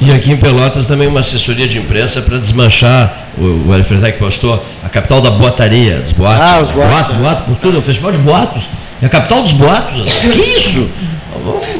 É. 0.00 0.04
E 0.04 0.12
aqui 0.12 0.32
em 0.32 0.36
Pelotas 0.36 0.86
também 0.86 1.06
uma 1.06 1.20
assessoria 1.20 1.66
de 1.68 1.78
imprensa 1.78 2.20
para 2.22 2.38
desmanchar, 2.38 3.28
o, 3.38 3.68
o 3.68 3.72
Alfredo 3.72 4.04
que 4.06 4.12
postou, 4.18 4.62
a 4.82 4.88
capital 4.88 5.20
da 5.20 5.30
boataria, 5.30 6.00
dos 6.00 6.12
boatos. 6.12 6.40
Ah, 6.40 6.60
os 6.60 6.70
boatos, 6.70 6.92
Boato, 6.96 7.12
é. 7.12 7.18
boato 7.18 7.42
por 7.44 7.56
tudo, 7.56 7.76
é 7.76 7.78
um 7.78 7.82
festival 7.82 8.12
de 8.12 8.18
boatos. 8.18 8.68
É 9.00 9.06
a 9.06 9.08
capital 9.08 9.42
dos 9.42 9.52
boatos. 9.52 10.10
Que 10.32 10.38
isso? 10.58 10.90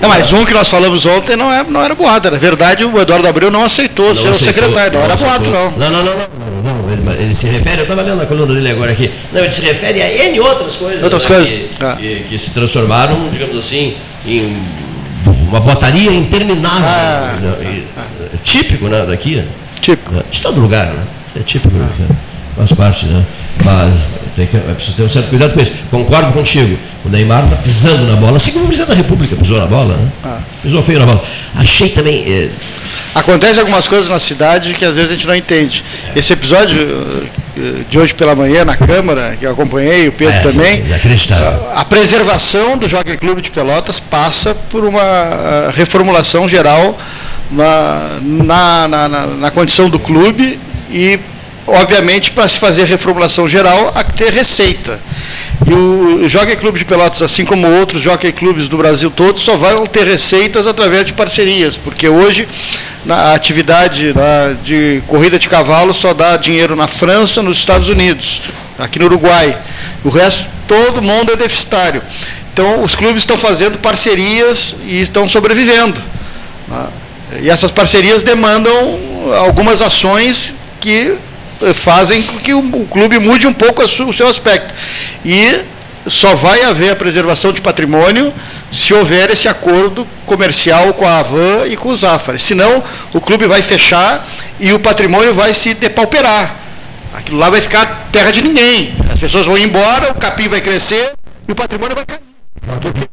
Não, 0.01 0.09
mas 0.09 0.33
um 0.33 0.45
que 0.45 0.53
nós 0.55 0.69
falamos 0.69 1.05
ontem 1.07 1.37
não, 1.37 1.53
é, 1.53 1.63
não 1.65 1.83
era 1.83 1.95
boato, 1.95 2.27
era 2.29 2.39
verdade, 2.39 2.85
o 2.85 2.99
Eduardo 3.01 3.27
Abreu 3.29 3.51
não 3.51 3.65
aceitou 3.65 4.15
ser 4.15 4.29
o 4.29 4.31
aceitou, 4.31 4.55
secretário, 4.63 4.99
não, 4.99 5.05
era 5.05 5.15
aceitou. 5.15 5.39
boato 5.39 5.51
não. 5.51 5.71
Não, 5.79 5.91
não, 5.91 6.05
não, 6.05 6.15
não, 6.17 6.63
não, 6.75 6.83
não, 6.83 6.93
ele, 6.93 7.23
ele 7.23 7.35
se 7.35 7.47
refere, 7.47 7.79
eu 7.79 7.83
estava 7.83 8.03
lendo 8.03 8.23
a 8.23 8.27
coluna 8.27 8.55
dele 8.55 8.71
agora 8.71 8.93
aqui, 8.93 9.11
não, 9.33 9.41
ele 9.43 9.53
se 9.53 9.61
refere 9.63 10.03
a 10.03 10.27
N 10.29 10.41
outras 10.41 10.77
coisas, 10.77 11.03
Outras 11.03 11.25
né, 11.25 11.29
coisas, 11.29 11.49
Que, 11.49 11.71
ah. 11.81 11.97
que- 11.99 12.25
que 12.29 12.39
se 12.39 12.51
transformaram, 12.51 13.29
digamos 13.31 13.57
assim, 13.57 13.97
em 14.27 14.57
uma 15.49 15.61
botaria 15.61 16.13
interminável, 16.13 16.85
Ah, 16.89 17.39
né, 17.41 17.83
e- 18.35 18.39
típico 18.43 18.87
né, 18.89 19.05
daqui, 19.07 19.37
né, 19.37 19.47
de 20.31 20.41
todo 20.41 20.61
lugar, 20.61 20.87
né, 20.87 21.03
isso 21.27 21.39
é 21.39 21.43
típico, 21.43 21.75
né, 21.77 21.89
faz 22.59 22.73
parte, 22.73 23.07
né, 23.07 23.25
mas 23.65 24.07
Tem 24.37 24.47
que, 24.47 24.57
é 24.57 24.61
preciso 24.61 24.97
ter 24.97 25.03
um 25.03 25.09
certo 25.09 25.31
cuidado 25.31 25.53
com 25.55 25.61
isso. 25.61 25.73
Concordo 25.91 26.33
contigo. 26.33 26.79
O 27.05 27.09
Neymar 27.09 27.43
está 27.45 27.57
pisando 27.57 28.05
na 28.07 28.15
bola, 28.15 28.37
assim 28.37 28.53
como 28.53 28.65
o 28.65 28.69
presidente 28.69 28.91
da 28.91 28.95
República 28.95 29.35
pisou 29.35 29.59
na 29.59 29.67
bola, 29.67 29.97
né? 29.97 30.09
Ah. 30.25 30.39
Pisou 30.63 30.81
feio 30.81 31.01
na 31.01 31.07
bola. 31.07 31.23
Achei 31.57 31.89
também. 31.89 32.23
eh, 32.27 32.51
Acontece 33.17 33.59
algumas 33.59 33.89
coisas 33.89 34.09
na 34.09 34.21
cidade 34.21 34.75
que 34.75 34.85
às 34.85 34.95
vezes 34.95 35.11
a 35.11 35.15
gente 35.15 35.27
não 35.27 35.35
entende. 35.35 35.83
Esse 36.15 36.33
episódio 36.35 36.79
eh, 37.57 37.83
de 37.91 37.99
hoje 37.99 38.15
pela 38.15 38.37
manhã 38.37 38.65
na 38.65 38.77
Câmara, 38.77 39.35
que 39.37 39.45
eu 39.45 39.51
acompanhei, 39.51 40.07
o 40.07 40.13
Pedro 40.13 40.35
É, 40.37 40.41
também, 40.41 40.81
inacreditável. 40.87 41.69
a 41.75 41.85
preservação 41.85 42.79
do 42.79 42.89
Jockey 42.89 43.17
Clube 43.17 43.43
de 43.43 43.51
Pelotas 43.51 43.99
passa 43.99 44.55
por 44.55 44.85
uma 44.85 45.03
ah, 45.03 45.73
reformulação 45.75 46.49
geral 46.49 46.97
na, 47.51 48.19
na, 48.23 48.87
na, 48.89 49.09
na- 49.09 49.27
na 49.27 49.51
condição 49.51 49.91
do 49.91 49.99
clube 49.99 50.61
e, 50.91 51.19
obviamente, 51.69 52.31
para 52.31 52.49
se 52.49 52.59
fazer 52.59 52.85
reformulação 52.85 53.47
geral, 53.49 53.93
há 53.95 54.03
que 54.03 54.15
ter 54.15 54.33
receita. 54.33 55.01
E 55.67 55.73
o 55.73 56.29
Jockey 56.29 56.57
Clube 56.57 56.79
de 56.79 56.85
Pelotas, 56.85 57.21
assim 57.23 57.45
como 57.45 57.69
outros 57.69 58.01
Jockey 58.01 58.33
Clubes 58.33 58.69
do 58.69 58.79
Brasil 58.79 59.11
todo, 59.11 59.39
só 59.39 59.57
vão 59.57 59.85
ter 59.87 60.07
receitas 60.07 60.67
através 60.67 61.07
de 61.07 61.13
parcerias, 61.13 61.77
porque 61.77 62.09
hoje 62.09 62.49
na 63.05 63.35
atividade 63.35 64.15
de 64.63 65.03
corrida 65.07 65.39
de 65.39 65.49
cavalo 65.49 65.93
só 65.93 66.15
dá 66.15 66.37
dinheiro 66.37 66.75
na 66.75 66.89
França, 66.89 67.43
nos 67.43 67.59
Estados 67.59 67.89
Unidos, 67.89 68.41
aqui 68.79 68.99
no 68.99 69.05
Uruguai. 69.05 69.59
O 70.05 70.09
resto, 70.09 70.47
todo 70.67 71.03
mundo 71.03 71.33
é 71.33 71.37
deficitário. 71.37 72.03
Então, 72.53 72.83
os 72.83 72.95
clubes 72.95 73.23
estão 73.23 73.37
fazendo 73.37 73.79
parcerias 73.79 74.75
e 74.87 75.01
estão 75.01 75.29
sobrevivendo. 75.29 76.01
né? 76.67 76.87
E 77.41 77.51
essas 77.51 77.71
parcerias 77.71 78.23
demandam 78.23 78.99
algumas 79.39 79.83
ações 79.83 80.55
que 80.81 81.19
fazem 81.75 82.23
com 82.23 82.39
que 82.39 82.55
o, 82.55 82.87
clube 82.87 83.19
mude 83.19 83.47
um 83.47 83.53
pouco 83.53 83.83
o 83.83 84.13
seu 84.13 84.29
aspecto. 84.29 84.75
E 85.25 85.65
só 86.07 86.35
vai 86.35 86.63
haver 86.63 86.91
a 86.91 86.97
preservação 86.97 87.53
de 87.53 87.61
patrimônio 87.61 88.33
se 88.71 88.95
houver 88.95 89.31
esse 89.31 89.49
acordo 89.49 90.07
comercial 90.27 90.95
com 90.95 91.07
a 91.07 91.19
Avan 91.19 91.67
e 91.67 91.77
com 91.77 91.89
o 91.89 91.97
Zafari. 91.97 92.39
Senão, 92.39 92.83
o 93.13 93.21
clube 93.21 93.47
vai 93.47 93.63
fechar 93.63 94.27
e 94.59 94.73
o 94.73 94.81
patrimônio 94.81 95.35
vai 95.35 95.55
se 95.55 95.75
depauperar. 95.75 96.57
Aquilo 97.15 97.39
lá 97.39 97.51
vai 97.51 97.61
ficar 97.61 98.09
terra 98.13 98.31
de 98.31 98.43
ninguém. 98.43 98.95
As 99.13 99.19
pessoas 99.19 99.47
vão 99.47 99.57
embora, 99.57 100.13
o 100.13 100.15
capim 100.15 100.49
vai 100.49 100.61
crescer 100.61 101.13
e 101.47 101.53
o 101.53 101.55
patrimônio 101.55 101.97
vai 101.97 102.05
cair. 102.05 103.09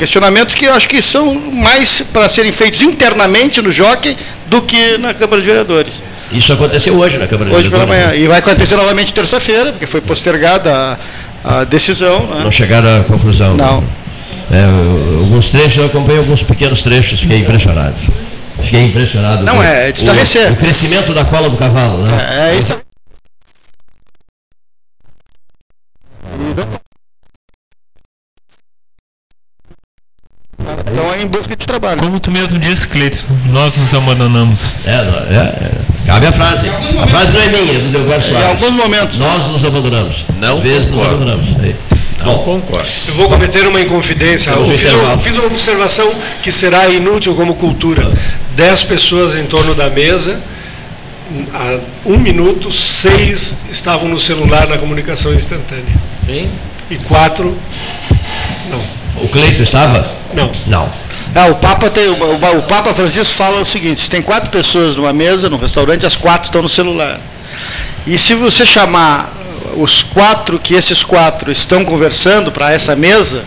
Questionamentos 0.00 0.54
que 0.54 0.64
eu 0.64 0.72
acho 0.72 0.88
que 0.88 1.02
são 1.02 1.34
mais 1.34 2.00
para 2.00 2.26
serem 2.26 2.50
feitos 2.52 2.80
internamente 2.80 3.60
no 3.60 3.70
Jockey 3.70 4.16
do 4.46 4.62
que 4.62 4.96
na 4.96 5.12
Câmara 5.12 5.42
de 5.42 5.46
Vereadores. 5.46 6.02
Isso 6.32 6.54
aconteceu 6.54 6.94
hoje 6.94 7.18
na 7.18 7.26
Câmara 7.26 7.50
de 7.50 7.56
Hoje 7.56 7.68
pela 7.68 7.84
Vereadores, 7.84 8.16
manhã. 8.16 8.24
E 8.24 8.26
vai 8.26 8.38
acontecer 8.38 8.76
novamente 8.76 9.12
terça-feira, 9.12 9.72
porque 9.72 9.86
foi 9.86 10.00
postergada 10.00 10.98
a, 11.44 11.60
a 11.60 11.64
decisão. 11.64 12.26
né? 12.28 12.40
Não 12.42 12.50
chegaram 12.50 13.00
à 13.00 13.04
conclusão. 13.04 13.54
Não. 13.54 13.84
É, 14.50 14.64
alguns 15.18 15.50
trechos, 15.50 15.76
eu 15.76 15.84
acompanhei 15.84 16.18
alguns 16.18 16.42
pequenos 16.42 16.82
trechos, 16.82 17.20
fiquei 17.20 17.38
impressionado. 17.38 17.96
Fiquei 18.62 18.82
impressionado. 18.82 19.44
Não, 19.44 19.56
com 19.56 19.62
é 19.62 19.92
de 19.92 20.08
o, 20.08 20.52
o 20.52 20.56
crescimento 20.56 21.12
da 21.12 21.26
cola 21.26 21.50
do 21.50 21.58
cavalo, 21.58 22.04
né? 22.04 22.18
É, 22.30 22.54
é 22.54 22.58
isso. 22.58 22.89
Em 31.20 31.26
busca 31.26 31.54
de 31.56 31.66
trabalho. 31.66 32.00
Como 32.00 32.18
tu 32.20 32.30
mesmo 32.30 32.58
disse, 32.58 32.86
Cleiton, 32.88 33.26
nós 33.46 33.76
nos 33.76 33.92
abandonamos. 33.94 34.62
É, 34.84 34.90
é, 34.90 34.94
é, 34.94 35.70
cabe 36.06 36.26
a 36.26 36.32
frase. 36.32 36.68
A 36.68 37.06
frase 37.06 37.32
não 37.32 37.40
é 37.40 37.48
minha, 37.48 37.78
do 37.80 37.88
Delgar 37.92 38.20
Soares. 38.22 38.46
Em 38.62 38.64
alguns 38.64 38.72
momentos. 38.84 39.18
Nós 39.18 39.46
nos 39.46 39.64
abandonamos. 39.64 40.24
Não 40.38 40.56
Às 40.56 40.60
vezes 40.62 40.88
concordo. 40.90 41.18
nos 41.18 41.32
abandonamos. 41.32 41.64
Aí. 41.64 41.76
Não 42.24 42.38
concordo. 42.38 42.88
Eu 43.08 43.14
vou 43.14 43.28
cometer 43.28 43.66
uma 43.66 43.80
inconfidência. 43.80 44.50
Eu 44.50 44.64
fiz, 44.64 44.82
um- 44.92 45.18
fiz 45.20 45.36
uma 45.36 45.46
observação 45.46 46.12
que 46.42 46.52
será 46.52 46.88
inútil 46.88 47.34
como 47.34 47.54
cultura. 47.54 48.10
Dez 48.56 48.82
pessoas 48.82 49.34
em 49.34 49.44
torno 49.46 49.74
da 49.74 49.88
mesa, 49.88 50.38
há 51.54 51.78
um 52.04 52.18
minuto, 52.18 52.70
seis 52.70 53.58
estavam 53.70 54.08
no 54.08 54.18
celular 54.20 54.66
na 54.68 54.76
comunicação 54.76 55.32
instantânea. 55.34 55.84
Sim. 56.26 56.50
E 56.90 56.96
quatro, 56.96 57.56
não. 58.68 58.80
O 59.24 59.28
Cleito 59.28 59.62
estava? 59.62 60.12
Não. 60.34 60.50
Não. 60.66 60.90
Ah, 61.34 61.46
o 61.46 61.54
Papa 61.56 61.88
tem, 61.90 62.08
o, 62.08 62.14
o- 62.14 62.62
Papa 62.62 62.92
Francisco 62.92 63.34
fala 63.34 63.60
o 63.60 63.64
seguinte: 63.64 64.00
se 64.00 64.10
tem 64.10 64.20
quatro 64.22 64.50
pessoas 64.50 64.96
numa 64.96 65.12
mesa, 65.12 65.48
num 65.48 65.58
restaurante, 65.58 66.04
as 66.04 66.16
quatro 66.16 66.44
estão 66.46 66.62
no 66.62 66.68
celular. 66.68 67.20
E 68.06 68.18
se 68.18 68.34
você 68.34 68.66
chamar 68.66 69.32
os 69.76 70.02
quatro 70.02 70.58
que 70.58 70.74
esses 70.74 71.02
quatro 71.04 71.50
estão 71.52 71.84
conversando 71.84 72.50
para 72.50 72.72
essa 72.72 72.96
mesa, 72.96 73.44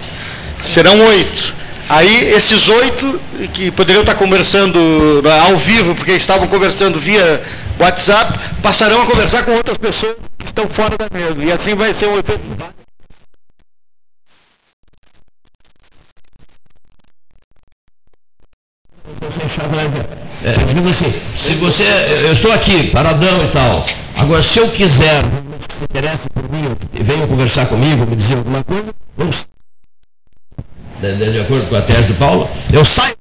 serão 0.63 0.99
oito. 1.07 1.53
Aí 1.89 2.31
esses 2.34 2.69
oito 2.69 3.19
que 3.51 3.69
poderiam 3.69 4.01
estar 4.03 4.15
conversando 4.15 5.21
né, 5.21 5.39
ao 5.41 5.57
vivo, 5.57 5.93
porque 5.93 6.13
estavam 6.13 6.47
conversando 6.47 6.97
via 6.97 7.43
WhatsApp, 7.77 8.39
passarão 8.61 9.01
a 9.01 9.05
conversar 9.05 9.43
com 9.43 9.51
outras 9.51 9.77
pessoas 9.77 10.15
que 10.38 10.45
estão 10.45 10.65
fora 10.69 10.95
da 10.97 11.07
mesa. 11.11 11.43
E 11.43 11.51
assim 11.51 11.75
vai 11.75 11.93
ser 11.93 12.07
um 12.07 12.17
efeito. 12.17 12.41
É, 20.45 20.51
digamos 20.67 20.91
assim, 20.91 21.13
se 21.36 21.53
você. 21.55 21.84
Eu 22.25 22.34
estou 22.34 22.51
aqui, 22.51 22.89
paradão 22.91 23.43
e 23.43 23.47
tal. 23.47 23.86
Agora, 24.17 24.41
se 24.43 24.59
eu 24.59 24.69
quiser, 24.69 25.23
se 25.77 25.84
interessa 25.86 26.27
por 26.34 26.43
mim, 26.51 26.75
venham 26.91 27.27
conversar 27.27 27.65
comigo, 27.67 28.05
me 28.05 28.15
dizer 28.15 28.36
alguma 28.38 28.63
coisa. 28.63 28.93
De, 30.99 31.15
de- 31.17 31.31
de 31.31 31.39
acordo 31.39 31.67
com 31.67 31.75
a 31.75 31.81
tese 31.81 32.09
do 32.09 32.13
Paulo, 32.15 32.49
eu 32.71 32.84
saio. 32.86 33.15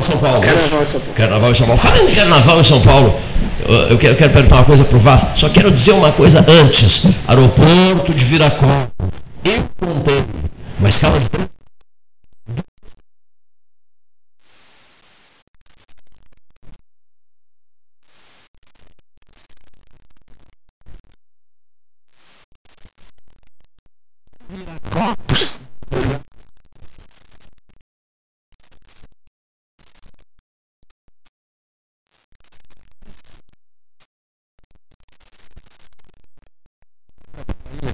Em 0.00 0.02
São 0.02 0.16
Paulo. 0.18 0.40
Carnaval 0.40 0.82
em 0.82 0.84
São 0.86 1.00
Paulo. 1.00 1.14
Carnaval 1.14 1.50
em 1.50 1.54
São 1.54 1.66
Paulo. 1.66 1.80
Falando 1.80 2.10
em 2.10 2.14
carnaval 2.14 2.60
em 2.60 2.64
São 2.64 2.80
Paulo, 2.80 3.20
eu- 3.90 3.98
quero, 3.98 4.14
eu 4.14 4.16
quero 4.16 4.32
perguntar 4.32 4.56
uma 4.56 4.64
coisa 4.64 4.84
para 4.84 4.96
o 4.96 5.00
Vasco. 5.00 5.30
Só 5.38 5.48
quero 5.48 5.70
dizer 5.70 5.92
uma 5.92 6.12
coisa 6.12 6.44
antes. 6.48 7.02
Aeroporto 7.28 8.12
de 8.14 8.24
Viracopos. 8.24 8.88
Eu 9.44 9.64
contei 9.78 10.24
uma 10.78 10.88
escala 10.88 11.18
de 11.18 11.28
três 11.28 11.48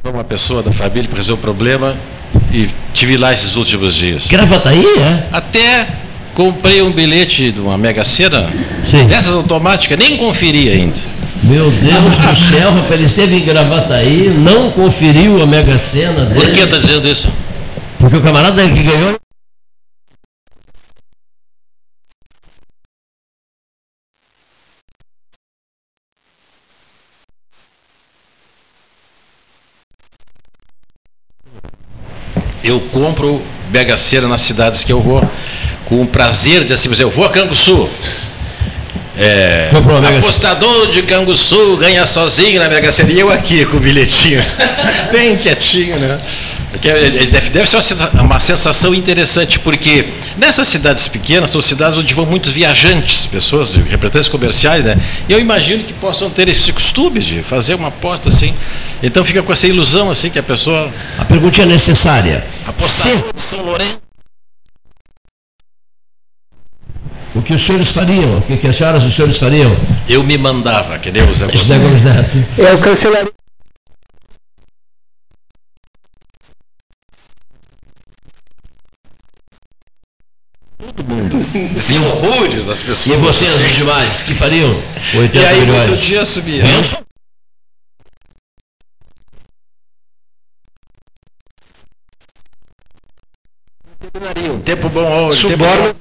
Foi 0.02 0.12
uma 0.12 0.24
pessoa 0.36 0.62
da 0.62 0.70
família 0.70 1.08
para 1.08 1.16
resolver 1.16 1.40
o 1.40 1.42
problema 1.42 1.96
e 2.52 2.68
tive 2.92 3.16
lá 3.16 3.32
esses 3.32 3.56
últimos 3.56 3.94
dias. 3.94 4.26
Gravataí, 4.26 4.84
é? 4.84 5.28
Até 5.32 5.88
comprei 6.34 6.82
um 6.82 6.92
bilhete 6.92 7.50
de 7.50 7.60
uma 7.60 7.78
Mega 7.78 8.04
Sena, 8.04 8.50
Sim. 8.84 9.06
dessas 9.06 9.32
automáticas, 9.32 9.98
nem 9.98 10.18
conferi 10.18 10.68
ainda. 10.68 10.98
Meu 11.42 11.70
Deus 11.70 12.02
do 12.02 12.50
céu, 12.50 12.70
rapaz, 12.70 12.92
ele 12.92 13.04
esteve 13.04 13.36
em 13.36 13.44
Gravataí, 13.44 14.28
não 14.28 14.70
conferiu 14.70 15.42
a 15.42 15.46
Mega 15.46 15.78
Sena 15.78 16.26
dele. 16.26 16.34
Por 16.34 16.50
que 16.50 16.60
está 16.60 16.76
dizendo 16.76 17.08
isso? 17.08 17.28
Porque 17.98 18.16
o 18.16 18.20
camarada 18.20 18.62
que 18.62 18.82
ganhou. 18.82 19.16
Eu 32.66 32.80
compro 32.92 33.40
Sena 33.96 34.26
nas 34.26 34.40
cidades 34.40 34.82
que 34.84 34.92
eu 34.92 35.00
vou, 35.00 35.28
com 35.84 36.02
o 36.02 36.06
prazer 36.06 36.64
de 36.64 36.72
assim, 36.72 36.90
eu 36.98 37.10
vou 37.10 37.24
a 37.24 37.30
Canguçu. 37.30 37.88
É, 39.18 39.70
apostador 40.18 40.88
de 40.90 41.02
Canguçu 41.04 41.76
ganha 41.78 42.04
sozinho 42.04 42.60
na 42.60 42.68
Mega 42.68 42.90
Sena. 42.92 43.12
E 43.12 43.20
eu 43.20 43.30
aqui 43.30 43.64
com 43.64 43.76
o 43.76 43.80
bilhetinho, 43.80 44.44
bem 45.12 45.36
quietinho, 45.36 45.96
né? 45.98 46.18
Porque 46.76 46.88
é- 46.90 47.06
é- 47.06 47.26
deve, 47.26 47.66
ser 47.66 47.76
uma 47.76 47.82
sensa- 47.82 48.10
uma 48.20 48.38
sensação 48.40 48.94
interessante, 48.94 49.58
porque 49.58 50.08
nessas 50.36 50.68
cidades 50.68 51.08
pequenas, 51.08 51.50
são 51.50 51.60
cidades 51.60 51.98
onde 51.98 52.12
vão 52.12 52.26
muitos 52.26 52.52
viajantes, 52.52 53.24
pessoas, 53.26 53.74
representantes 53.76 54.28
comerciais, 54.28 54.84
né? 54.84 54.96
E 55.26 55.32
eu 55.32 55.40
imagino 55.40 55.84
que 55.84 55.94
possam 55.94 56.28
ter 56.28 56.48
esse 56.50 56.70
costume 56.72 57.20
de 57.20 57.42
fazer 57.42 57.74
uma 57.74 57.88
aposta 57.88 58.28
assim. 58.28 58.54
Então 59.02 59.24
fica 59.24 59.42
com 59.42 59.52
essa 59.52 59.66
ilusão 59.66 60.10
assim 60.10 60.28
que 60.28 60.38
a 60.38 60.42
pessoa. 60.42 60.92
A 61.18 61.24
pergunta 61.24 61.62
é 61.62 61.66
necessária. 61.66 62.46
Apostador 62.66 63.32
de 63.34 63.42
São 63.42 63.62
Lourenço. 63.62 63.98
O 67.34 67.42
que 67.42 67.54
os 67.54 67.62
senhores 67.64 67.90
fariam? 67.90 68.38
O 68.38 68.42
que, 68.42 68.56
que 68.56 68.66
as 68.68 68.76
senhoras 68.76 69.02
e 69.02 69.06
os 69.06 69.14
senhores 69.14 69.38
fariam? 69.38 69.74
Eu 70.08 70.22
me 70.22 70.36
mandava, 70.36 70.98
que 70.98 71.10
nem 71.10 71.22
o 71.22 71.34
Zé 71.34 71.46
Gomes 71.78 72.02
Neto. 72.02 72.44
É 72.58 72.74
o 72.74 72.78
cancelaria. 72.78 73.35
Todo 80.96 81.04
mundo. 81.14 81.36
Dizia 81.74 82.00
horrores 82.00 82.64
das 82.64 82.80
pessoas. 82.82 83.06
E 83.06 83.20
vocês, 83.20 83.54
os 83.54 83.74
demais, 83.74 84.22
que 84.22 84.34
fariam? 84.34 84.82
80 85.14 85.36
E 85.36 85.44
aí, 85.46 85.60
milhões. 85.60 85.90
outro 85.90 85.96
dia 86.06 86.24
subia. 86.24 86.62
Tempo 94.64 94.88
bom 94.88 95.26
hoje. 95.26 95.42
Tempo 95.48 95.64
Suborno. 95.64 95.94
bom. 95.94 96.00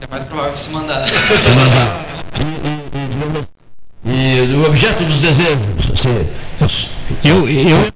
É 0.00 0.06
mais 0.08 0.24
provável 0.24 0.56
se 0.58 0.70
mandar. 0.70 1.08
Se 1.08 1.50
mandar. 1.50 2.05
E, 4.46 4.50
e, 4.50 4.52
e, 4.52 4.52
e 4.52 4.56
o 4.56 4.66
objeto 4.66 5.04
dos 5.04 5.20
desejos, 5.20 5.90
assim, 5.92 6.26
Eu, 7.24 7.48
eu, 7.48 7.92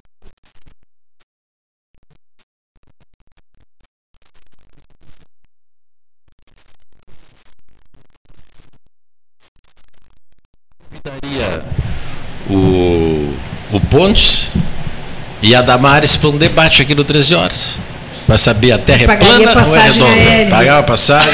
convidaria 10.91 11.63
o, 12.49 13.35
o 13.73 13.81
Pontes 13.89 14.51
e 15.43 15.55
a 15.55 15.63
Damares 15.63 16.17
para 16.17 16.31
um 16.31 16.37
debate 16.37 16.83
aqui 16.83 16.95
no 16.95 17.05
13 17.05 17.35
horas. 17.35 17.79
Para 18.27 18.39
saber 18.39 18.73
a 18.73 18.79
Terra 18.79 19.13
é 19.13 19.17
plana 19.17 19.45
ou 19.45 19.51
é 19.51 19.55
passagem 19.55 20.03
redonda. 20.03 20.13
aérea. 20.13 20.51
Pagava 20.51 20.83
passagem. 20.85 21.33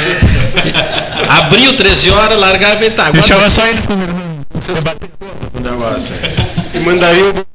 Abriu 1.29 1.77
13 1.77 2.11
horas, 2.11 2.39
largava 2.39 2.85
e 2.85 2.91
tá. 2.91 3.07
Agora 3.07 3.21
deixava 3.21 3.51
só 3.51 3.67
eles 3.67 3.85
conversando. 4.67 4.99
o 5.55 5.61
negócio. 5.61 6.17
E 6.75 6.79
mandaria 6.81 7.31
o 7.31 7.47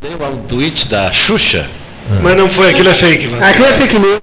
Deu 0.00 0.22
um 0.22 0.46
tweet 0.46 0.88
da 0.88 1.12
Xuxa. 1.12 1.68
Mas 2.22 2.36
não 2.36 2.48
foi, 2.48 2.70
aquilo 2.70 2.88
é 2.88 2.94
fake, 2.94 3.26
Vasco. 3.26 3.44
Aquilo 3.44 3.66
é 3.66 3.72
fake 3.74 3.98
news. 3.98 4.20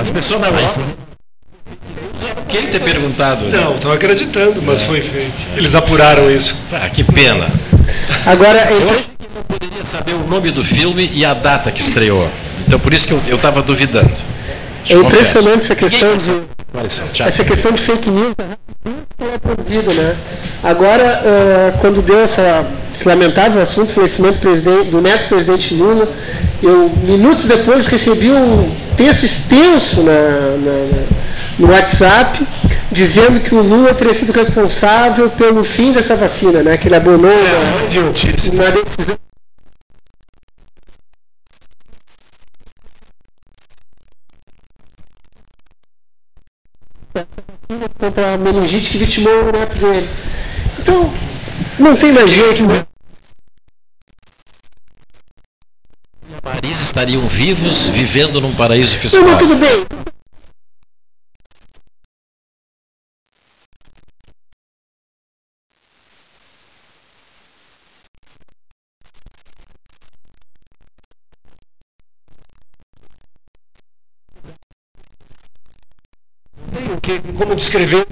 As 0.00 0.10
pessoas 0.10 0.40
na 0.40 0.48
Europa. 0.48 1.09
Quem 2.50 2.66
ter 2.66 2.80
perguntado? 2.80 3.44
né? 3.46 3.58
Não, 3.58 3.74
estão 3.76 3.92
acreditando, 3.92 4.60
mas 4.62 4.82
foi 4.82 5.00
fake. 5.00 5.32
Eles 5.56 5.74
apuraram 5.74 6.30
isso. 6.30 6.56
Ah, 6.72 6.88
que 6.88 7.04
pena. 7.04 7.46
Agora, 8.26 8.58
é 8.58 8.72
Eu 8.72 8.76
impre- 8.82 8.90
achei 8.90 9.04
que 9.18 9.28
não 9.34 9.42
poderia 9.42 9.84
saber 9.84 10.14
o 10.14 10.26
nome 10.26 10.50
do 10.50 10.64
filme 10.64 11.10
e 11.12 11.24
a 11.24 11.34
data 11.34 11.70
que 11.70 11.80
estreou. 11.80 12.28
Então 12.66 12.78
por 12.78 12.92
isso 12.92 13.06
que 13.08 13.14
eu 13.28 13.36
estava 13.36 13.62
duvidando. 13.62 14.10
é 14.88 14.94
impressionante 14.94 15.60
essa 15.64 15.74
questão 15.74 16.16
de. 16.16 16.42
Essa 17.24 17.44
questão 17.44 17.72
de 17.72 17.82
fake 17.82 18.08
news 18.10 18.34
né? 18.38 18.94
é 19.34 19.38
produzida, 19.38 19.92
né? 19.92 20.16
Agora, 20.62 21.22
ah, 21.24 21.78
quando 21.80 22.00
deu 22.02 22.20
essa, 22.20 22.64
esse 22.94 23.06
lamentável 23.08 23.60
assunto, 23.62 23.92
falecimento 23.92 24.38
do, 24.38 24.84
do 24.84 25.00
neto 25.00 25.28
presidente 25.28 25.74
Lula, 25.74 26.08
eu, 26.62 26.90
minutos 27.02 27.44
depois, 27.46 27.86
recebi 27.86 28.30
um 28.30 28.70
texto 28.96 29.24
extenso 29.24 30.02
na, 30.02 30.12
na- 30.12 31.19
no 31.60 31.70
WhatsApp, 31.70 32.46
dizendo 32.90 33.38
que 33.40 33.54
o 33.54 33.60
Lula 33.62 33.92
teria 33.94 34.14
sido 34.14 34.32
responsável 34.32 35.28
pelo 35.30 35.62
fim 35.62 35.92
dessa 35.92 36.16
vacina, 36.16 36.62
né? 36.62 36.78
Que 36.78 36.88
ele 36.88 36.96
abonou 36.96 37.30
É, 37.30 37.92
na, 38.56 38.64
na 38.64 38.70
decisão. 38.70 39.16
contra 47.98 48.34
a 48.34 48.38
meningite 48.38 48.90
que 48.90 48.98
vitimou 48.98 49.48
o 49.48 49.52
neto 49.52 49.76
dele. 49.78 50.08
Então, 50.78 51.12
não 51.78 51.94
tem 51.96 52.12
mais 52.12 52.30
jeito, 52.30 52.66
né? 52.66 52.84
Marisa 56.42 56.82
estariam 56.82 57.26
vivos, 57.28 57.88
vivendo 57.88 58.40
num 58.40 58.54
paraíso 58.54 58.94
Não, 58.94 59.00
fiscal. 59.02 59.22
mas 59.24 59.38
tudo 59.38 59.54
bem. 59.56 60.19
Como 77.40 77.56
descrever. 77.56 78.06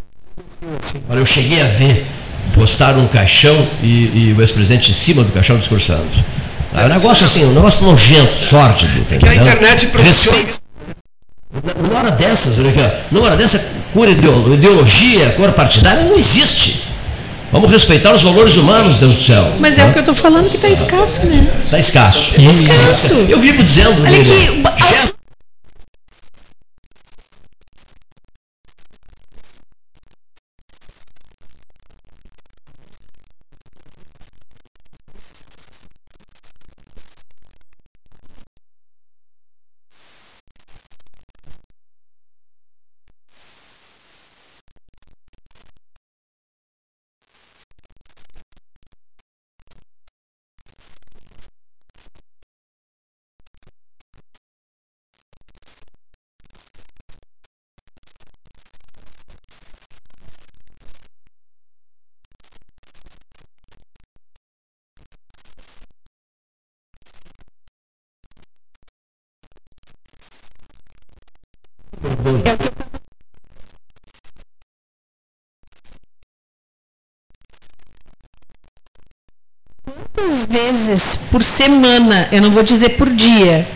Olha, 1.09 1.19
eu 1.19 1.27
cheguei 1.27 1.61
a 1.61 1.67
ver, 1.67 2.07
postaram 2.55 3.01
um 3.01 3.09
caixão 3.09 3.67
e, 3.83 4.29
e 4.29 4.35
o 4.37 4.41
ex-presidente 4.41 4.91
em 4.91 4.95
cima 4.95 5.23
do 5.23 5.31
caixão 5.31 5.59
discursando. 5.59 6.09
É 6.75 6.85
um 6.85 6.89
negócio 6.89 7.27
assim, 7.27 7.45
um 7.45 7.53
negócio 7.53 7.85
nojento, 7.85 8.35
sórdido. 8.37 9.05
tá 9.05 9.17
Que 9.17 9.29
a 9.29 9.35
internet. 9.35 9.87
Respeito. 9.95 10.59
Numa 11.81 11.99
hora 11.99 12.11
dessas, 12.11 12.57
numa 13.11 13.27
hora 13.27 13.37
dessa, 13.37 13.71
cor 13.93 14.09
ideolo- 14.09 14.53
ideologia, 14.53 15.31
cor 15.31 15.53
partidária 15.53 16.05
não 16.05 16.17
existe. 16.17 16.83
Vamos 17.51 17.71
respeitar 17.71 18.13
os 18.13 18.23
valores 18.23 18.57
humanos, 18.57 18.99
Deus 18.99 19.17
do 19.17 19.23
céu. 19.23 19.55
Mas 19.59 19.79
é 19.79 19.87
o 19.87 19.93
que 19.93 19.99
eu 19.99 20.01
estou 20.01 20.15
falando 20.15 20.51
que 20.51 20.57
está 20.57 20.69
escasso, 20.69 21.27
né? 21.27 21.51
Está 21.65 21.79
escasso. 21.79 22.35
Tá 22.35 22.43
escasso. 22.43 23.15
Eu 23.15 23.39
vivo 23.39 23.63
dizendo. 23.63 24.03
Olha 24.03 24.21
aqui, 24.21 24.63
por 81.31 81.43
semana, 81.43 82.29
eu 82.33 82.41
não 82.43 82.51
vou 82.51 82.63
dizer 82.63 82.91
por 82.91 83.11
dia, 83.11 83.67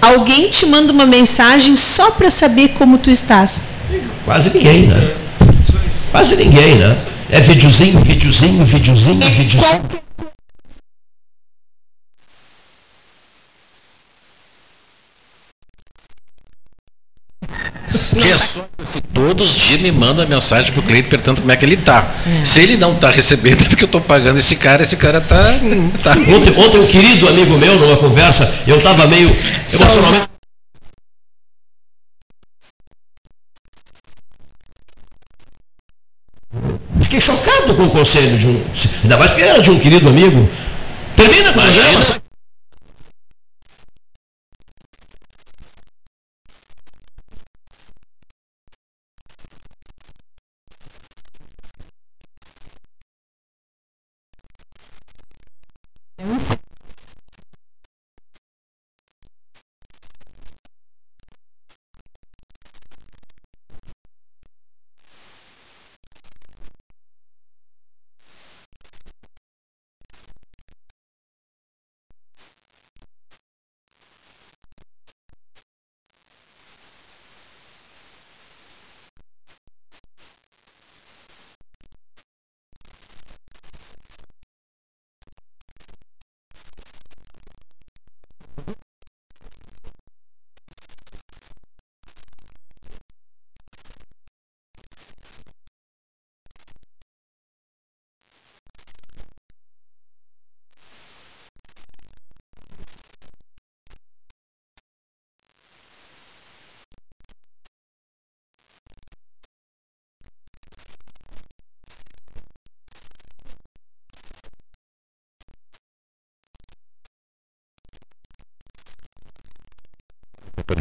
alguém 0.00 0.50
te 0.50 0.66
manda 0.66 0.92
uma 0.92 1.06
mensagem 1.06 1.76
só 1.76 2.10
para 2.10 2.30
saber 2.30 2.68
como 2.70 2.98
tu 2.98 3.10
estás? 3.10 3.64
Quase 4.24 4.52
ninguém, 4.56 4.86
né? 4.86 5.14
Quase 6.10 6.36
ninguém, 6.36 6.76
né? 6.76 6.98
É 7.30 7.40
videozinho, 7.40 7.98
videozinho, 8.00 8.64
videozinho, 8.64 9.20
videozinho. 9.20 9.82
Pessoas 18.12 18.68
que 18.92 19.00
todos 19.40 19.56
os 19.56 19.62
dias 19.62 19.80
me 19.80 19.90
mandam 19.90 20.26
mensagem 20.28 20.70
pro 20.70 20.82
cliente 20.82 21.08
perguntando 21.08 21.40
como 21.40 21.50
é 21.50 21.56
que 21.56 21.64
ele 21.64 21.78
tá. 21.78 22.14
Se 22.44 22.60
ele 22.60 22.76
não 22.76 22.94
tá 22.94 23.08
recebendo, 23.08 23.62
é 23.62 23.68
porque 23.70 23.84
eu 23.84 23.88
tô 23.88 23.98
pagando 23.98 24.38
esse 24.38 24.54
cara, 24.56 24.82
esse 24.82 24.98
cara 24.98 25.18
tá. 25.18 25.54
tá. 26.04 26.10
Ontem, 26.30 26.52
ontem 26.58 26.78
um 26.78 26.86
querido 26.86 27.26
amigo 27.26 27.56
meu, 27.56 27.78
numa 27.78 27.96
conversa, 27.96 28.52
eu 28.66 28.76
estava 28.76 29.06
meio 29.06 29.34
emocionalmente. 29.72 30.28
Fiquei 37.00 37.20
chocado 37.20 37.74
com 37.74 37.84
o 37.84 37.90
conselho 37.90 38.36
de 38.36 38.46
um. 38.46 38.62
Ainda 39.02 39.16
mais 39.16 39.30
porque 39.30 39.42
era 39.42 39.62
de 39.62 39.70
um 39.70 39.78
querido 39.78 40.06
amigo. 40.06 40.46
Termina 41.16 41.50
com 41.54 41.60
o 41.60 42.29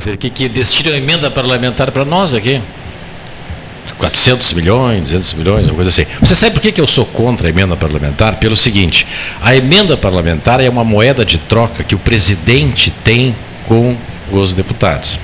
sabe? 0.10 0.18
Que, 0.18 0.30
que 0.30 0.50
destina 0.50 0.96
emenda 0.96 1.30
parlamentar 1.30 1.92
para 1.92 2.06
nós 2.06 2.34
aqui. 2.34 2.62
400 3.98 4.54
milhões, 4.54 5.04
200 5.04 5.34
milhões, 5.34 5.66
uma 5.66 5.76
coisa 5.76 5.90
assim. 5.90 6.06
Você 6.22 6.34
sabe 6.34 6.54
por 6.54 6.62
que, 6.62 6.72
que 6.72 6.80
eu 6.80 6.88
sou 6.88 7.06
contra 7.06 7.48
a 7.48 7.50
emenda 7.50 7.76
parlamentar? 7.76 8.38
Pelo 8.38 8.56
seguinte: 8.56 9.06
a 9.42 9.56
emenda 9.56 9.98
parlamentar 9.98 10.62
é 10.62 10.70
uma 10.70 10.86
moeda 10.86 11.26
de 11.26 11.38
troca 11.38 11.84
que 11.84 11.96
o 11.96 12.00
presidente 12.00 12.92
tem 12.92 13.36
com 13.68 13.98
os 14.32 14.54
deputados. 14.54 15.20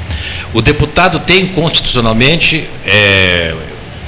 O 0.54 0.62
deputado 0.62 1.20
tem 1.20 1.48
constitucionalmente. 1.48 2.68
é, 2.86 3.56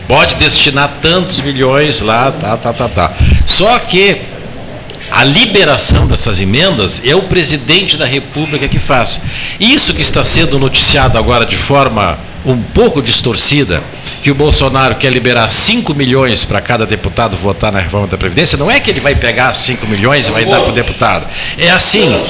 pode 0.08 0.36
destinar 0.36 1.00
tantos 1.02 1.40
milhões 1.42 2.00
lá, 2.00 2.32
tá, 2.32 2.56
tá, 2.56 2.72
tá, 2.72 2.88
tá. 2.88 3.14
Só 3.46 3.78
que 3.80 4.22
a 5.18 5.24
liberação 5.24 6.06
dessas 6.06 6.40
emendas 6.40 7.02
é 7.04 7.16
o 7.16 7.24
presidente 7.24 7.98
da 7.98 8.06
República 8.06 8.68
que 8.68 8.78
faz. 8.78 9.20
Isso 9.60 9.92
que 9.96 10.02
está 10.02 10.24
sendo 10.24 10.60
noticiado 10.60 11.18
agora 11.18 11.44
de 11.44 11.56
forma 11.56 12.20
um 12.46 12.62
pouco 12.62 13.02
distorcida, 13.02 13.82
que 14.22 14.30
o 14.30 14.36
Bolsonaro 14.36 14.94
quer 14.94 15.12
liberar 15.12 15.50
5 15.50 15.92
milhões 15.96 16.46
para 16.46 16.62
cada 16.62 16.86
deputado 16.86 17.36
votar 17.36 17.72
na 17.72 17.80
reforma 17.80 18.06
da 18.06 18.16
Previdência, 18.16 18.60
não 18.60 18.70
é 18.70 18.80
que 18.80 18.92
ele 18.92 19.00
vai 19.00 19.16
pegar 19.16 19.52
5 19.54 19.88
milhões 19.88 20.28
e 20.28 20.32
vai 20.32 20.46
dar 20.46 20.62
para 20.62 20.70
o 20.70 20.74
deputado. 20.74 21.28
É 21.58 21.72
assim. 21.72 22.24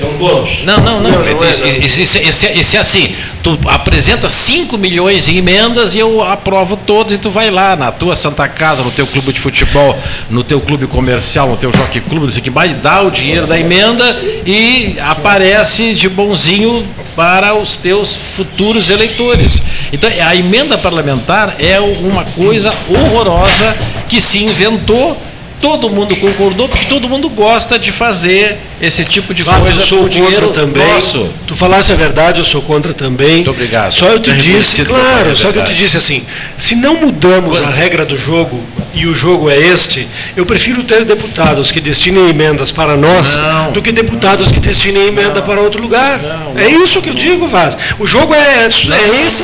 É 0.00 0.04
um 0.04 0.16
bônus. 0.18 0.64
Não, 0.64 0.80
não, 0.80 1.00
não. 1.00 1.10
Esse, 1.24 2.02
esse- 2.02 2.18
esse- 2.18 2.46
esse 2.46 2.76
é 2.76 2.80
assim. 2.80 3.14
Tu 3.42 3.56
apresenta 3.68 4.28
5 4.28 4.76
milhões 4.76 5.28
em 5.28 5.36
emendas 5.36 5.94
e 5.94 5.98
eu 6.00 6.22
aprovo 6.22 6.76
todos 6.76 7.12
e 7.12 7.18
tu 7.18 7.30
vai 7.30 7.50
lá 7.50 7.76
na 7.76 7.92
tua 7.92 8.16
Santa 8.16 8.48
Casa, 8.48 8.82
no 8.82 8.90
teu 8.90 9.06
clube 9.06 9.32
de 9.32 9.38
futebol, 9.38 9.96
no 10.28 10.42
teu 10.42 10.60
clube 10.60 10.86
comercial, 10.86 11.48
no 11.48 11.56
teu 11.56 11.70
jockey 11.72 12.00
clube, 12.00 12.26
não 12.26 12.32
sei 12.32 12.40
o 12.40 12.44
que 12.44 12.50
mais, 12.50 12.72
dá 12.74 13.02
o 13.02 13.10
dinheiro 13.10 13.46
da 13.46 13.58
emenda 13.58 14.04
e 14.44 14.96
aparece 15.00 15.94
de 15.94 16.08
bonzinho 16.08 16.84
para 17.14 17.54
os 17.54 17.76
teus 17.76 18.16
futuros 18.16 18.90
eleitores. 18.90 19.62
Então, 19.92 20.10
a 20.26 20.34
emenda 20.34 20.76
parlamentar 20.76 21.54
é 21.60 21.78
uma 21.78 22.24
coisa 22.24 22.74
horrorosa 22.88 23.76
que 24.08 24.20
se 24.20 24.42
inventou 24.42 25.16
todo 25.64 25.88
mundo 25.88 26.14
concordou, 26.16 26.68
porque 26.68 26.84
todo 26.84 27.08
mundo 27.08 27.30
gosta 27.30 27.78
de 27.78 27.90
fazer 27.90 28.58
esse 28.82 29.02
tipo 29.02 29.32
de 29.32 29.42
Mas 29.44 29.62
coisa 29.62 29.80
eu 29.80 29.86
sou 29.86 30.02
com 30.02 30.08
dinheiro 30.10 30.48
contra 30.48 30.60
também. 30.60 30.86
nosso. 30.92 31.32
Tu 31.46 31.56
falasse 31.56 31.90
a 31.90 31.94
verdade, 31.94 32.38
eu 32.38 32.44
sou 32.44 32.60
contra 32.60 32.92
também. 32.92 33.36
Muito 33.36 33.50
obrigado. 33.50 33.90
Só 33.90 34.08
eu 34.08 34.18
te 34.20 34.28
É 34.28 34.34
disse, 34.34 34.82
eu 34.82 34.86
claro, 34.86 35.34
só 35.34 35.50
que 35.50 35.58
eu 35.58 35.64
te 35.64 35.72
disse 35.72 35.96
assim, 35.96 36.22
se 36.58 36.74
não 36.74 36.96
mudamos 37.00 37.62
a 37.62 37.70
regra 37.70 38.04
do 38.04 38.14
jogo 38.14 38.62
e 38.92 39.06
o 39.06 39.14
jogo 39.14 39.48
é 39.48 39.58
este, 39.58 40.06
eu 40.36 40.44
prefiro 40.44 40.84
ter 40.84 41.02
deputados 41.06 41.72
que 41.72 41.80
destinem 41.80 42.28
emendas 42.28 42.70
para 42.70 42.94
nós 42.94 43.34
do 43.72 43.80
que 43.80 43.90
deputados 43.90 44.52
que 44.52 44.60
destinem 44.60 45.06
emenda 45.08 45.40
para 45.40 45.62
outro 45.62 45.80
lugar. 45.80 46.20
é 46.56 46.68
isso 46.68 47.00
que 47.00 47.08
eu 47.08 47.14
digo, 47.14 47.48
Vaz. 47.48 47.74
O 47.98 48.06
jogo 48.06 48.34
é, 48.34 48.64
é 48.66 49.26
esse. 49.26 49.42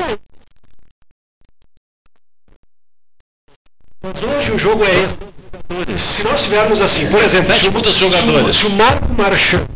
Mas 4.02 4.22
hoje 4.22 4.52
o 4.52 4.58
jogo 4.58 4.84
é 4.84 4.90
esse. 5.04 5.39
Se 5.96 6.24
nós 6.24 6.42
tivermos 6.42 6.80
assim, 6.80 7.06
por 7.08 7.22
exemplo, 7.22 7.54
se 7.54 7.70
jogadores. 7.96 8.56
se 8.56 8.66
o 8.66 8.70
Marco 8.70 9.12
Marchand 9.12 9.66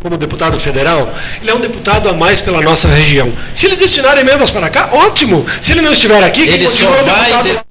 como 0.00 0.16
deputado 0.16 0.58
federal, 0.60 1.12
ele 1.40 1.50
é 1.50 1.54
um 1.54 1.60
deputado 1.60 2.08
a 2.08 2.12
mais 2.14 2.40
pela 2.40 2.60
nossa 2.62 2.86
região. 2.88 3.32
Se 3.54 3.66
ele 3.66 3.74
destinar 3.76 4.16
emendas 4.18 4.50
para 4.52 4.70
cá, 4.70 4.90
ótimo. 4.92 5.44
Se 5.60 5.72
ele 5.72 5.82
não 5.82 5.92
estiver 5.92 6.22
aqui, 6.22 6.42
Ele 6.42 6.68
só 6.68 6.88
vai 6.90 7.20
deputado 7.24 7.44
de- 7.44 7.52
lá. 7.54 7.66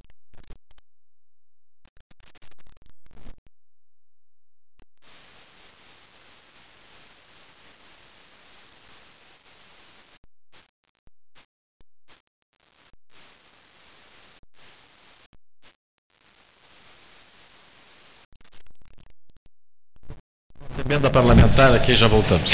Parlamentar 21.55 21.73
aqui, 21.73 21.95
já 21.95 22.07
voltamos. 22.07 22.51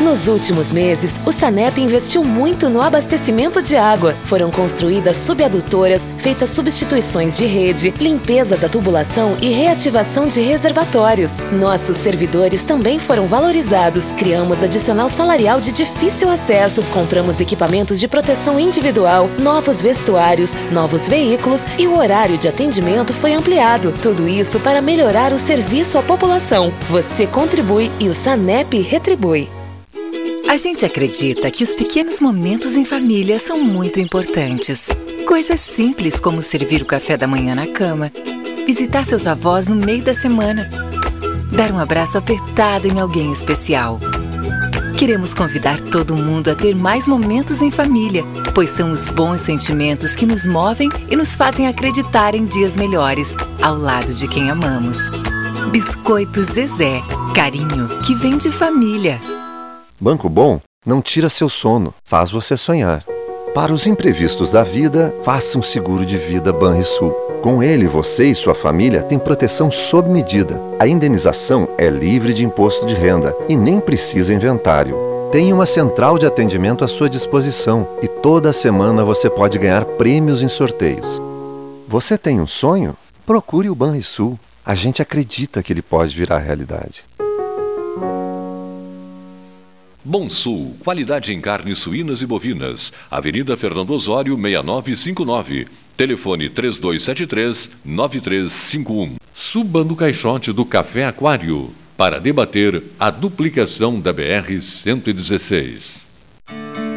Nos 0.00 0.28
últimos 0.28 0.72
meses, 0.72 1.20
o 1.26 1.30
Sanep 1.30 1.78
investiu 1.78 2.24
muito 2.24 2.70
no 2.70 2.80
abastecimento 2.80 3.60
de 3.60 3.76
água. 3.76 4.14
Foram 4.24 4.50
construídas 4.50 5.16
subadutoras, 5.16 6.10
feitas 6.18 6.50
substituições 6.50 7.36
de 7.36 7.44
rede, 7.44 7.94
limpeza 8.00 8.56
da 8.56 8.66
tubulação 8.66 9.36
e 9.42 9.50
reativação 9.50 10.26
de 10.26 10.40
reservatórios. 10.40 11.32
Nossos 11.52 11.98
servidores 11.98 12.64
também 12.64 12.98
foram 12.98 13.26
valorizados. 13.26 14.10
Criamos 14.12 14.62
adicional 14.62 15.08
salarial 15.08 15.60
de 15.60 15.70
difícil 15.70 16.30
acesso, 16.30 16.82
compramos 16.94 17.38
equipamentos 17.38 18.00
de 18.00 18.08
proteção 18.08 18.58
individual, 18.58 19.28
novos 19.38 19.82
vestuários, 19.82 20.54
novos 20.72 21.08
veículos 21.08 21.64
e 21.78 21.86
o 21.86 21.96
horário 21.96 22.38
de 22.38 22.48
atendimento 22.48 23.12
foi 23.12 23.34
ampliado. 23.34 23.94
Tudo 24.00 24.26
isso 24.26 24.58
para 24.60 24.80
melhorar 24.80 25.32
o 25.34 25.38
serviço 25.38 25.98
à 25.98 26.02
população. 26.02 26.72
Você 26.88 27.26
contribui 27.26 27.90
e 28.00 28.08
o 28.08 28.14
Sanep 28.14 28.80
retribui. 28.80 29.59
A 30.48 30.56
gente 30.56 30.84
acredita 30.84 31.50
que 31.50 31.62
os 31.62 31.74
pequenos 31.74 32.20
momentos 32.20 32.74
em 32.74 32.84
família 32.84 33.38
são 33.38 33.60
muito 33.60 34.00
importantes. 34.00 34.88
Coisas 35.26 35.60
simples 35.60 36.18
como 36.18 36.42
servir 36.42 36.82
o 36.82 36.86
café 36.86 37.16
da 37.16 37.26
manhã 37.26 37.54
na 37.54 37.66
cama, 37.66 38.10
visitar 38.66 39.04
seus 39.04 39.26
avós 39.26 39.68
no 39.68 39.76
meio 39.76 40.02
da 40.02 40.12
semana, 40.14 40.68
dar 41.52 41.70
um 41.70 41.78
abraço 41.78 42.18
apertado 42.18 42.88
em 42.88 42.98
alguém 42.98 43.32
especial. 43.32 44.00
Queremos 44.98 45.32
convidar 45.32 45.80
todo 45.80 46.16
mundo 46.16 46.50
a 46.50 46.54
ter 46.54 46.74
mais 46.74 47.06
momentos 47.06 47.62
em 47.62 47.70
família, 47.70 48.24
pois 48.54 48.70
são 48.70 48.90
os 48.90 49.08
bons 49.08 49.40
sentimentos 49.40 50.14
que 50.14 50.26
nos 50.26 50.44
movem 50.44 50.88
e 51.10 51.16
nos 51.16 51.34
fazem 51.34 51.68
acreditar 51.68 52.34
em 52.34 52.44
dias 52.44 52.74
melhores, 52.74 53.34
ao 53.62 53.76
lado 53.76 54.12
de 54.12 54.26
quem 54.28 54.50
amamos. 54.50 54.98
Biscoito 55.70 56.42
Zezé, 56.42 57.00
carinho 57.34 57.88
que 58.04 58.14
vem 58.14 58.36
de 58.36 58.50
família. 58.50 59.20
Banco 60.02 60.30
Bom 60.30 60.58
não 60.86 61.02
tira 61.02 61.28
seu 61.28 61.50
sono, 61.50 61.92
faz 62.02 62.30
você 62.30 62.56
sonhar. 62.56 63.04
Para 63.54 63.70
os 63.70 63.86
imprevistos 63.86 64.50
da 64.50 64.64
vida, 64.64 65.14
faça 65.22 65.58
um 65.58 65.62
seguro 65.62 66.06
de 66.06 66.16
vida 66.16 66.54
Banrisul. 66.54 67.10
Com 67.42 67.62
ele, 67.62 67.86
você 67.86 68.24
e 68.24 68.34
sua 68.34 68.54
família 68.54 69.02
têm 69.02 69.18
proteção 69.18 69.70
sob 69.70 70.08
medida. 70.08 70.58
A 70.78 70.88
indenização 70.88 71.68
é 71.76 71.90
livre 71.90 72.32
de 72.32 72.46
imposto 72.46 72.86
de 72.86 72.94
renda 72.94 73.36
e 73.46 73.54
nem 73.54 73.78
precisa 73.78 74.32
inventário. 74.32 74.96
Tem 75.30 75.52
uma 75.52 75.66
central 75.66 76.18
de 76.18 76.24
atendimento 76.24 76.82
à 76.82 76.88
sua 76.88 77.10
disposição 77.10 77.86
e 78.00 78.08
toda 78.08 78.54
semana 78.54 79.04
você 79.04 79.28
pode 79.28 79.58
ganhar 79.58 79.84
prêmios 79.84 80.40
em 80.40 80.48
sorteios. 80.48 81.20
Você 81.86 82.16
tem 82.16 82.40
um 82.40 82.46
sonho? 82.46 82.96
Procure 83.26 83.68
o 83.68 83.74
Banrisul. 83.74 84.38
A 84.64 84.74
gente 84.74 85.02
acredita 85.02 85.62
que 85.62 85.74
ele 85.74 85.82
pode 85.82 86.16
virar 86.16 86.38
realidade. 86.38 87.04
Bom 90.02 90.30
Sul, 90.30 90.74
qualidade 90.80 91.30
em 91.32 91.40
carnes 91.40 91.78
suínas 91.78 92.20
e 92.22 92.26
bovinas. 92.26 92.92
Avenida 93.10 93.54
Fernando 93.56 93.90
Osório, 93.90 94.34
6959. 94.34 95.66
Telefone 95.94 96.48
3273-9351. 96.48 99.16
Suba 99.34 99.84
no 99.84 99.94
caixote 99.94 100.52
do 100.52 100.64
Café 100.64 101.04
Aquário 101.04 101.68
para 101.98 102.18
debater 102.18 102.82
a 102.98 103.10
duplicação 103.10 104.00
da 104.00 104.14
BR-116. 104.14 106.06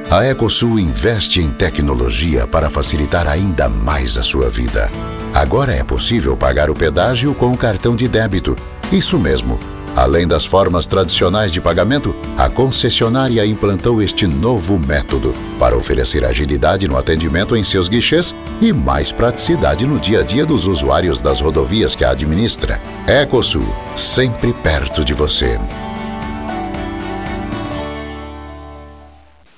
A 0.09 0.25
Ecosul 0.25 0.79
investe 0.79 1.41
em 1.41 1.51
tecnologia 1.51 2.47
para 2.47 2.69
facilitar 2.69 3.27
ainda 3.27 3.67
mais 3.67 4.17
a 4.17 4.23
sua 4.23 4.49
vida. 4.49 4.89
Agora 5.33 5.73
é 5.73 5.83
possível 5.83 6.37
pagar 6.37 6.69
o 6.69 6.73
pedágio 6.73 7.35
com 7.35 7.51
o 7.51 7.57
cartão 7.57 7.97
de 7.97 8.07
débito. 8.07 8.55
Isso 8.93 9.19
mesmo. 9.19 9.59
Além 9.95 10.27
das 10.27 10.43
formas 10.43 10.87
tradicionais 10.87 11.51
de 11.51 11.61
pagamento, 11.61 12.15
a 12.35 12.49
concessionária 12.49 13.45
implantou 13.45 14.01
este 14.01 14.25
novo 14.25 14.79
método 14.79 15.35
para 15.59 15.77
oferecer 15.77 16.25
agilidade 16.25 16.87
no 16.87 16.97
atendimento 16.97 17.55
em 17.55 17.63
seus 17.63 17.87
guichês 17.87 18.33
e 18.59 18.73
mais 18.73 19.11
praticidade 19.11 19.85
no 19.85 19.99
dia 19.99 20.21
a 20.21 20.23
dia 20.23 20.47
dos 20.47 20.65
usuários 20.65 21.21
das 21.21 21.39
rodovias 21.39 21.95
que 21.95 22.03
a 22.03 22.09
administra. 22.09 22.81
Ecosul, 23.07 23.67
sempre 23.95 24.51
perto 24.51 25.05
de 25.05 25.13
você. 25.13 25.59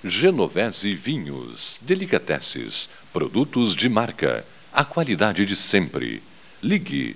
Genovese 0.04 0.94
Vinhos, 0.94 1.78
Delicateces, 1.82 2.90
produtos 3.14 3.74
de 3.74 3.88
marca, 3.88 4.46
a 4.74 4.84
qualidade 4.84 5.46
de 5.46 5.56
sempre. 5.56 6.22
Ligue 6.62 7.16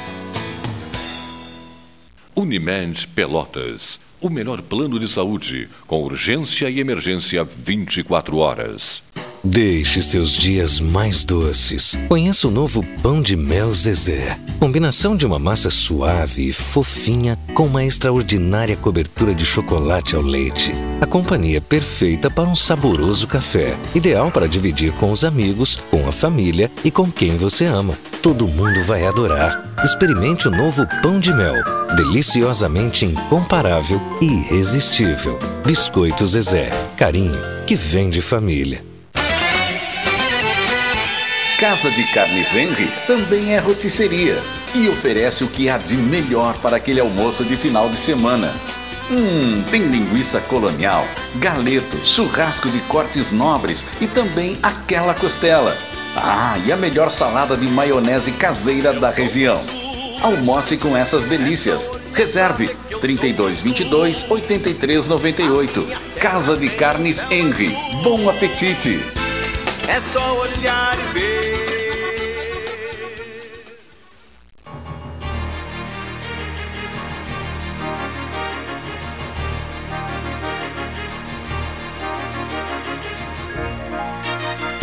Unimed 2.33 3.07
Pelotas. 3.09 3.99
O 4.21 4.29
melhor 4.29 4.61
plano 4.61 4.97
de 4.97 5.07
saúde, 5.07 5.67
com 5.85 6.01
urgência 6.01 6.69
e 6.69 6.79
emergência 6.79 7.43
24 7.43 8.37
horas. 8.37 9.03
Deixe 9.43 10.03
seus 10.03 10.31
dias 10.31 10.79
mais 10.79 11.25
doces. 11.25 11.97
Conheça 12.07 12.47
o 12.47 12.51
novo 12.51 12.85
pão 13.01 13.19
de 13.19 13.35
mel 13.35 13.73
Zezé. 13.73 14.37
Combinação 14.59 15.17
de 15.17 15.25
uma 15.25 15.39
massa 15.39 15.71
suave 15.71 16.49
e 16.49 16.53
fofinha 16.53 17.39
com 17.55 17.65
uma 17.65 17.83
extraordinária 17.83 18.75
cobertura 18.75 19.33
de 19.33 19.43
chocolate 19.43 20.15
ao 20.15 20.21
leite. 20.21 20.71
A 21.01 21.07
companhia 21.07 21.59
perfeita 21.59 22.29
para 22.29 22.47
um 22.47 22.53
saboroso 22.55 23.27
café. 23.27 23.75
Ideal 23.95 24.29
para 24.29 24.47
dividir 24.47 24.93
com 24.93 25.11
os 25.11 25.23
amigos, 25.23 25.75
com 25.89 26.07
a 26.07 26.11
família 26.11 26.69
e 26.85 26.91
com 26.91 27.11
quem 27.11 27.35
você 27.35 27.65
ama. 27.65 27.95
Todo 28.21 28.47
mundo 28.47 28.83
vai 28.83 29.07
adorar. 29.07 29.73
Experimente 29.83 30.47
o 30.47 30.51
novo 30.51 30.85
pão 31.01 31.19
de 31.19 31.33
mel. 31.33 31.55
Deliciosamente 31.95 33.05
incomparável 33.05 33.99
e 34.21 34.25
irresistível. 34.25 35.39
Biscoito 35.65 36.27
Zezé. 36.27 36.69
Carinho 36.95 37.39
que 37.65 37.75
vem 37.75 38.11
de 38.11 38.21
família. 38.21 38.90
Casa 41.61 41.91
de 41.91 42.03
Carnes 42.05 42.55
Henry 42.55 42.91
também 43.05 43.53
é 43.53 43.59
rotisseria 43.59 44.41
e 44.73 44.89
oferece 44.89 45.43
o 45.43 45.47
que 45.47 45.69
há 45.69 45.77
de 45.77 45.95
melhor 45.95 46.57
para 46.57 46.77
aquele 46.77 46.99
almoço 46.99 47.45
de 47.45 47.55
final 47.55 47.87
de 47.87 47.97
semana. 47.97 48.51
Hum, 49.11 49.63
tem 49.69 49.83
linguiça 49.83 50.41
colonial, 50.41 51.05
galeto, 51.35 52.03
churrasco 52.03 52.67
de 52.67 52.79
cortes 52.87 53.31
nobres 53.31 53.85
e 54.01 54.07
também 54.07 54.57
aquela 54.63 55.13
costela. 55.13 55.77
Ah, 56.15 56.57
e 56.65 56.71
a 56.71 56.77
melhor 56.77 57.11
salada 57.11 57.55
de 57.55 57.67
maionese 57.67 58.31
caseira 58.31 58.91
da 58.93 59.11
região. 59.11 59.63
Almoce 60.23 60.77
com 60.77 60.97
essas 60.97 61.25
delícias. 61.25 61.87
Reserve 62.15 62.75
3222 62.99 64.25
8398. 64.31 65.87
Casa 66.19 66.57
de 66.57 66.69
Carnes 66.69 67.23
Henry. 67.29 67.77
Bom 68.03 68.27
apetite! 68.27 68.99
É 69.87 69.99
só 70.01 70.39
olhar 70.39 70.97
e 70.97 71.19
ver. 71.19 71.50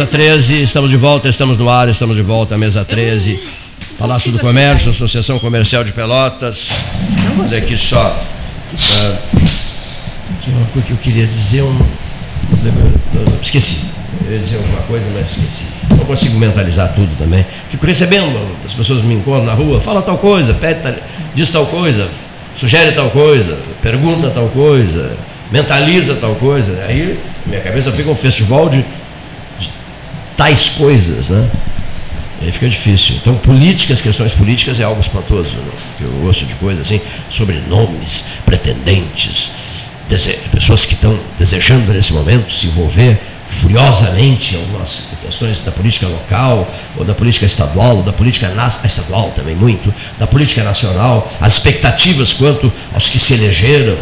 13, 0.08 0.62
estamos 0.62 0.90
de 0.90 0.96
volta, 0.96 1.28
estamos 1.28 1.58
no 1.58 1.68
ar, 1.68 1.88
estamos 1.88 2.16
de 2.16 2.22
volta, 2.22 2.56
mesa 2.56 2.82
13. 2.82 3.38
Palácio 3.98 4.32
do 4.32 4.38
Comércio, 4.38 4.90
Associação 4.90 5.38
Comercial 5.38 5.84
de 5.84 5.92
Pelotas. 5.92 6.82
Olha 7.38 7.58
aqui 7.58 7.76
só. 7.76 7.98
ah, 8.00 9.16
aqui 10.32 10.50
uma 10.50 10.66
coisa 10.68 10.86
que 10.88 10.92
eu 10.94 10.96
queria 10.96 11.26
dizer, 11.26 11.58
eu 11.58 11.76
esqueci. 13.40 13.80
Eu 14.24 14.32
ia 14.32 14.38
dizer 14.38 14.56
alguma 14.56 14.80
coisa, 14.82 15.06
mas 15.12 15.36
esqueci. 15.36 15.64
Não 15.90 16.04
consigo 16.06 16.38
mentalizar 16.38 16.94
tudo 16.94 17.14
também. 17.18 17.44
Fico 17.68 17.86
recebendo, 17.86 18.56
as 18.64 18.72
pessoas 18.72 19.02
me 19.02 19.14
encontram 19.14 19.44
na 19.44 19.54
rua, 19.54 19.78
fala 19.78 20.00
tal 20.00 20.16
coisa, 20.16 20.54
pede 20.54 20.80
tal, 20.80 20.94
diz 21.34 21.50
tal 21.50 21.66
coisa, 21.66 22.08
sugere 22.54 22.92
tal 22.92 23.10
coisa, 23.10 23.58
pergunta 23.82 24.30
tal 24.30 24.48
coisa, 24.48 25.16
mentaliza 25.52 26.14
tal 26.14 26.34
coisa. 26.36 26.82
Aí 26.88 27.18
minha 27.44 27.60
cabeça 27.60 27.92
fica 27.92 28.10
um 28.10 28.14
festival 28.14 28.70
de 28.70 28.82
tais 30.38 30.70
coisas, 30.70 31.28
né? 31.30 31.50
Aí 32.40 32.52
fica 32.52 32.68
difícil. 32.68 33.16
Então, 33.16 33.34
políticas, 33.34 34.00
questões 34.00 34.32
políticas 34.32 34.78
é 34.78 34.84
algo 34.84 35.00
espantoso, 35.00 35.56
né? 35.56 35.72
que 35.98 36.04
eu 36.04 36.24
ouço 36.24 36.46
de 36.46 36.54
coisas 36.54 36.86
assim, 36.86 37.00
sobrenomes, 37.28 38.24
pretendentes, 38.46 39.50
pessoas 40.52 40.86
que 40.86 40.94
estão 40.94 41.18
desejando 41.36 41.92
nesse 41.92 42.12
momento 42.12 42.52
se 42.52 42.68
envolver 42.68 43.20
furiosamente 43.48 44.54
em 44.54 44.58
algumas 44.58 45.02
questões 45.20 45.60
da 45.60 45.72
política 45.72 46.06
local, 46.06 46.72
ou 46.96 47.04
da 47.04 47.14
política 47.14 47.44
estadual, 47.44 47.96
ou 47.96 48.02
da 48.04 48.12
política 48.12 48.52
estadual 48.84 49.32
também 49.32 49.56
muito, 49.56 49.92
da 50.18 50.26
política 50.26 50.62
nacional, 50.62 51.28
as 51.40 51.54
expectativas 51.54 52.32
quanto 52.32 52.72
aos 52.92 53.08
que 53.08 53.18
se 53.18 53.34
elegeram, 53.34 53.96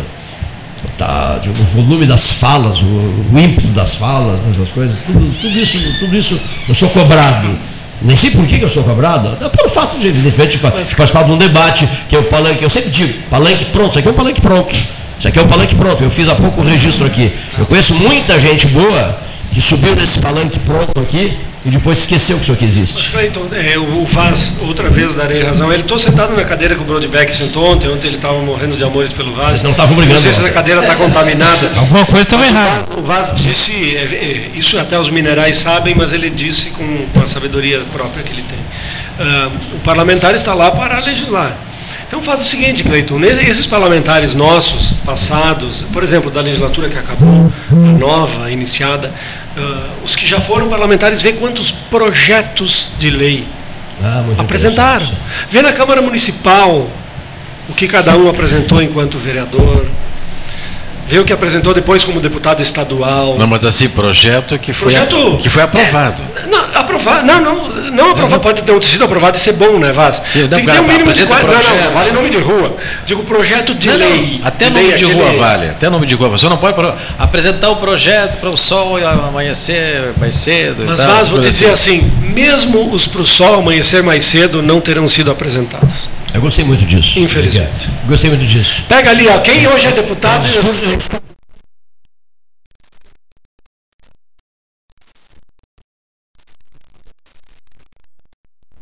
tá, 0.99 1.39
de- 1.43 1.51
o 1.51 1.53
volume 1.65 2.07
das 2.07 2.33
falas, 2.33 2.81
o, 2.83 2.85
o 2.87 3.31
ímpeto 3.39 3.69
das 3.69 3.95
falas, 3.95 4.41
essas 4.51 4.71
coisas, 4.71 4.99
tudo, 5.07 5.35
tudo 5.41 5.59
isso, 5.59 5.79
tudo 5.99 6.17
isso 6.17 6.41
eu 6.69 6.75
sou 6.75 6.89
cobrado. 6.91 7.49
Nem 8.03 8.15
sei 8.17 8.31
por 8.31 8.45
que, 8.47 8.63
eu 8.63 8.69
sou 8.69 8.85
cobrado, 8.85 9.29
até 9.29 9.49
pelo 9.49 9.69
fato 9.71 9.99
de, 9.99 10.07
evidentemente, 10.09 10.59
participar 10.59 11.25
de 11.25 11.33
um 11.33 11.39
debate, 11.39 11.89
que 12.09 12.15
é 12.15 12.19
o 12.19 12.25
palanque, 12.25 12.63
eu 12.63 12.69
sempre 12.69 12.91
digo, 12.91 13.23
palanque 13.31 13.65
pronto, 13.67 13.91
isso 13.91 13.99
aqui 14.01 14.09
é 14.09 14.11
um 14.11 14.15
palanque 14.15 14.41
pronto. 14.41 14.77
Isso 15.19 15.29
aqui 15.29 15.39
é 15.39 15.43
um 15.43 15.47
palanque 15.47 15.75
pronto, 15.75 16.05
eu 16.05 16.11
fiz 16.11 16.29
há 16.29 16.35
pouco 16.35 16.61
o 16.61 16.65
registro 16.65 17.07
aqui. 17.07 17.33
Eu 17.59 17.65
conheço 17.65 17.95
muita 17.95 18.39
gente 18.39 18.67
boa 18.67 19.19
que 19.57 19.61
subiu 19.63 19.97
nesse 19.97 20.19
palanque 20.19 20.59
pronto 20.61 21.01
aqui 21.01 21.35
e 21.65 21.71
depois 21.71 21.97
esqueceu 22.01 22.37
que 22.37 22.43
isso 22.43 22.53
aqui 22.53 22.67
existe. 22.67 23.11
Cleiton, 23.11 23.47
é, 23.53 23.79
o 23.79 24.05
Vaz, 24.05 24.59
outra 24.61 24.91
vez 24.91 25.15
darei 25.15 25.43
razão. 25.43 25.73
Ele 25.73 25.81
estou 25.81 25.99
sentado 25.99 26.37
na 26.37 26.45
cadeira 26.45 26.75
que 26.75 26.83
o 26.83 26.85
Broadback 26.85 27.33
sentou 27.33 27.65
ontem. 27.73 27.89
Ontem 27.89 28.09
ele 28.09 28.17
estava 28.17 28.39
morrendo 28.41 28.77
de 28.77 28.85
amores 28.85 29.15
pelo 29.15 29.33
Vaz. 29.33 29.49
Eles 29.53 29.63
não 29.63 29.71
estavam 29.71 29.97
brigando 29.97 30.13
Não 30.17 30.21
sei 30.21 30.31
se 30.31 30.41
ontem. 30.41 30.51
a 30.51 30.53
cadeira 30.53 30.83
está 30.83 30.95
contaminada. 30.95 31.73
Alguma 31.81 32.05
coisa 32.05 32.21
estava 32.23 32.43
Mas 32.45 32.53
o 32.53 32.55
errada. 32.55 32.83
Vaz- 32.83 32.99
O 32.99 33.03
Vaz 33.03 33.33
disse, 33.41 33.97
é, 33.97 34.03
é, 34.03 34.51
isso 34.55 34.79
até 34.79 34.99
os 35.01 35.09
minerais 35.09 35.57
sabem, 35.57 35.95
mas 35.95 36.13
ele 36.13 36.29
disse 36.29 36.69
com, 36.73 37.07
com 37.15 37.21
a 37.23 37.27
sabedoria 37.27 37.81
própria 37.91 38.23
que 38.23 38.33
ele 38.35 38.43
tem. 38.43 38.59
Ah, 39.19 39.49
o 39.75 39.79
parlamentar 39.79 40.35
está 40.35 40.53
lá 40.53 40.71
para 40.71 40.99
legislar. 41.01 41.57
Então 42.07 42.23
faz 42.23 42.41
o 42.41 42.45
seguinte, 42.45 42.85
Cleiton, 42.85 43.19
esses 43.25 43.67
parlamentares 43.67 44.33
nossos, 44.35 44.93
passados, 45.05 45.83
por 45.93 46.05
exemplo, 46.05 46.31
da 46.31 46.41
legislatura 46.41 46.89
que 46.89 46.97
acabou, 46.97 47.53
a 47.73 47.75
nova, 47.75 48.49
iniciada, 48.49 49.13
ah, 49.57 49.89
os 50.05 50.15
que 50.15 50.27
já 50.27 50.41
foram 50.41 50.69
parlamentares, 50.69 51.23
vê 51.23 51.33
quantos 51.33 51.71
projetos 51.71 52.91
de 52.99 53.11
lei 53.11 53.49
Ah, 54.03 54.25
apresentaram. 54.39 55.11
Vê 55.51 55.63
na 55.63 55.73
Câmara 55.73 56.03
Municipal 56.03 56.91
o 57.69 57.73
que 57.75 57.89
cada 57.89 58.17
um 58.17 58.29
apresentou 58.29 58.83
enquanto 58.83 59.19
vereador. 59.19 59.87
O 61.21 61.25
que 61.25 61.33
apresentou 61.33 61.73
depois 61.73 62.05
como 62.05 62.21
deputado 62.21 62.61
estadual. 62.63 63.37
Não, 63.39 63.47
mas 63.47 63.65
assim, 63.65 63.89
projeto 63.89 64.59
que 64.59 64.73
foi, 64.73 64.91
Projeto- 64.93 65.39
que 65.41 65.49
foi 65.49 65.63
aprovado. 65.63 66.23
Não, 66.49 66.65
aprovar, 66.75 67.25
não, 67.25 67.41
não, 67.41 67.69
não 67.91 68.11
aprovar, 68.11 68.41
pode 68.41 68.63
ter 68.63 68.83
sido 68.85 69.05
aprovado 69.05 69.37
e 69.37 69.41
ser 69.41 69.53
bom, 69.53 69.79
né, 69.79 69.93
Vaz? 69.93 70.21
Sim, 70.25 70.49
Tem 70.49 70.61
que 70.61 70.67
não, 70.67 70.75
ter 70.75 70.81
um 70.81 70.87
mínimo 70.87 71.13
de 71.13 71.25
quali- 71.27 71.47
Não, 71.47 71.53
não, 71.53 71.85
não, 71.85 71.93
vale 71.93 72.11
nome 72.13 72.29
de 72.31 72.39
rua. 72.39 72.77
Digo 73.07 73.23
projeto 73.23 73.75
de 73.75 73.89
Não, 73.89 73.99
não, 73.99 74.07
lei. 74.11 74.41
Até 74.45 74.69
lei, 74.69 74.83
nome 74.85 74.97
de 74.99 75.05
aquele- 75.05 75.21
rua 75.23 75.33
vale, 75.39 75.69
até 75.69 75.89
nome 75.89 76.07
de 76.07 76.15
rua. 76.15 76.29
Você 76.31 76.49
não 76.49 76.57
pode 76.57 76.77
apresentar 77.19 77.71
o 77.71 77.77
projeto 77.77 78.39
para 78.39 78.51
o 78.51 78.57
sol 78.57 78.97
amanhecer 78.97 80.13
mais 80.19 80.35
cedo. 80.35 80.85
Mas 80.87 80.99
tal, 80.99 81.09
Vaz, 81.09 81.29
vou 81.29 81.39
dizer 81.41 81.71
assim, 81.71 82.01
mesmo 82.35 82.91
os 82.93 83.07
para 83.07 83.23
o 83.23 83.27
sol 83.27 83.55
amanhecer 83.55 84.03
mais 84.03 84.25
cedo 84.25 84.61
não 84.63 84.81
terão 84.81 85.09
sido 85.09 85.31
apresentados. 85.31 86.09
Eu 86.37 86.43
gostei 86.43 86.65
muito 86.67 86.85
disso. 86.85 87.19
Infelizmente. 87.19 87.89
Gostei 88.07 88.29
muito 88.29 88.45
disso. 88.45 88.85
Pega 88.89 89.09
ali, 89.11 89.27
ó, 89.27 89.39
quem 89.41 89.67
hoje 89.67 89.87
é 89.87 89.93
deputado. 89.93 90.47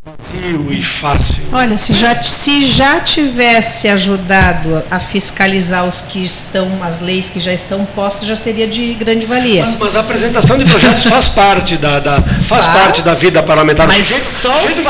Vazio 0.05 0.71
e 0.73 0.83
fácil. 0.83 1.45
Olha, 1.53 1.79
se 1.79 1.95
já, 1.95 2.23
se 2.23 2.63
já 2.67 3.01
tivesse 3.01 3.89
ajudado 3.89 4.83
a 4.91 5.01
fiscalizar 5.01 5.87
os 5.87 6.03
que 6.03 6.23
estão, 6.25 6.83
as 6.83 7.01
leis 7.01 7.31
que 7.31 7.41
já 7.41 7.53
estão 7.55 7.87
postas, 7.87 8.29
já 8.29 8.37
seria 8.37 8.67
de 8.69 8.93
grande 8.95 9.25
valia. 9.25 9.65
Mas, 9.65 9.79
mas 9.79 9.97
a 9.97 10.01
apresentação 10.01 10.59
de 10.59 10.65
projetos 10.67 11.05
faz 11.07 11.29
parte 11.29 11.77
da, 11.79 12.01
da- 12.01 12.21
faz, 12.23 12.47
Faz. 12.47 12.67
parte 12.67 13.03
da 13.03 13.15
vida 13.15 13.43
parlamentar. 13.43 13.87
Mas 13.87 14.05
Sujeito- 14.05 14.25
só 14.25 14.51
o 14.51 14.69
fato 14.69 14.75
de 14.75 14.83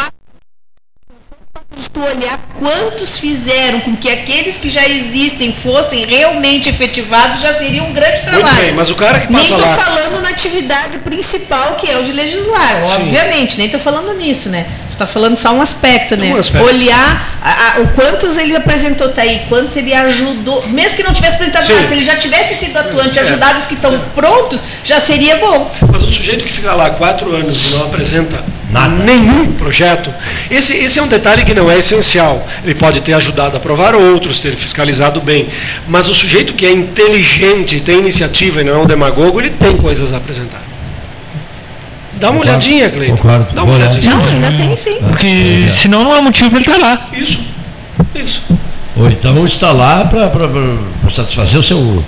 tu 1.93 2.01
olhar 2.01 2.39
quantos 2.59 3.19
fizeram 3.19 3.81
com 3.81 3.97
que 3.97 4.09
aqueles 4.11 4.59
que 4.59 4.69
já 4.69 4.87
existem 4.89 5.53
fossem 5.53 6.07
realmente 6.07 6.69
efetivados 6.69 7.41
já 7.41 7.55
seria 7.55 7.83
um 7.83 7.93
grande 7.93 8.23
trabalho. 8.23 8.45
Muito 8.47 8.61
bem, 8.61 8.73
mas 8.73 8.91
o 8.91 8.95
cara 8.95 9.21
que 9.21 9.33
nem 9.33 9.41
passa 9.43 9.55
estou 9.55 9.69
lá- 9.71 9.77
falando 9.77 10.21
na 10.23 10.29
atividade 10.29 10.99
principal, 10.99 11.75
que 11.77 11.91
é 11.91 11.99
o 11.99 12.03
de 12.03 12.13
legislar, 12.13 12.83
Sim. 12.87 12.93
obviamente, 13.03 13.57
nem 13.59 13.67
estou 13.67 13.81
falando 13.81 14.13
nisso, 14.15 14.49
né? 14.49 14.67
Tu 14.91 14.97
tá 14.97 15.07
falando 15.07 15.35
só 15.35 15.51
um 15.53 15.61
aspecto, 15.61 16.17
né? 16.17 16.33
Um 16.33 16.39
aspecto. 16.39 16.65
Olhar 16.67 17.39
a- 17.43 17.77
a- 17.77 17.81
o 17.81 17.89
quantos 17.89 18.37
ele 18.37 18.55
apresentou 18.55 19.09
tá 19.09 19.23
aí, 19.23 19.43
quantos 19.49 19.75
ele 19.77 19.93
ajudou, 19.93 20.67
mesmo 20.69 20.97
que 20.97 21.03
não 21.03 21.13
tivesse 21.13 21.35
apresentado 21.35 21.69
nada, 21.69 21.87
se 21.87 21.95
ele 21.95 22.03
já 22.03 22.17
tivesse 22.17 22.55
sido 22.55 22.77
atuante, 22.77 23.19
É. 23.19 23.23
ajudado 23.23 23.59
os 23.59 23.67
que 23.67 23.75
estão 23.75 23.99
prontos, 24.15 24.63
já 24.85 25.01
seria 25.01 25.37
bom. 25.39 25.71
Mas 25.91 26.03
o 26.03 26.09
sujeito 26.09 26.45
que 26.45 26.53
fica 26.53 26.73
lá 26.75 26.91
quatro 26.91 27.35
anos 27.35 27.73
e 27.73 27.75
não 27.77 27.87
apresenta 27.87 28.45
nenhum 28.89 29.53
projeto, 29.53 30.13
esse, 30.51 30.77
esse 30.77 30.99
é 30.99 31.03
um 31.03 31.07
detalhe 31.07 31.45
que 31.45 31.55
não 31.55 31.71
é 31.71 31.79
essencial. 31.79 32.47
Ele 32.65 32.75
pode 32.75 33.01
ter 33.03 33.13
ajudado 33.15 33.57
a 33.57 33.59
aprovar 33.59 33.95
outros, 33.95 34.39
ter 34.41 34.57
fiscalizado 34.57 35.21
bem. 35.21 35.49
Mas 35.87 36.09
o 36.09 36.15
sujeito 36.15 36.55
que 36.55 36.67
é 36.67 36.73
inteligente, 36.73 37.81
tem 37.81 37.99
iniciativa 37.99 38.61
e 38.61 38.65
não 38.65 38.75
é 38.75 38.79
um 38.79 38.87
demagogo, 38.87 39.41
ele 39.41 39.51
tem 39.51 39.77
coisas 39.77 40.13
a 40.13 40.17
apresentar. 40.17 40.63
Dá 42.15 42.31
uma 42.31 42.41
Concordo. 42.41 42.51
olhadinha, 42.51 42.91
Cleiton. 42.91 43.17
Concordo. 43.17 43.55
Dá 43.55 43.63
uma 43.63 43.75
olhadinha. 43.75 44.15
Não, 44.15 44.25
ainda 44.25 44.53
tem 44.53 44.77
sim. 44.77 44.99
Porque 45.09 45.69
senão 45.73 46.05
não 46.05 46.13
há 46.13 46.23
motivo 46.23 46.51
para 46.51 46.61
ele 46.61 46.69
estar 46.69 46.81
lá. 46.81 47.09
Isso, 47.13 47.41
isso. 48.15 48.43
Ou 48.97 49.09
então 49.09 49.45
está 49.45 49.73
lá 49.73 50.05
para 50.05 51.11
satisfazer 51.11 51.59
o 51.59 51.63
seu, 51.63 52.05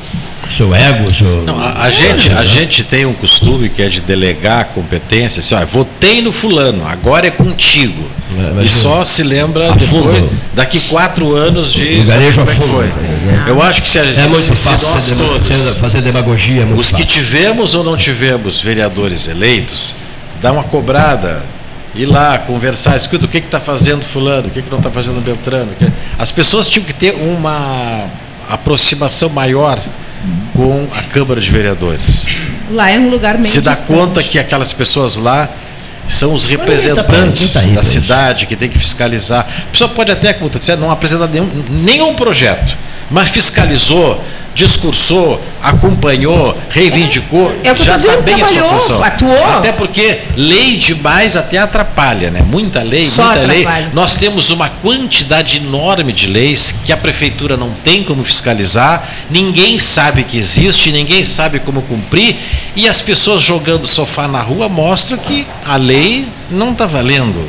seu 0.50 0.74
ego, 0.74 1.12
seu. 1.12 1.42
Não, 1.44 1.58
a, 1.60 1.82
a 1.84 1.90
gente, 1.90 2.30
a 2.30 2.44
gente 2.44 2.84
tem 2.84 3.04
um 3.06 3.12
costume 3.14 3.68
que 3.68 3.82
é 3.82 3.88
de 3.88 4.00
delegar 4.00 4.66
competência, 4.66 5.40
assim, 5.40 5.54
ó, 5.54 5.64
votei 5.66 6.20
no 6.22 6.32
fulano, 6.32 6.86
agora 6.86 7.26
é 7.26 7.30
contigo. 7.30 8.08
e 8.62 8.68
só 8.68 9.04
se 9.04 9.22
lembra 9.22 9.72
depois, 9.72 10.24
daqui 10.54 10.80
quatro 10.88 11.34
anos 11.34 11.72
de 11.72 12.00
O 12.00 12.04
garejo 12.04 12.40
é 12.40 12.42
a 12.42 12.46
fundo, 12.46 12.68
foi. 12.74 12.88
tá? 12.88 13.00
Eu 13.48 13.62
acho 13.62 13.82
que 13.82 13.88
se 13.88 13.98
a 13.98 14.02
É 14.04 14.26
muito 14.26 14.40
se, 14.40 14.56
fácil 14.56 15.16
todos, 15.16 15.78
fazer 15.78 16.00
demagogia, 16.02 16.62
é 16.62 16.64
muito 16.64 16.80
os 16.80 16.86
que 16.90 17.02
fácil. 17.02 17.06
tivemos 17.06 17.74
ou 17.74 17.82
não 17.84 17.96
tivemos 17.96 18.60
vereadores 18.60 19.26
eleitos, 19.28 19.94
dá 20.40 20.52
uma 20.52 20.64
cobrada, 20.64 21.42
ir 21.94 22.06
lá, 22.06 22.36
conversar, 22.38 22.96
escuta 22.96 23.24
o 23.24 23.28
que 23.28 23.38
está 23.38 23.58
fazendo 23.60 24.04
fulano, 24.04 24.48
o 24.48 24.50
que, 24.50 24.60
que 24.62 24.70
não 24.70 24.78
está 24.78 24.90
fazendo 24.90 25.22
Beltrano. 25.24 25.70
que- 25.78 25.86
As 26.18 26.30
pessoas 26.30 26.66
tinham 26.68 26.84
que 26.84 26.92
ter 26.92 27.12
uma 27.14 28.04
aproximação 28.48 29.28
maior 29.28 29.78
com 30.52 30.88
a 30.92 31.02
Câmara 31.02 31.40
de 31.40 31.50
Vereadores. 31.50 32.26
Lá 32.70 32.90
é 32.90 32.98
um 32.98 33.08
lugar 33.08 33.34
meio 33.34 33.46
Se 33.46 33.60
dá 33.60 33.72
distante. 33.72 33.86
conta 33.88 34.22
que 34.22 34.38
aquelas 34.38 34.72
pessoas 34.72 35.16
lá 35.16 35.48
são 36.08 36.34
os 36.34 36.46
representantes 36.46 37.52
tá 37.52 37.60
aí 37.60 37.72
da 37.72 37.82
cidade 37.82 38.46
que 38.46 38.56
tem 38.56 38.68
que 38.68 38.78
fiscalizar. 38.78 39.46
A 39.68 39.70
pessoa 39.70 39.90
pode 39.90 40.12
até, 40.12 40.32
como 40.32 40.48
tu 40.50 40.58
disse, 40.58 40.74
não 40.76 40.90
apresentar 40.90 41.28
nenhum, 41.28 41.48
nenhum 41.70 42.14
projeto, 42.14 42.76
mas 43.10 43.28
fiscalizou, 43.28 44.22
discursou, 44.56 45.38
acompanhou, 45.62 46.56
reivindicou, 46.70 47.54
É 47.62 47.72
o 47.72 47.74
que 47.74 47.84
já 47.84 47.96
está 47.96 48.16
bem 48.22 48.40
a 48.42 48.48
sua 48.48 48.62
função. 48.64 49.04
atuou. 49.04 49.44
Até 49.58 49.70
porque 49.70 50.22
lei 50.34 50.78
demais 50.78 51.36
até 51.36 51.58
atrapalha, 51.58 52.30
né? 52.30 52.40
Muita 52.42 52.82
lei, 52.82 53.06
Só 53.06 53.22
muita 53.22 53.40
lei. 53.42 53.60
atrapalha. 53.60 53.90
Nós 53.92 54.16
temos 54.16 54.50
uma 54.50 54.70
quantidade 54.70 55.58
enorme 55.58 56.10
de 56.10 56.26
leis 56.26 56.74
que 56.84 56.90
a 56.90 56.96
prefeitura 56.96 57.54
não 57.56 57.70
tem 57.84 58.02
como 58.02 58.24
fiscalizar, 58.24 59.06
ninguém 59.30 59.78
sabe 59.78 60.24
que 60.24 60.38
existe, 60.38 60.90
ninguém 60.90 61.22
sabe 61.24 61.60
como 61.60 61.82
cumprir, 61.82 62.36
e 62.74 62.88
as 62.88 63.02
pessoas 63.02 63.42
jogando 63.42 63.86
sofá 63.86 64.26
na 64.26 64.40
rua 64.40 64.70
mostram 64.70 65.18
que 65.18 65.46
a 65.66 65.76
lei 65.76 66.26
não 66.50 66.72
está 66.72 66.86
valendo. 66.86 67.46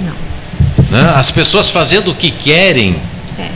Né? 0.91 1.13
As 1.15 1.31
pessoas 1.31 1.69
fazendo 1.69 2.11
o 2.11 2.15
que 2.15 2.31
querem, 2.31 2.97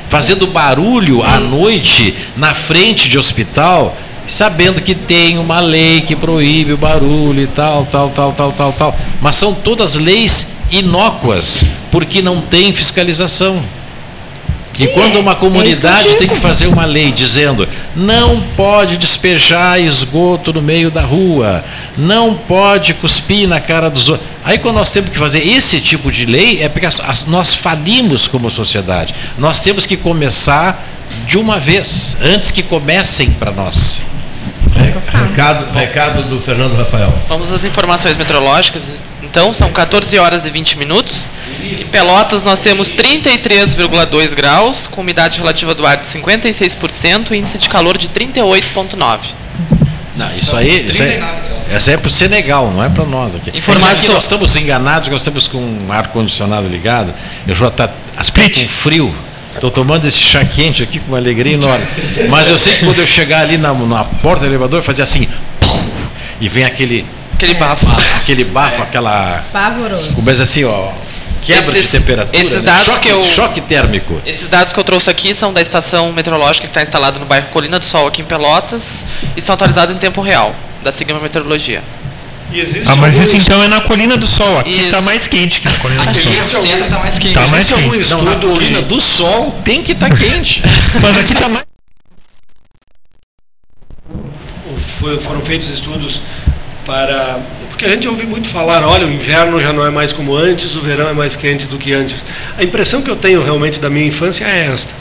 fazendo 0.09 0.47
barulho 0.47 1.23
à 1.23 1.39
noite 1.39 2.15
na 2.35 2.53
frente 2.53 3.09
de 3.09 3.17
hospital, 3.17 3.95
sabendo 4.27 4.81
que 4.81 4.93
tem 4.93 5.37
uma 5.37 5.59
lei 5.59 6.01
que 6.01 6.15
proíbe 6.15 6.73
o 6.73 6.77
barulho 6.77 7.41
e 7.41 7.47
tal, 7.47 7.85
tal, 7.85 8.09
tal, 8.09 8.33
tal, 8.33 8.51
tal, 8.51 8.73
tal. 8.73 8.95
Mas 9.21 9.35
são 9.35 9.53
todas 9.53 9.95
leis 9.95 10.47
inócuas, 10.71 11.63
porque 11.89 12.21
não 12.21 12.41
tem 12.41 12.73
fiscalização. 12.73 13.61
E 14.79 14.87
quando 14.87 15.19
uma 15.19 15.35
comunidade 15.35 16.03
digo. 16.03 16.17
tem 16.17 16.27
que 16.27 16.35
fazer 16.35 16.67
uma 16.67 16.85
lei 16.85 17.11
dizendo 17.11 17.67
não 17.95 18.41
pode 18.55 18.97
despejar 18.97 19.79
esgoto 19.79 20.53
no 20.53 20.61
meio 20.61 20.89
da 20.89 21.01
rua, 21.01 21.63
não 21.97 22.35
pode 22.35 22.93
cuspir 22.93 23.47
na 23.47 23.59
cara 23.59 23.89
dos 23.89 24.09
outros. 24.09 24.30
Aí 24.43 24.57
quando 24.57 24.75
nós 24.75 24.91
temos 24.91 25.09
que 25.09 25.17
fazer 25.17 25.45
esse 25.47 25.79
tipo 25.79 26.11
de 26.11 26.25
lei, 26.25 26.61
é 26.63 26.69
porque 26.69 26.85
as- 26.85 26.99
as- 26.99 27.25
nós 27.25 27.53
falimos 27.53 28.27
como 28.27 28.49
sociedade. 28.49 29.13
Nós 29.37 29.61
temos 29.61 29.85
que 29.85 29.95
começar 29.97 30.83
de 31.25 31.37
uma 31.37 31.59
vez, 31.59 32.17
antes 32.21 32.49
que 32.51 32.63
comecem 32.63 33.31
para 33.31 33.51
nós. 33.51 34.05
Recado, 35.11 35.71
recado 35.77 36.23
do 36.29 36.39
Fernando 36.39 36.75
Rafael. 36.75 37.13
Vamos 37.27 37.51
às 37.53 37.63
informações 37.65 38.15
meteorológicas. 38.17 39.01
Então, 39.21 39.53
são 39.53 39.71
14 39.71 40.17
horas 40.17 40.45
e 40.45 40.49
20 40.49 40.77
minutos. 40.77 41.25
Em 41.61 41.85
Pelotas, 41.87 42.41
nós 42.43 42.59
temos 42.59 42.91
33,2 42.91 44.33
graus, 44.33 44.87
com 44.87 45.01
umidade 45.01 45.37
relativa 45.39 45.73
do 45.75 45.85
ar 45.85 45.97
de 45.97 46.07
56% 46.07 47.33
e 47.33 47.37
índice 47.37 47.57
de 47.57 47.69
calor 47.69 47.97
de 47.97 48.09
38,9. 48.09 49.19
Não, 50.15 50.27
isso 50.35 50.55
aí, 50.55 50.89
isso 50.89 51.01
aí 51.03 51.21
essa 51.71 51.91
é 51.91 51.97
para 51.97 52.07
o 52.07 52.11
Senegal, 52.11 52.69
não 52.71 52.83
é 52.83 52.89
para 52.89 53.05
nós 53.05 53.35
aqui. 53.35 53.57
Informação- 53.57 53.91
Aqui 54.05 54.07
nós 54.13 54.23
estamos 54.23 54.55
enganados, 54.55 55.09
nós 55.09 55.21
estamos 55.21 55.47
com 55.47 55.57
um 55.57 55.91
ar 55.91 56.07
condicionado 56.07 56.67
ligado. 56.67 57.13
Eu 57.47 57.55
já 57.55 57.69
tá 57.69 57.89
aspecto 58.17 58.59
com 58.59 58.67
frio. 58.67 59.15
Estou 59.55 59.69
tomando 59.71 60.07
esse 60.07 60.17
chá 60.17 60.45
quente 60.45 60.81
aqui 60.81 60.99
com 60.99 61.09
uma 61.09 61.17
alegria 61.17 61.53
enorme. 61.53 61.85
Mas 62.29 62.47
eu 62.47 62.57
sei 62.57 62.73
que 62.73 62.85
quando 62.85 62.99
eu 62.99 63.07
chegar 63.07 63.41
ali 63.41 63.57
na, 63.57 63.73
na 63.73 64.03
porta 64.05 64.41
do 64.41 64.45
elevador, 64.47 64.81
fazer 64.81 65.01
assim, 65.01 65.27
pum, 65.59 65.79
e 66.39 66.47
vem 66.47 66.63
aquele 66.63 67.05
Aquele 67.33 67.53
bafo. 67.55 67.85
aquele 68.17 68.43
bafo, 68.45 68.81
aquela 68.81 69.43
Pavoroso. 69.51 70.13
começa 70.15 70.43
assim, 70.43 70.63
ó, 70.63 70.91
quebra 71.41 71.71
Esses- 71.77 71.91
de 71.91 71.97
temperatura, 71.97 72.37
esses 72.37 72.53
né? 72.57 72.61
dados 72.61 72.85
choque, 72.85 72.99
que 72.99 73.09
eu- 73.09 73.23
choque 73.23 73.61
térmico. 73.61 74.21
Esses 74.25 74.47
dados 74.47 74.71
que 74.71 74.79
eu 74.79 74.83
trouxe 74.83 75.09
aqui 75.09 75.33
são 75.33 75.51
da 75.51 75.59
estação 75.61 76.13
meteorológica 76.13 76.67
que 76.67 76.71
está 76.71 76.81
instalada 76.83 77.19
no 77.19 77.25
bairro 77.25 77.47
Colina 77.47 77.77
do 77.79 77.83
Sol, 77.85 78.07
aqui 78.07 78.21
em 78.21 78.25
Pelotas, 78.25 79.03
e 79.35 79.41
são 79.41 79.53
atualizados 79.55 79.93
em 79.93 79.97
tempo 79.97 80.21
real, 80.21 80.55
da 80.83 80.91
Sigma 80.91 81.19
Meteorologia. 81.19 81.81
E 82.51 82.59
existe 82.59 82.91
Ah, 82.91 82.95
mas 82.97 83.17
isso 83.17 83.35
estudo- 83.37 83.41
então 83.43 83.63
é 83.63 83.67
na 83.69 83.79
colina 83.81 84.17
do 84.17 84.27
sol. 84.27 84.59
Aqui 84.59 84.71
Isso. 84.71 84.91
tá 84.91 85.01
mais 85.01 85.25
quente 85.27 85.61
que 85.61 85.69
na 85.69 85.75
colina 85.79 86.03
do 86.03 86.09
Aqui 86.09 86.21
sol. 86.21 86.61
no 86.61 86.67
centro 86.67 86.89
tá 86.89 86.99
mais 86.99 87.17
quente. 87.19 87.33
Tá 87.33 87.39
mais 87.41 87.53
Existe 87.53 87.73
algum 87.73 87.91
quente. 87.91 88.09
Não, 88.09 88.21
na 88.23 88.31
estudo 88.33 88.53
colina 88.53 88.81
do 88.81 88.99
sol 88.99 89.51
tem 89.63 89.81
que 89.83 89.93
estar 89.93 90.09
quente. 90.15 90.61
Mas 91.01 91.17
aqui 91.17 91.33
tá 91.35 91.47
mais. 91.47 91.65
foram 95.21 95.41
feitos 95.41 95.69
estudos 95.69 96.19
para. 96.85 97.39
Porque 97.69 97.85
a 97.85 97.89
gente 97.89 98.07
ouve 98.07 98.25
muito 98.25 98.49
falar, 98.49 98.83
olha, 98.85 99.07
o 99.07 99.11
inverno 99.11 99.59
já 99.61 99.71
não 99.73 99.85
é 99.85 99.89
mais 99.89 100.11
como 100.11 100.35
antes, 100.35 100.75
o 100.75 100.81
verão 100.81 101.07
é 101.09 101.13
mais 101.13 101.35
quente 101.35 101.65
do 101.65 101.77
que 101.77 101.93
antes. 101.93 102.23
A 102.57 102.63
impressão 102.63 103.01
que 103.01 103.09
eu 103.09 103.15
tenho 103.15 103.41
realmente 103.43 103.79
da 103.79 103.89
minha 103.89 104.05
infância 104.05 104.45
é 104.45 104.67
esta: 104.67 104.91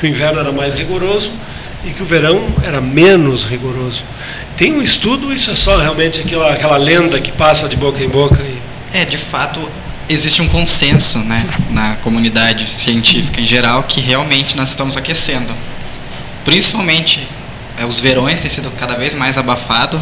que 0.00 0.06
o 0.06 0.08
inverno 0.08 0.40
era 0.40 0.50
mais 0.50 0.74
rigoroso 0.74 1.30
e 1.84 1.90
que 1.90 2.02
o 2.02 2.06
verão 2.06 2.48
era 2.64 2.80
menos 2.80 3.44
rigoroso. 3.44 4.02
Tem 4.56 4.72
um 4.72 4.82
estudo, 4.82 5.32
isso 5.34 5.50
é 5.50 5.54
só 5.54 5.78
realmente 5.78 6.20
aquela, 6.20 6.52
aquela 6.52 6.76
lenda 6.78 7.20
que 7.20 7.30
passa 7.30 7.68
de 7.68 7.76
boca 7.76 8.02
em 8.02 8.08
boca. 8.08 8.42
E... 8.42 8.58
É, 8.92 9.04
de 9.04 9.18
fato, 9.18 9.60
existe 10.08 10.40
um 10.40 10.48
consenso 10.48 11.18
né, 11.18 11.46
na 11.70 11.96
comunidade 11.96 12.72
científica 12.72 13.40
em 13.40 13.46
geral 13.46 13.82
que 13.82 14.00
realmente 14.00 14.56
nós 14.56 14.70
estamos 14.70 14.96
aquecendo. 14.96 15.52
Principalmente 16.44 17.28
é, 17.78 17.84
os 17.84 18.00
verões 18.00 18.40
têm 18.40 18.50
sido 18.50 18.70
cada 18.70 18.94
vez 18.94 19.14
mais 19.14 19.36
abafado 19.36 20.00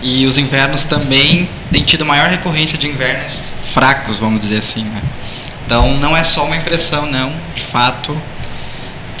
e 0.00 0.24
os 0.24 0.38
invernos 0.38 0.84
também 0.84 1.48
têm 1.70 1.82
tido 1.82 2.06
maior 2.06 2.30
recorrência 2.30 2.78
de 2.78 2.86
invernos 2.86 3.42
fracos, 3.74 4.18
vamos 4.18 4.40
dizer 4.40 4.58
assim. 4.58 4.84
Né? 4.84 5.02
Então 5.66 5.94
não 5.98 6.16
é 6.16 6.24
só 6.24 6.46
uma 6.46 6.56
impressão, 6.56 7.04
não. 7.04 7.30
De 7.54 7.62
fato, 7.62 8.16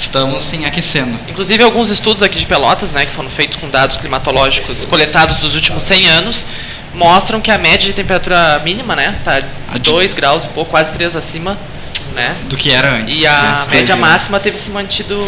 estamos 0.02 0.44
sim 0.44 0.64
aquecendo. 0.64 1.18
Inclusive 1.28 1.62
alguns 1.62 1.90
estudos 1.90 2.22
aqui 2.22 2.38
de 2.38 2.46
Pelotas, 2.46 2.90
né, 2.92 3.06
que 3.06 3.12
foram 3.12 3.30
feitos 3.30 3.56
com 3.56 3.68
dados 3.68 3.96
climatológicos 3.96 4.84
coletados 4.84 5.36
dos 5.36 5.54
últimos 5.54 5.82
100 5.82 6.08
anos, 6.08 6.46
mostram 6.94 7.40
que 7.40 7.50
a 7.50 7.58
média 7.58 7.86
de 7.86 7.92
temperatura 7.92 8.60
mínima, 8.64 8.96
né, 8.96 9.16
tá 9.24 9.40
2 9.78 10.10
de... 10.10 10.16
graus 10.16 10.44
e 10.44 10.48
pouco, 10.48 10.70
quase 10.70 10.90
3 10.92 11.16
acima, 11.16 11.58
né? 12.14 12.36
Do 12.48 12.56
que 12.56 12.72
era 12.72 12.96
antes. 12.96 13.18
E 13.18 13.26
a 13.26 13.42
né, 13.42 13.54
antes 13.56 13.68
média 13.68 13.94
né. 13.94 14.00
máxima 14.00 14.40
teve 14.40 14.58
se 14.58 14.70
mantido 14.70 15.22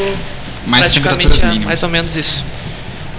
Mais 0.66 0.84
praticamente 0.84 1.44
a, 1.44 1.54
mais 1.66 1.82
ou 1.82 1.88
menos 1.88 2.16
isso. 2.16 2.44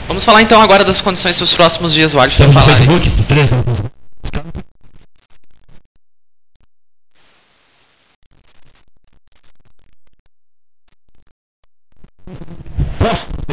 Vamos 0.07 0.25
falar 0.25 0.41
então 0.41 0.61
agora 0.61 0.83
das 0.83 0.99
condições 0.99 1.37
para 1.37 1.45
os 1.45 1.53
próximos 1.53 1.93
dias, 1.93 2.13
Wally, 2.13 2.31
falar. 2.31 2.63
Facebook, 2.63 3.09
3 3.27 3.49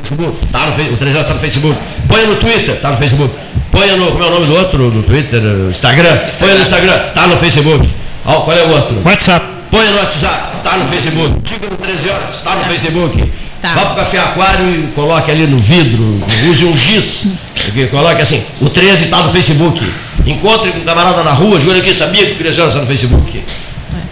Facebook. 0.08 0.36
Facebook, 0.38 0.46
tá 0.52 0.66
no, 0.66 0.72
Fe- 0.72 0.90
o 0.92 0.96
13 0.96 1.24
tá 1.24 1.34
no 1.34 1.40
Facebook. 1.40 1.78
Põe 2.08 2.26
no 2.26 2.36
Twitter, 2.36 2.80
tá 2.80 2.90
no 2.90 2.96
Facebook. 2.96 3.34
Põe 3.70 3.96
no, 3.96 4.06
como 4.12 4.24
é 4.24 4.26
o 4.26 4.30
nome 4.30 4.46
do 4.46 4.54
outro, 4.54 4.90
do 4.90 5.02
Twitter? 5.02 5.42
Instagram. 5.70 6.18
Põe 6.38 6.54
no 6.54 6.60
Instagram, 6.60 6.98
tá 7.14 7.26
no 7.26 7.36
Facebook. 7.36 7.88
Ó, 8.24 8.40
qual 8.40 8.56
é 8.56 8.64
o 8.64 8.70
outro? 8.70 9.00
WhatsApp. 9.04 9.46
Põe 9.70 9.86
no 9.90 9.96
WhatsApp, 9.98 10.56
tá 10.64 10.76
no 10.78 10.86
Facebook. 10.86 11.36
Diga 11.42 11.68
no 11.70 11.76
13 11.76 12.08
horas, 12.08 12.36
tá 12.42 12.56
no 12.56 12.64
Facebook. 12.64 13.32
Tá. 13.60 13.74
Vá 13.74 13.86
pro 13.86 13.96
café 13.96 14.18
aquário 14.20 14.70
e 14.70 14.86
coloque 14.94 15.30
ali 15.32 15.46
no 15.46 15.58
vidro, 15.58 16.22
use 16.48 16.64
um 16.64 16.76
giz. 16.76 17.26
que 17.54 17.86
Coloque 17.88 18.22
assim, 18.22 18.42
o 18.60 18.68
13 18.70 19.06
tá 19.08 19.22
no 19.22 19.30
Facebook. 19.30 19.84
Encontre 20.24 20.70
com 20.70 20.78
um 20.78 20.84
camarada 20.84 21.22
na 21.24 21.32
rua, 21.32 21.58
olho 21.58 21.78
aqui, 21.78 21.92
sabia 21.92 22.24
que 22.26 22.32
o 22.32 22.36
13 22.36 22.60
horas 22.60 22.74
tá 22.74 22.80
no 22.80 22.86
Facebook. 22.86 23.42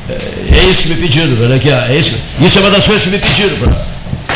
É, 0.08 0.58
é 0.58 0.64
isso 0.70 0.82
que 0.82 0.88
me 0.88 0.96
pediram, 0.96 1.36
olha 1.42 1.56
aqui, 1.56 1.70
é 1.70 1.96
isso, 1.96 2.16
isso 2.40 2.58
é 2.58 2.60
uma 2.60 2.70
das 2.70 2.84
coisas 2.86 3.02
que 3.02 3.10
me 3.10 3.18
pediram 3.18 3.56
pra, 3.56 3.72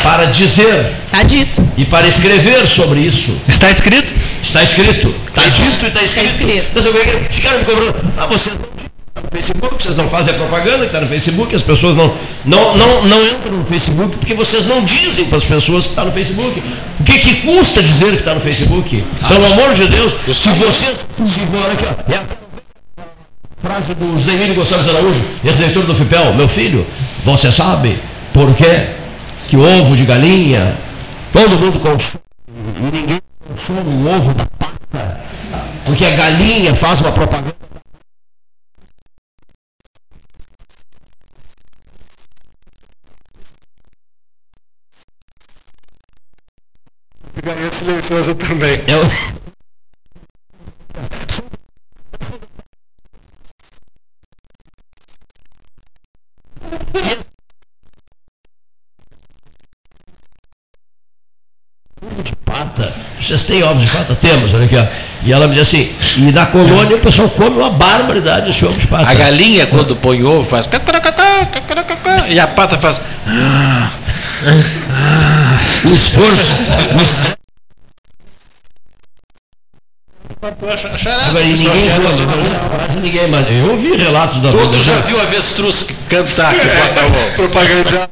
para 0.03 0.25
dizer 0.25 0.85
Está 1.05 1.23
dito. 1.23 1.67
e 1.77 1.85
para 1.85 2.07
escrever 2.07 2.65
sobre 2.67 3.01
isso. 3.01 3.37
Está 3.47 3.69
escrito? 3.71 4.13
Está 4.41 4.63
escrito. 4.63 5.13
Está 5.27 5.43
dito 5.47 5.85
e 5.85 5.87
está 5.87 6.03
escrito. 6.03 6.27
escrito. 6.27 6.79
Então, 6.79 6.93
ficaram 7.29 7.59
me 7.59 7.65
cobrando. 7.65 7.95
Ah, 8.17 8.27
vocês 8.27 8.55
não 8.55 8.65
dizem 8.75 8.89
que 8.89 9.11
tá 9.13 9.21
no 9.21 9.29
Facebook, 9.31 9.83
vocês 9.83 9.95
não 9.95 10.07
fazem 10.07 10.33
a 10.33 10.37
propaganda 10.37 10.79
que 10.79 10.85
está 10.85 11.01
no 11.01 11.07
Facebook, 11.07 11.55
as 11.55 11.61
pessoas 11.61 11.95
não, 11.95 12.13
não, 12.45 12.77
não, 12.77 13.03
não 13.03 13.25
entram 13.25 13.57
no 13.57 13.65
Facebook 13.65 14.17
porque 14.17 14.33
vocês 14.33 14.65
não 14.65 14.83
dizem 14.83 15.25
para 15.25 15.37
as 15.37 15.45
pessoas 15.45 15.85
que 15.85 15.91
está 15.91 16.03
no 16.05 16.11
Facebook. 16.11 16.63
O 16.99 17.03
que, 17.03 17.19
que 17.19 17.35
custa 17.41 17.81
dizer 17.83 18.11
que 18.11 18.19
está 18.21 18.33
no 18.33 18.39
Facebook? 18.39 19.03
Pelo 19.27 19.45
amor 19.45 19.73
de 19.73 19.87
Deus, 19.87 20.13
se 20.25 20.49
vocês. 20.49 20.97
Se, 21.27 21.39
olha 21.53 21.73
aqui, 21.73 21.85
ó, 21.85 22.13
é 22.13 22.17
a 22.17 22.23
frase 23.61 23.93
do 23.93 24.17
Zé 24.17 24.33
Emílio 24.33 24.55
Gonçalves 24.55 24.87
Araújo, 24.89 25.21
ex-reitor 25.43 25.85
do 25.85 25.95
FIPEL, 25.95 26.33
meu 26.33 26.47
filho, 26.47 26.85
você 27.23 27.51
sabe 27.51 27.99
por 28.33 28.53
que, 28.55 28.65
que 29.51 29.57
o 29.57 29.63
ovo 29.63 29.97
de 29.97 30.05
galinha 30.05 30.77
todo 31.33 31.59
mundo 31.59 31.77
consome 31.77 32.23
e 32.47 32.95
ninguém 32.95 33.19
consome 33.45 33.89
o 33.89 34.07
ovo 34.07 34.33
da 34.33 34.45
pata? 34.45 35.19
Porque 35.83 36.05
a 36.05 36.11
galinha 36.11 36.73
faz 36.73 37.01
uma 37.01 37.11
propaganda. 37.11 37.53
Ficaria 47.35 47.71
silencioso 47.73 48.35
também. 48.35 48.81
Eu... 48.87 49.40
Vocês 63.21 63.43
têm 63.43 63.63
ovos 63.63 63.83
de 63.83 63.87
pata? 63.89 64.15
Temos, 64.15 64.51
olha 64.53 64.65
aqui. 64.65 64.75
Ó. 64.75 64.85
E 65.23 65.31
ela 65.31 65.47
me 65.47 65.53
diz 65.53 65.61
assim, 65.63 65.93
e 66.17 66.31
na 66.31 66.47
colônia 66.47 66.95
o 66.95 66.99
pessoal 66.99 67.29
come 67.29 67.57
uma 67.57 67.69
barbaridade 67.69 68.49
esse 68.49 68.65
ovo 68.65 68.77
de 68.77 68.87
pata. 68.87 69.09
A 69.09 69.13
galinha, 69.13 69.67
quando 69.67 69.95
põe 69.95 70.23
ovo, 70.23 70.43
faz. 70.43 70.67
E 72.29 72.39
a 72.39 72.47
pata 72.47 72.77
faz. 72.79 72.99
O 75.85 75.93
esforço. 75.93 76.51
o 76.97 77.01
es- 77.01 77.21
Agora, 80.41 81.43
e 81.45 81.53
ninguém 81.53 81.89
quase 82.75 82.99
ninguém, 82.99 83.27
mas 83.27 83.45
eu 83.51 83.69
ouvi 83.71 83.95
relatos 83.95 84.39
da 84.39 84.49
Todo 84.51 84.81
já 84.81 84.99
viu 85.01 85.21
avestruz 85.21 85.85
cantar 86.09 86.53
que 86.55 86.67
É. 86.67 86.75
bota 86.75 87.01
o 87.03 87.05
ovo. 87.07 87.31
Propaganda. 87.35 88.10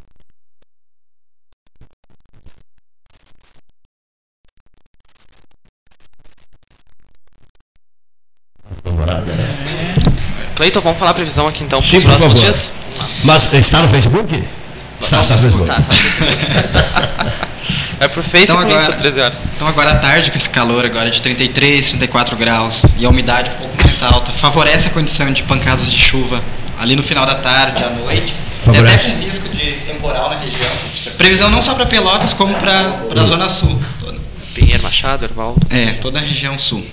Cleiton, 10.60 10.82
vamos 10.82 10.98
falar 10.98 11.12
a 11.12 11.14
previsão 11.14 11.48
aqui 11.48 11.64
então 11.64 11.80
para 11.80 11.88
Sim, 11.88 11.96
os 11.96 12.02
por 12.04 12.08
próximos 12.10 12.34
favor. 12.34 12.44
dias? 12.52 12.72
Mas 13.24 13.50
está 13.54 13.80
no 13.80 13.88
Facebook? 13.88 14.44
Está, 15.00 15.20
está 15.22 15.36
no 15.36 15.40
Facebook. 15.40 15.66
Tá, 15.66 15.82
É 17.98 18.08
pro 18.08 18.22
Face 18.22 18.44
Então 18.44 18.58
agora, 18.58 18.92
13 18.92 19.20
horas. 19.20 19.38
então 19.56 19.66
agora 19.66 19.92
à 19.92 19.94
tarde, 19.94 20.30
com 20.30 20.36
esse 20.36 20.50
calor 20.50 20.84
agora 20.84 21.10
de 21.10 21.22
33, 21.22 21.88
34 21.88 22.36
graus 22.36 22.84
e 22.98 23.06
a 23.06 23.08
umidade 23.08 23.50
um 23.52 23.54
pouco 23.54 23.74
mais 23.82 24.02
alta, 24.02 24.32
favorece 24.32 24.88
a 24.88 24.90
condição 24.90 25.32
de 25.32 25.42
pancadas 25.44 25.90
de 25.90 25.98
chuva 25.98 26.42
ali 26.78 26.94
no 26.94 27.02
final 27.02 27.24
da 27.24 27.36
tarde, 27.36 27.82
à 27.82 27.88
noite. 27.88 28.34
Favorece. 28.60 29.12
Tem 29.12 29.14
até 29.14 29.24
com 29.24 29.30
risco 29.30 29.48
de 29.56 29.72
temporal 29.86 30.28
na 30.28 30.40
região. 30.40 30.70
Previsão 31.16 31.48
não 31.48 31.62
só 31.62 31.72
para 31.74 31.86
Pelotas, 31.86 32.34
como 32.34 32.52
para 32.56 32.98
a 33.18 33.24
Zona 33.24 33.48
Sul. 33.48 33.80
Pinheiro 34.54 34.82
Machado, 34.82 35.24
Ervaldo. 35.24 35.66
É, 35.70 35.92
toda 35.92 36.18
a 36.18 36.22
região 36.22 36.58
sul. 36.58 36.84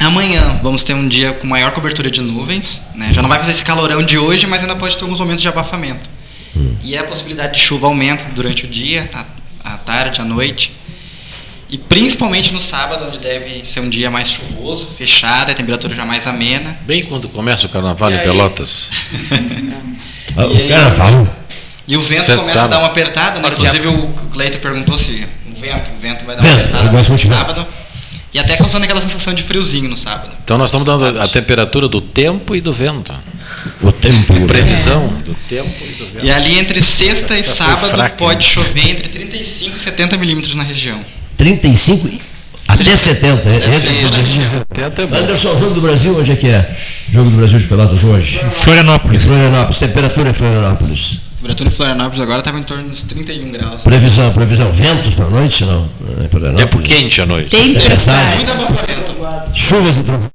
Amanhã 0.00 0.60
vamos 0.62 0.84
ter 0.84 0.94
um 0.94 1.06
dia 1.08 1.32
com 1.32 1.46
maior 1.46 1.70
cobertura 1.72 2.10
de 2.10 2.20
nuvens. 2.20 2.80
Né? 2.94 3.12
Já 3.12 3.22
não 3.22 3.28
vai 3.28 3.38
fazer 3.38 3.52
esse 3.52 3.62
calorão 3.64 4.02
de 4.02 4.18
hoje, 4.18 4.46
mas 4.46 4.60
ainda 4.62 4.76
pode 4.76 4.96
ter 4.96 5.02
alguns 5.02 5.20
momentos 5.20 5.40
de 5.42 5.48
abafamento. 5.48 6.08
E 6.82 6.96
a 6.96 7.04
possibilidade 7.04 7.54
de 7.54 7.60
chuva 7.60 7.86
aumenta 7.86 8.26
durante 8.34 8.64
o 8.64 8.68
dia, 8.68 9.08
à, 9.64 9.76
tarde, 9.78 10.20
à 10.20 10.24
noite. 10.24 10.72
E 11.70 11.78
principalmente 11.78 12.52
no 12.52 12.60
sábado, 12.60 13.06
onde 13.08 13.18
deve 13.18 13.64
ser 13.64 13.80
um 13.80 13.88
dia 13.88 14.10
mais 14.10 14.28
chuvoso, 14.28 14.86
fechado, 14.96 15.50
a 15.50 15.54
temperatura 15.54 15.94
já 15.96 16.04
mais 16.04 16.26
amena. 16.26 16.76
Bem 16.82 17.02
quando 17.04 17.28
começa 17.28 17.66
o 17.66 17.68
carnaval 17.70 18.10
E 18.10 18.14
em 18.14 18.16
aí? 18.18 18.22
Pelotas. 18.22 18.90
Ah, 20.36 20.46
E 20.46 20.56
aí- 20.56 20.66
O 20.66 20.68
cara 20.68 20.90
fala. 20.90 21.36
E 21.86 21.96
o 21.96 22.00
vento 22.00 22.24
Festa 22.24 22.40
começa 22.40 22.62
a 22.64 22.66
dar 22.66 22.78
uma 22.78 22.86
apertada, 22.88 23.38
né? 23.40 23.48
Inclusive 23.48 23.86
o 23.88 24.08
Cleito 24.32 24.58
perguntou 24.58 24.98
se 24.98 25.24
o 25.46 25.60
vento, 25.60 25.90
o 25.96 26.00
vento 26.00 26.24
vai 26.24 26.34
dar 26.34 26.42
Vento, 26.42 26.70
uma 26.70 26.80
apertada 26.80 27.08
no 27.12 27.18
sábado. 27.18 27.66
E 28.34 28.38
até 28.40 28.56
causando 28.56 28.82
aquela 28.84 29.00
sensação 29.00 29.32
de 29.32 29.44
friozinho 29.44 29.88
no 29.88 29.96
sábado. 29.96 30.36
Então 30.42 30.58
nós 30.58 30.70
estamos 30.70 30.84
dando 30.84 31.20
a 31.20 31.28
temperatura 31.28 31.86
do 31.86 32.00
tempo 32.00 32.56
e 32.56 32.60
do 32.60 32.72
vento. 32.72 33.14
O 33.80 33.92
tempo. 33.92 34.46
Previsão 34.48 35.06
do 35.24 35.34
tempo 35.48 35.70
e 35.82 35.92
do 35.92 36.06
vento. 36.06 36.26
E 36.26 36.32
ali 36.32 36.58
entre 36.58 36.82
sexta 36.82 37.38
e 37.38 37.44
foi 37.44 37.54
sábado 37.54 37.90
fraca, 37.90 38.16
pode 38.16 38.44
né? 38.44 38.52
chover 38.52 38.90
entre 38.90 39.08
35 39.08 39.76
e 39.76 39.80
70 39.80 40.16
milímetros 40.16 40.56
na 40.56 40.64
região. 40.64 40.98
35 41.36 42.08
e 42.08 42.20
até 42.66 42.96
70. 42.96 43.48
é- 43.48 43.56
Até 43.56 43.66
é- 43.68 43.78
70 43.78 45.02
é 45.02 45.06
bom. 45.06 45.16
Anderson, 45.16 45.54
o 45.54 45.58
jogo 45.58 45.74
do 45.74 45.80
Brasil 45.80 46.18
onde 46.18 46.32
é 46.32 46.36
que 46.36 46.48
é? 46.48 46.76
Jogo 47.12 47.30
do 47.30 47.36
Brasil 47.36 47.58
de 47.60 47.66
Pelotas 47.66 48.02
hoje? 48.02 48.40
Florianópolis. 48.62 49.22
Em 49.22 49.26
Florianópolis. 49.28 49.78
Temperatura 49.78 50.30
em 50.30 50.32
Florianópolis. 50.32 51.20
A 51.44 51.46
temperatura 51.46 51.68
em 51.68 51.72
Florianópolis 51.74 52.20
agora 52.22 52.38
estava 52.38 52.58
em 52.58 52.62
torno 52.62 52.88
dos 52.88 53.02
31 53.02 53.52
graus. 53.52 53.82
Previsão, 53.82 54.32
previsão. 54.32 54.72
Ventos 54.72 55.14
para 55.14 55.26
a 55.26 55.30
noite, 55.30 55.62
não? 55.66 55.86
É. 56.24 56.54
Tempo 56.54 56.78
quente 56.78 57.20
à 57.20 57.26
noite. 57.26 57.50
Tempestade. 57.50 58.36
Muito 58.36 58.50
abafamento. 58.50 59.52
Chuvas 59.52 59.96
e 59.98 60.02
trovões. 60.02 60.30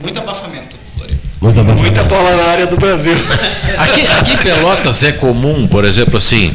Muito 0.00 0.18
abafamento. 0.20 0.76
Muito 1.40 1.58
abafamento. 1.60 1.80
Muita 1.82 2.04
bola 2.04 2.36
na 2.36 2.44
área 2.44 2.66
do 2.68 2.76
Brasil. 2.76 3.16
Aqui, 3.76 4.06
aqui 4.06 4.32
em 4.34 4.36
Pelotas 4.36 5.02
é 5.02 5.10
comum, 5.10 5.66
por 5.66 5.84
exemplo, 5.84 6.16
assim, 6.16 6.54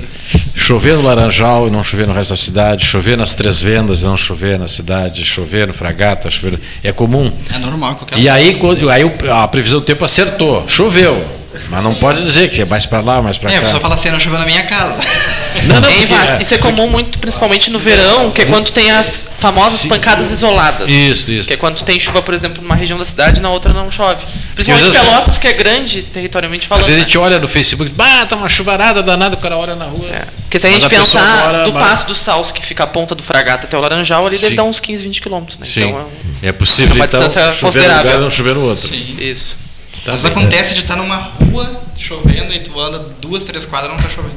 chover 0.55 0.93
no 0.95 1.01
Laranjal 1.01 1.67
e 1.67 1.69
não 1.69 1.83
chover 1.83 2.07
no 2.07 2.13
resto 2.13 2.29
da 2.29 2.37
cidade, 2.37 2.85
chover 2.85 3.17
nas 3.17 3.35
Três 3.35 3.61
Vendas 3.61 4.03
e 4.03 4.05
não 4.05 4.15
chover 4.15 4.57
na 4.57 4.69
cidade, 4.69 5.25
chover 5.25 5.67
no 5.67 5.73
Fragata, 5.73 6.31
chover... 6.31 6.61
é 6.81 6.93
comum. 6.93 7.29
É 7.53 7.57
normal 7.57 7.95
qualquer 7.97 8.17
E 8.17 8.29
aí, 8.29 8.55
quando- 8.55 8.89
aí 8.89 9.03
a 9.29 9.45
previsão 9.49 9.81
do 9.81 9.85
tempo 9.85 10.05
acertou, 10.05 10.65
choveu. 10.65 11.38
Mas 11.69 11.83
não 11.83 11.93
pode 11.95 12.21
dizer 12.23 12.49
que 12.49 12.61
é 12.61 12.65
mais 12.65 12.85
para 12.85 13.01
lá, 13.01 13.21
mais 13.21 13.37
para 13.37 13.51
É, 13.51 13.55
a 13.55 13.59
cá. 13.59 13.65
pessoa 13.65 13.81
fala 13.81 13.95
assim, 13.95 14.09
não 14.09 14.19
choveu 14.19 14.39
na 14.39 14.45
minha 14.45 14.63
casa. 14.63 14.97
Não, 15.65 15.81
não, 15.81 15.89
Vaz? 16.07 16.41
Isso 16.41 16.53
é 16.53 16.57
comum 16.59 16.87
muito, 16.87 17.17
principalmente 17.19 17.69
no 17.71 17.79
verão, 17.79 18.29
que 18.31 18.43
é 18.43 18.45
quando 18.45 18.71
tem 18.71 18.91
as 18.91 19.25
famosas 19.39 19.79
Sim. 19.81 19.89
pancadas 19.89 20.31
isoladas. 20.31 20.89
Isso, 20.89 21.31
isso. 21.31 21.47
Que 21.47 21.55
é 21.55 21.57
quando 21.57 21.81
tem 21.83 21.99
chuva, 21.99 22.21
por 22.21 22.33
exemplo, 22.35 22.61
numa 22.61 22.75
região 22.75 22.97
da 22.99 23.03
cidade 23.03 23.39
e 23.39 23.41
na 23.41 23.49
outra 23.49 23.73
não 23.73 23.91
chove. 23.91 24.23
Principalmente 24.55 24.87
às 24.87 24.93
vezes- 24.93 25.09
Pelotas, 25.09 25.37
que 25.39 25.47
é 25.47 25.53
grande 25.53 26.03
territorialmente 26.03 26.63
Às 26.63 26.67
falando. 26.69 26.85
vezes 26.85 26.97
a 27.01 27.03
né? 27.03 27.05
gente 27.07 27.17
olha 27.17 27.39
no 27.39 27.47
Facebook, 27.47 27.91
bah, 27.91 28.25
tá 28.27 28.35
uma 28.35 28.47
chuvarada 28.47 29.01
danada, 29.03 29.35
o 29.35 29.39
cara 29.39 29.57
olha 29.57 29.75
na 29.75 29.85
rua. 29.85 30.07
Porque 30.43 30.59
se 30.59 30.67
a 30.67 30.69
gente 30.69 30.87
pensar 30.87 31.45
mora- 31.47 31.63
do 31.65 31.73
Passo 31.73 32.05
do 32.07 32.15
Salso, 32.15 32.53
que 32.53 32.63
fica 32.65 32.83
a 32.83 32.87
ponta 32.87 33.15
do 33.15 33.23
Fragata 33.23 33.65
até 33.65 33.75
o 33.75 33.81
Laranjal, 33.81 34.25
ali 34.27 34.37
deve 34.37 34.49
Sim. 34.49 34.55
dar 34.55 34.63
uns 34.63 34.79
15, 34.79 35.03
20 35.03 35.21
quilômetros, 35.21 35.57
né? 35.57 35.65
Sim, 35.65 35.89
Então 35.89 36.07
é 36.43 36.51
possível 36.51 36.95
uma 36.95 37.05
então 37.05 37.19
distância 37.19 37.51
chover 37.53 37.65
considerável. 37.79 38.03
lugar 38.05 38.19
e 38.19 38.23
não 38.23 38.31
chover 38.31 38.55
no 38.55 38.61
outro. 38.61 38.87
Sim. 38.87 39.17
Isso. 39.19 39.57
Tá 40.03 40.11
Às 40.13 40.21
vezes 40.21 40.23
bem. 40.23 40.31
acontece 40.31 40.73
de 40.73 40.81
estar 40.81 40.95
numa 40.95 41.15
rua 41.17 41.83
chovendo 41.97 42.53
e 42.53 42.59
tu 42.59 42.79
anda 42.79 42.99
duas, 43.21 43.43
três 43.43 43.65
quadras 43.65 43.91
e 43.91 43.95
não 43.95 44.03
tá 44.03 44.09
chovendo. 44.09 44.35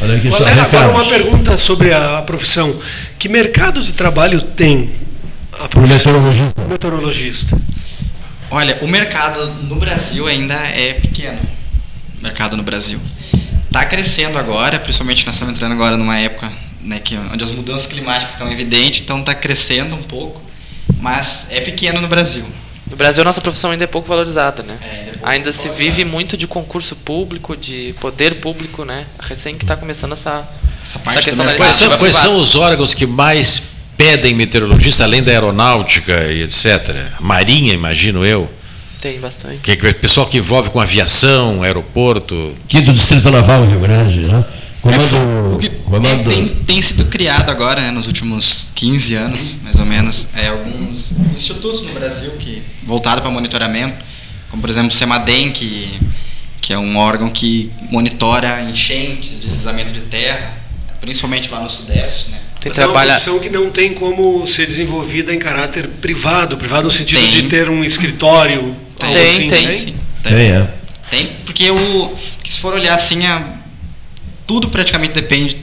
Olha 0.00 0.16
aqui 0.16 0.30
só, 0.30 0.38
Valera, 0.38 0.62
agora 0.62 0.88
uma 0.88 1.04
pergunta 1.04 1.56
sobre 1.58 1.92
a 1.92 2.22
profissão. 2.22 2.78
Que 3.18 3.28
mercado 3.28 3.82
de 3.82 3.92
trabalho 3.92 4.40
tem 4.40 4.90
a 5.52 5.68
Pro 5.68 5.80
profissão 5.80 6.12
meteorologista. 6.12 6.62
meteorologista? 6.68 7.58
Olha, 8.50 8.78
o 8.80 8.86
mercado 8.86 9.46
no 9.64 9.76
Brasil 9.76 10.26
ainda 10.26 10.54
é 10.54 10.94
pequeno. 10.94 11.40
O 12.18 12.22
mercado 12.22 12.56
no 12.56 12.62
Brasil. 12.62 13.00
Está 13.66 13.84
crescendo 13.84 14.38
agora, 14.38 14.78
principalmente 14.78 15.26
nós 15.26 15.34
estamos 15.34 15.54
entrando 15.54 15.72
agora 15.72 15.96
numa 15.96 16.18
época 16.18 16.50
né, 16.82 16.98
que, 16.98 17.16
onde 17.16 17.44
as 17.44 17.50
mudanças 17.50 17.86
climáticas 17.86 18.34
estão 18.34 18.50
evidentes, 18.50 19.02
então 19.02 19.20
está 19.20 19.34
crescendo 19.34 19.94
um 19.94 20.02
pouco, 20.02 20.40
mas 21.00 21.48
é 21.50 21.60
pequeno 21.60 22.00
no 22.00 22.08
Brasil. 22.08 22.44
No 22.88 22.96
Brasil, 22.96 23.22
a 23.22 23.24
nossa 23.24 23.40
profissão 23.40 23.70
ainda 23.70 23.84
é 23.84 23.86
pouco 23.86 24.06
valorizada, 24.08 24.62
né? 24.62 24.78
É, 24.80 24.86
ainda 24.86 25.00
é 25.00 25.12
pouco 25.12 25.28
ainda 25.28 25.52
se 25.52 25.68
valorizada. 25.68 25.90
vive 25.90 26.04
muito 26.04 26.36
de 26.36 26.46
concurso 26.46 26.94
público, 26.94 27.56
de 27.56 27.94
poder 28.00 28.36
público, 28.36 28.84
né? 28.84 29.06
Recém 29.18 29.56
que 29.56 29.64
está 29.64 29.76
começando 29.76 30.12
essa, 30.12 30.48
Essa 30.82 30.98
essa 30.98 30.98
parte 31.00 31.24
questão 31.24 31.44
do 31.44 31.50
da. 31.50 31.56
Quais 31.56 31.74
são, 31.74 31.98
quais 31.98 32.16
são 32.16 32.36
os 32.38 32.54
órgãos 32.54 32.94
que 32.94 33.06
mais 33.06 33.62
pedem 33.96 34.34
meteorologista, 34.34 35.04
além 35.04 35.22
da 35.22 35.32
aeronáutica 35.32 36.30
e 36.30 36.42
etc? 36.42 36.94
Marinha, 37.20 37.74
imagino 37.74 38.24
eu. 38.24 38.48
Tem 39.00 39.18
bastante. 39.18 39.58
Que 39.58 39.72
é 39.72 39.90
o 39.90 39.94
pessoal 39.94 40.26
que 40.26 40.38
envolve 40.38 40.70
com 40.70 40.80
aviação, 40.80 41.62
aeroporto. 41.62 42.54
Quinto 42.66 42.92
Distrito 42.92 43.30
Naval, 43.30 43.66
Rio 43.66 43.80
Grande, 43.80 44.20
né? 44.20 44.44
É, 44.88 44.96
Comando. 44.96 45.54
o 45.54 45.58
que 45.58 45.68
comando 45.68 46.30
tem, 46.30 46.48
tem 46.48 46.82
sido 46.82 47.04
criado 47.06 47.50
agora, 47.50 47.80
né, 47.80 47.90
nos 47.90 48.06
últimos 48.06 48.68
15 48.74 49.14
anos, 49.14 49.50
mais 49.62 49.76
ou 49.78 49.86
menos, 49.86 50.28
é, 50.34 50.48
alguns 50.48 51.12
institutos 51.34 51.82
no 51.82 51.92
Brasil 51.92 52.30
que 52.38 52.62
voltado 52.84 53.20
para 53.20 53.30
monitoramento, 53.30 54.04
como 54.50 54.60
por 54.60 54.70
exemplo 54.70 54.88
o 54.88 54.92
Semadem, 54.92 55.50
que, 55.50 56.00
que 56.60 56.72
é 56.72 56.78
um 56.78 56.96
órgão 56.96 57.28
que 57.28 57.70
monitora 57.90 58.62
enchentes, 58.62 59.40
deslizamento 59.40 59.92
de 59.92 60.02
terra, 60.02 60.54
principalmente 61.00 61.50
lá 61.50 61.60
no 61.60 61.70
Sudeste, 61.70 62.30
né? 62.30 62.40
Mas 62.64 62.78
é 62.78 62.86
uma 62.86 63.00
profissão 63.00 63.38
que 63.38 63.48
não 63.48 63.70
tem 63.70 63.94
como 63.94 64.44
ser 64.46 64.66
desenvolvida 64.66 65.32
em 65.32 65.38
caráter 65.38 65.86
privado, 66.00 66.56
privado 66.56 66.84
no 66.84 66.90
sentido 66.90 67.20
Tem. 67.20 67.30
de 67.30 67.42
ter 67.44 67.70
um 67.70 67.84
escritório. 67.84 68.74
Tem, 68.98 69.08
algo 69.08 69.20
assim, 69.20 69.48
tem, 69.48 69.66
tem? 69.66 69.72
sim. 69.72 69.96
Tem, 70.22 70.34
é. 70.34 70.70
Tem, 71.08 71.26
porque, 71.44 71.70
o, 71.70 72.16
porque 72.34 72.50
se 72.50 72.58
for 72.58 72.74
olhar 72.74 72.96
assim, 72.96 73.24
a, 73.24 73.56
tudo 74.46 74.68
praticamente 74.68 75.12
depende, 75.14 75.56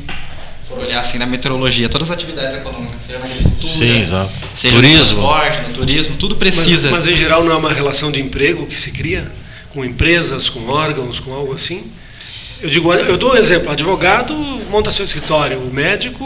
for 0.67 0.79
olhar 0.79 0.99
assim, 1.01 1.17
da 1.17 1.25
meteorologia, 1.25 1.87
todas 1.89 2.09
as 2.09 2.15
atividades 2.15 2.55
econômicas, 2.57 2.97
seja 3.05 3.19
na 3.19 3.25
agricultura, 3.25 3.73
Sim, 3.73 4.01
exato. 4.01 4.31
seja 4.55 4.75
Turismo. 4.75 5.21
no 5.21 5.27
transporte, 5.27 5.67
no 5.69 5.73
turismo, 5.75 6.15
tudo 6.17 6.35
precisa. 6.35 6.89
Mas, 6.91 7.05
mas 7.05 7.13
em 7.13 7.17
geral 7.17 7.43
não 7.43 7.51
é 7.51 7.55
uma 7.55 7.71
relação 7.71 8.11
de 8.11 8.19
emprego 8.21 8.65
que 8.65 8.75
se 8.75 8.91
cria 8.91 9.31
com 9.73 9.83
empresas, 9.83 10.49
com 10.49 10.67
órgãos, 10.69 11.19
com 11.19 11.33
algo 11.33 11.53
assim? 11.53 11.91
Eu 12.61 12.69
digo, 12.69 12.93
eu 12.93 13.17
dou 13.17 13.33
um 13.33 13.35
exemplo, 13.35 13.69
advogado 13.71 14.33
monta 14.69 14.89
seu 14.91 15.03
escritório, 15.03 15.59
o 15.59 15.73
médico 15.73 16.25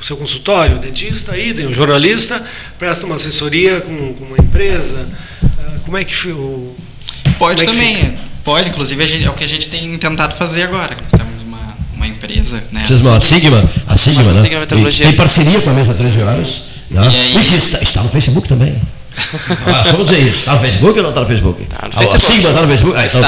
seu 0.00 0.16
consultório, 0.18 0.76
o 0.76 0.78
dentista, 0.78 1.36
idem, 1.36 1.66
o 1.66 1.72
jornalista 1.72 2.46
presta 2.78 3.06
uma 3.06 3.16
assessoria 3.16 3.80
com, 3.80 4.14
com 4.14 4.24
uma 4.26 4.36
empresa. 4.38 5.08
Ah, 5.42 5.78
Como 5.84 5.96
é 5.96 6.04
que 6.04 6.28
o 6.28 6.76
Pode 7.38 7.62
é 7.62 7.66
também, 7.66 8.14
pode, 8.44 8.68
inclusive 8.68 9.04
gente- 9.06 9.24
é 9.24 9.30
o 9.30 9.32
que 9.34 9.42
a 9.42 9.48
gente 9.48 9.68
tem 9.68 9.96
tentado 9.98 10.36
fazer 10.36 10.62
agora. 10.62 10.94
Nós 10.94 11.10
temos 11.10 11.33
uma, 12.04 12.14
empresa, 12.14 12.62
né? 12.72 12.84
Vocês 12.86 13.00
não, 13.00 13.14
a 13.14 13.20
Sigma, 13.20 13.68
a 13.86 13.96
Sigma, 13.96 14.32
né? 14.32 14.42
Sigma 14.42 14.60
Meteorologia. 14.60 15.04
E 15.04 15.08
tem 15.08 15.16
parceria 15.16 15.60
com 15.60 15.70
a 15.70 15.72
mesa 15.72 15.94
13 15.94 16.22
horas. 16.22 16.62
Né? 16.90 17.08
E 17.10 17.16
aí- 17.16 17.36
E 17.36 17.44
que 17.48 17.54
está, 17.56 17.80
está 17.82 18.02
no 18.02 18.08
Facebook 18.10 18.46
também. 18.48 18.74
Ah, 19.66 19.84
só 19.84 19.92
vou 19.92 20.04
dizer 20.04 20.18
isso. 20.18 20.38
Está 20.40 20.54
no 20.54 20.60
Facebook 20.60 20.96
ou 20.98 21.02
não 21.04 21.10
está 21.10 21.20
no 21.20 21.26
Facebook? 21.26 21.62
Está 21.62 21.78
no 21.82 21.88
A 21.88 21.92
Facebook. 21.92 22.20
Sigma 22.20 22.48
está 22.50 22.62
no 22.62 22.68
Facebook? 22.68 22.98
Ah, 22.98 23.06
então- 23.06 23.22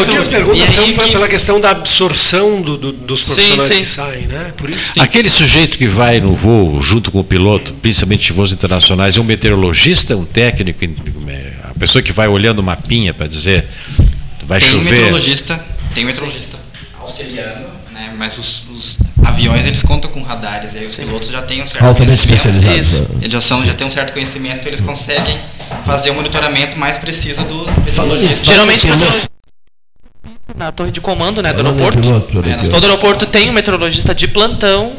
As 0.00 0.06
minhas 0.08 0.26
perguntas 0.28 0.58
E 0.58 0.62
aí 0.62 0.68
são 0.68 0.92
pe- 0.92 1.12
pela 1.12 1.28
questão 1.28 1.60
da 1.60 1.70
absorção 1.70 2.60
do- 2.60 2.76
do- 2.76 2.92
dos 2.92 3.22
profissionais 3.22 3.72
sim. 3.72 3.80
que 3.82 3.86
saem, 3.88 4.26
né? 4.26 4.52
Por 4.56 4.68
isso. 4.68 5.00
Aquele 5.00 5.30
sujeito 5.30 5.78
que 5.78 5.86
vai 5.86 6.20
no 6.20 6.34
voo 6.34 6.82
junto 6.82 7.12
com 7.12 7.20
o 7.20 7.24
piloto, 7.24 7.72
principalmente 7.74 8.30
em 8.30 8.34
voos 8.34 8.52
internacionais, 8.52 9.16
é 9.16 9.20
um 9.20 9.24
meteorologista, 9.24 10.16
um 10.16 10.24
técnico, 10.24 10.84
é, 11.28 11.52
a 11.70 11.78
pessoa 11.78 12.02
que 12.02 12.12
vai 12.12 12.26
olhando 12.26 12.58
o 12.58 12.62
mapinha 12.62 13.14
para 13.14 13.28
dizer 13.28 13.64
vai 14.44 14.58
tem 14.60 14.70
chover. 14.70 14.90
meteorologista, 14.90 15.64
tem 15.94 16.02
um 16.02 16.06
meteorologista 16.08 16.58
auxiliando, 17.00 17.77
né? 17.98 18.12
Mas 18.16 18.38
os, 18.38 18.64
os 18.70 18.98
aviões 19.24 19.66
eles 19.66 19.82
contam 19.82 20.10
com 20.10 20.22
radares, 20.22 20.72
e 20.74 20.78
aí 20.78 20.86
os 20.86 20.94
pilotos 20.94 21.28
já 21.28 21.42
têm 21.42 21.62
um 21.62 21.66
certo 21.66 21.84
Altamente 21.84 22.26
conhecimento. 22.26 22.36
especializados, 22.56 22.92
Isso. 22.92 23.02
né? 23.02 23.08
Eles 23.22 23.32
já, 23.32 23.40
são, 23.40 23.66
já 23.66 23.74
têm 23.74 23.86
um 23.86 23.90
certo 23.90 24.12
conhecimento, 24.12 24.56
então 24.58 24.68
eles 24.68 24.80
conseguem 24.80 25.38
fazer 25.84 26.10
o 26.10 26.14
monitoramento 26.14 26.78
mais 26.78 26.96
preciso 26.98 27.42
do 27.42 27.66
meteorologista. 27.84 28.44
Geralmente 28.44 28.86
na 30.56 30.72
torre 30.72 30.90
de 30.90 31.00
comando 31.00 31.42
né, 31.42 31.52
do 31.52 31.58
aeroporto. 31.66 31.98
piloto, 32.00 32.38
É, 32.48 32.68
todo 32.68 32.84
aeroporto 32.84 33.26
tem 33.26 33.50
um 33.50 33.52
meteorologista 33.52 34.14
de 34.14 34.26
plantão 34.26 34.92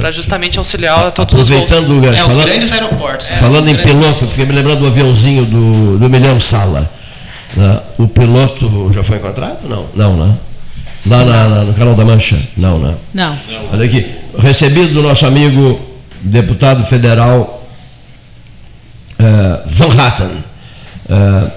para 0.00 0.10
justamente 0.10 0.58
auxiliar 0.58 1.06
a 1.06 1.10
todos 1.12 1.32
os 1.38 1.48
voos. 1.48 1.62
Aproveitando 1.62 2.04
É, 2.04 2.10
os 2.10 2.16
falando- 2.18 2.44
grandes 2.44 2.72
aeroportos. 2.72 3.28
né? 3.30 3.36
Falando 3.36 3.68
em 3.68 3.74
Os 3.74 3.80
grandes- 3.80 4.00
piloto, 4.02 4.26
fiquei 4.28 4.44
me 4.46 4.52
lembrando 4.52 4.80
do 4.80 4.86
aviãozinho 4.88 5.46
do, 5.46 5.96
do 5.98 6.10
Milhão 6.10 6.38
Sala. 6.40 6.90
né? 7.56 7.80
O 7.98 8.08
piloto 8.08 8.90
já 8.92 9.02
foi 9.04 9.18
encontrado? 9.18 9.66
Não, 9.68 9.88
não, 9.94 10.16
né? 10.16 10.34
Lá 11.10 11.24
na- 11.24 11.48
na- 11.48 11.64
no 11.64 11.74
Canal 11.74 11.94
da 11.94 12.04
Mancha? 12.04 12.38
Não, 12.56 12.78
né? 12.78 12.94
Não. 13.12 13.36
Olha 13.72 13.84
aqui, 13.84 14.06
recebido 14.38 14.94
do 14.94 15.02
nosso 15.02 15.26
amigo 15.26 15.80
deputado 16.22 16.84
federal 16.84 17.66
eh, 19.18 19.60
Van 19.66 19.88
Hatten. 20.00 20.30
Eh, 21.08 21.50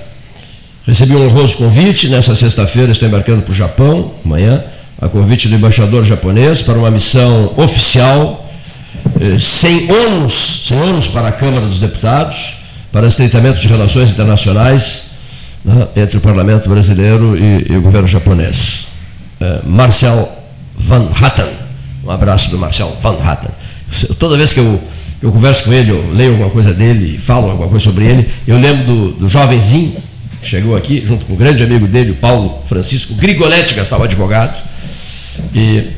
recebi 0.87 1.15
um 1.15 1.25
honroso 1.27 1.57
convite, 1.57 2.09
nessa 2.09 2.35
sexta-feira 2.35 2.91
estou 2.91 3.07
embarcando 3.07 3.41
para 3.43 3.51
o 3.51 3.55
Japão, 3.55 4.11
amanhã, 4.25 4.63
a 4.99 5.07
convite 5.07 5.47
do 5.47 5.55
embaixador 5.55 6.03
japonês 6.03 6.61
para 6.61 6.77
uma 6.77 6.89
missão 6.91 7.53
oficial, 7.57 8.51
eh, 9.21 9.37
sem 9.39 9.87
ônus, 9.91 10.63
sem 10.67 10.81
ônus 10.81 11.07
para 11.07 11.27
a 11.27 11.31
Câmara 11.31 11.67
dos 11.67 11.79
Deputados, 11.79 12.55
para 12.91 13.05
estreitamento 13.07 13.59
de 13.59 13.67
relações 13.67 14.09
internacionais 14.09 15.03
né, 15.63 15.87
entre 15.95 16.17
o 16.17 16.21
parlamento 16.21 16.69
brasileiro 16.69 17.37
e, 17.37 17.71
e 17.71 17.77
o 17.77 17.81
governo 17.81 18.07
japonês. 18.07 18.87
Eh, 19.43 19.59
Marcel 19.65 20.29
Van 20.77 21.09
Hatten, 21.21 21.49
um 22.05 22.09
abraço 22.09 22.49
do 22.49 22.57
Marcel 22.57 22.95
Van 23.01 23.17
Hatten. 23.21 23.51
Toda 24.17 24.37
vez 24.37 24.53
que 24.53 24.61
eu, 24.61 24.81
eu 25.21 25.33
converso 25.33 25.65
com 25.65 25.73
ele, 25.73 25.91
eu 25.91 26.13
leio 26.13 26.31
alguma 26.31 26.49
coisa 26.49 26.73
dele, 26.73 27.17
falo 27.17 27.49
alguma 27.49 27.67
coisa 27.67 27.83
sobre 27.83 28.05
ele, 28.05 28.29
eu 28.47 28.57
lembro 28.57 28.85
do, 28.85 29.11
do 29.11 29.27
jovenzinho 29.27 29.97
que 30.41 30.47
chegou 30.47 30.77
aqui, 30.77 31.03
junto 31.05 31.25
com 31.25 31.33
o 31.33 31.35
grande 31.35 31.61
amigo 31.61 31.87
dele, 31.87 32.11
o 32.11 32.15
Paulo 32.15 32.61
Francisco 32.65 33.15
Grigoletti, 33.15 33.73
que 33.73 33.81
estava 33.81 34.05
advogado, 34.05 34.55
e, 35.53 35.89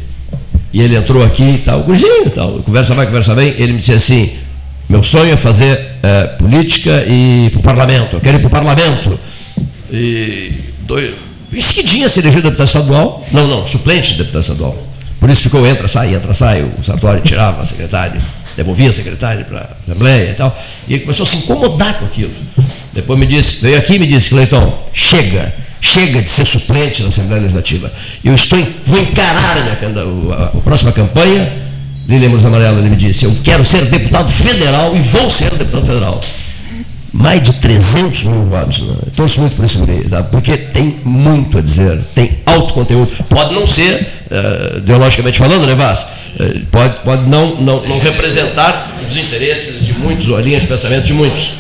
e 0.73 0.81
ele 0.81 0.95
entrou 0.95 1.23
aqui 1.23 1.43
e 1.43 1.57
tal, 1.59 1.83
gurizinho 1.83 2.25
e 2.25 2.31
tal, 2.31 2.53
conversa 2.63 2.95
vai, 2.95 3.05
conversa 3.05 3.35
bem, 3.35 3.53
ele 3.59 3.73
me 3.73 3.77
disse 3.77 3.93
assim, 3.93 4.31
meu 4.89 5.03
sonho 5.03 5.31
é 5.31 5.37
fazer 5.37 5.97
eh, 6.01 6.23
política 6.39 7.05
e 7.07 7.45
ir 7.45 7.49
para 7.51 7.59
o 7.59 7.63
parlamento, 7.63 8.15
eu 8.15 8.21
quero 8.21 8.37
ir 8.37 8.39
para 8.39 8.47
o 8.47 8.51
parlamento. 8.51 9.19
E 9.91 10.51
dois, 10.81 11.13
em 11.57 11.61
seguidinha 11.61 12.09
se 12.09 12.19
elegeu 12.19 12.41
deputado 12.41 12.67
estadual, 12.67 13.25
não, 13.31 13.47
não, 13.47 13.67
suplente 13.67 14.11
de 14.13 14.17
deputado 14.19 14.41
estadual. 14.41 14.77
Por 15.19 15.29
isso 15.29 15.41
ficou 15.43 15.65
entra, 15.65 15.87
sai, 15.87 16.13
entra, 16.13 16.33
sai, 16.33 16.61
o 16.77 16.83
Sartori 16.83 17.21
tirava 17.21 17.61
a 17.61 17.65
secretária, 17.65 18.21
devolvia 18.55 18.89
a 18.89 18.93
secretária 18.93 19.43
para 19.45 19.59
a 19.59 19.91
Assembleia 19.91 20.31
e 20.31 20.33
tal, 20.33 20.55
e 20.87 20.93
ele 20.93 21.01
começou 21.03 21.23
a 21.23 21.27
se 21.27 21.37
incomodar 21.37 21.99
com 21.99 22.05
aquilo. 22.05 22.31
Depois 22.93 23.17
me 23.19 23.25
disse, 23.25 23.57
veio 23.61 23.77
aqui 23.77 23.95
e 23.95 23.99
me 23.99 24.05
disse, 24.05 24.29
Cleiton, 24.29 24.77
chega, 24.93 25.53
chega 25.81 26.21
de 26.21 26.29
ser 26.29 26.45
suplente 26.45 27.01
na 27.01 27.09
Assembleia 27.09 27.41
Legislativa. 27.41 27.91
Eu 28.23 28.35
estou, 28.35 28.59
vou 28.85 28.99
encarar 28.99 29.57
a, 29.57 29.61
minha 29.63 30.05
o- 30.05 30.31
a, 30.33 30.43
a 30.45 30.61
próxima 30.61 30.91
campanha, 30.91 31.51
Lília 32.07 32.27
Lemos 32.27 32.45
Amarela, 32.45 32.79
ele 32.79 32.89
me 32.89 32.95
disse, 32.95 33.25
eu 33.25 33.35
quero 33.43 33.65
ser 33.65 33.85
deputado 33.85 34.29
federal 34.31 34.95
e 34.95 34.99
vou 34.99 35.27
ser 35.29 35.49
deputado 35.55 35.85
federal 35.87 36.21
mais 37.15 37.41
de 37.41 37.53
300 37.53 38.23
mil 38.25 38.43
votos. 38.43 38.83
Torço 39.15 39.39
muito 39.39 39.55
por 39.55 39.63
esse 39.63 39.77
guri, 39.77 40.03
tá? 40.09 40.21
porque 40.21 40.57
tem 40.57 40.99
muito 41.05 41.57
a 41.57 41.61
dizer, 41.61 42.01
tem 42.13 42.39
alto 42.45 42.73
conteúdo. 42.73 43.09
Pode 43.29 43.53
não 43.53 43.65
ser, 43.65 44.05
eh, 44.29 44.73
ideologicamente 44.79 45.37
falando, 45.37 45.65
né, 45.65 45.75
Vaz? 45.75 46.05
Eh, 46.37 46.59
pode 46.69 46.97
pode 46.97 47.21
não, 47.29 47.55
não, 47.55 47.81
não 47.87 47.99
representar 47.99 48.91
os 49.07 49.15
interesses 49.15 49.85
de 49.85 49.93
muitos, 49.93 50.27
ou 50.27 50.35
a 50.35 50.41
linha 50.41 50.59
de 50.59 50.67
pensamento 50.67 51.05
de 51.05 51.13
muitos. 51.13 51.53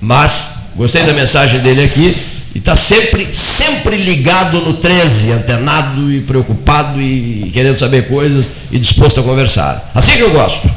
Mas 0.00 0.54
gostei 0.74 1.04
da 1.04 1.12
mensagem 1.12 1.60
dele 1.60 1.84
aqui 1.84 2.16
e 2.52 2.58
está 2.58 2.74
sempre, 2.74 3.28
sempre 3.32 3.96
ligado 3.96 4.60
no 4.60 4.74
13, 4.74 5.30
antenado 5.30 6.12
e 6.12 6.22
preocupado 6.22 7.00
e 7.00 7.48
querendo 7.52 7.78
saber 7.78 8.08
coisas 8.08 8.48
e 8.68 8.78
disposto 8.80 9.20
a 9.20 9.22
conversar. 9.22 9.92
Assim 9.94 10.16
que 10.16 10.22
eu 10.22 10.32
gosto. 10.32 10.68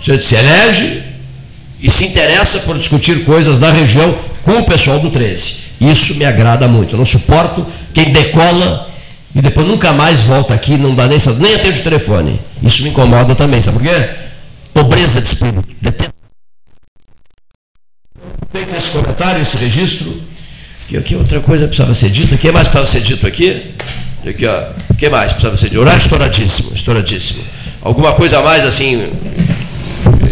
Se 0.00 0.18
se 0.18 0.34
elege, 0.34 1.09
e 1.82 1.90
se 1.90 2.04
interessa 2.06 2.60
por 2.60 2.76
discutir 2.78 3.24
coisas 3.24 3.58
da 3.58 3.72
região 3.72 4.16
com 4.42 4.58
o 4.58 4.64
pessoal 4.64 4.98
do 4.98 5.10
13. 5.10 5.70
Isso 5.80 6.14
me 6.16 6.24
agrada 6.24 6.68
muito. 6.68 6.94
Eu 6.94 6.98
não 6.98 7.06
suporto 7.06 7.66
quem 7.94 8.12
decola 8.12 8.90
e 9.34 9.40
depois 9.40 9.66
nunca 9.66 9.92
mais 9.92 10.20
volta 10.20 10.52
aqui, 10.52 10.76
não 10.76 10.94
dá 10.94 11.06
nem, 11.06 11.18
nem 11.38 11.54
atende 11.54 11.80
o 11.80 11.84
telefone. 11.84 12.40
Isso 12.62 12.82
me 12.82 12.90
incomoda 12.90 13.34
também, 13.34 13.60
sabe 13.60 13.78
por 13.78 13.86
quê? 13.86 14.10
Pobreza 14.74 15.20
de 15.20 15.28
espírito. 15.28 15.68
Feito 18.52 18.76
esse 18.76 18.90
comentário, 18.90 19.40
esse 19.40 19.56
registro, 19.56 20.20
que, 20.90 21.00
que 21.00 21.14
outra 21.14 21.40
coisa 21.40 21.66
precisava 21.66 21.94
ser 21.94 22.10
dita? 22.10 22.34
O 22.34 22.38
que 22.38 22.50
mais 22.50 22.66
precisava 22.66 22.86
ser 22.86 23.00
dito 23.00 23.26
aqui? 23.26 23.74
Aqui, 24.26 24.44
ó. 24.46 24.70
O 24.90 24.94
que 24.94 25.08
mais 25.08 25.32
precisava 25.32 25.56
ser 25.56 25.68
dito? 25.68 25.80
Horário 25.80 26.00
estouradíssimo, 26.00 26.72
estouradíssimo. 26.74 27.44
Alguma 27.80 28.12
coisa 28.12 28.40
a 28.40 28.42
mais, 28.42 28.64
assim, 28.64 29.10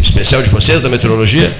especial 0.00 0.42
de 0.42 0.48
vocês, 0.48 0.82
da 0.82 0.88
meteorologia? 0.88 1.56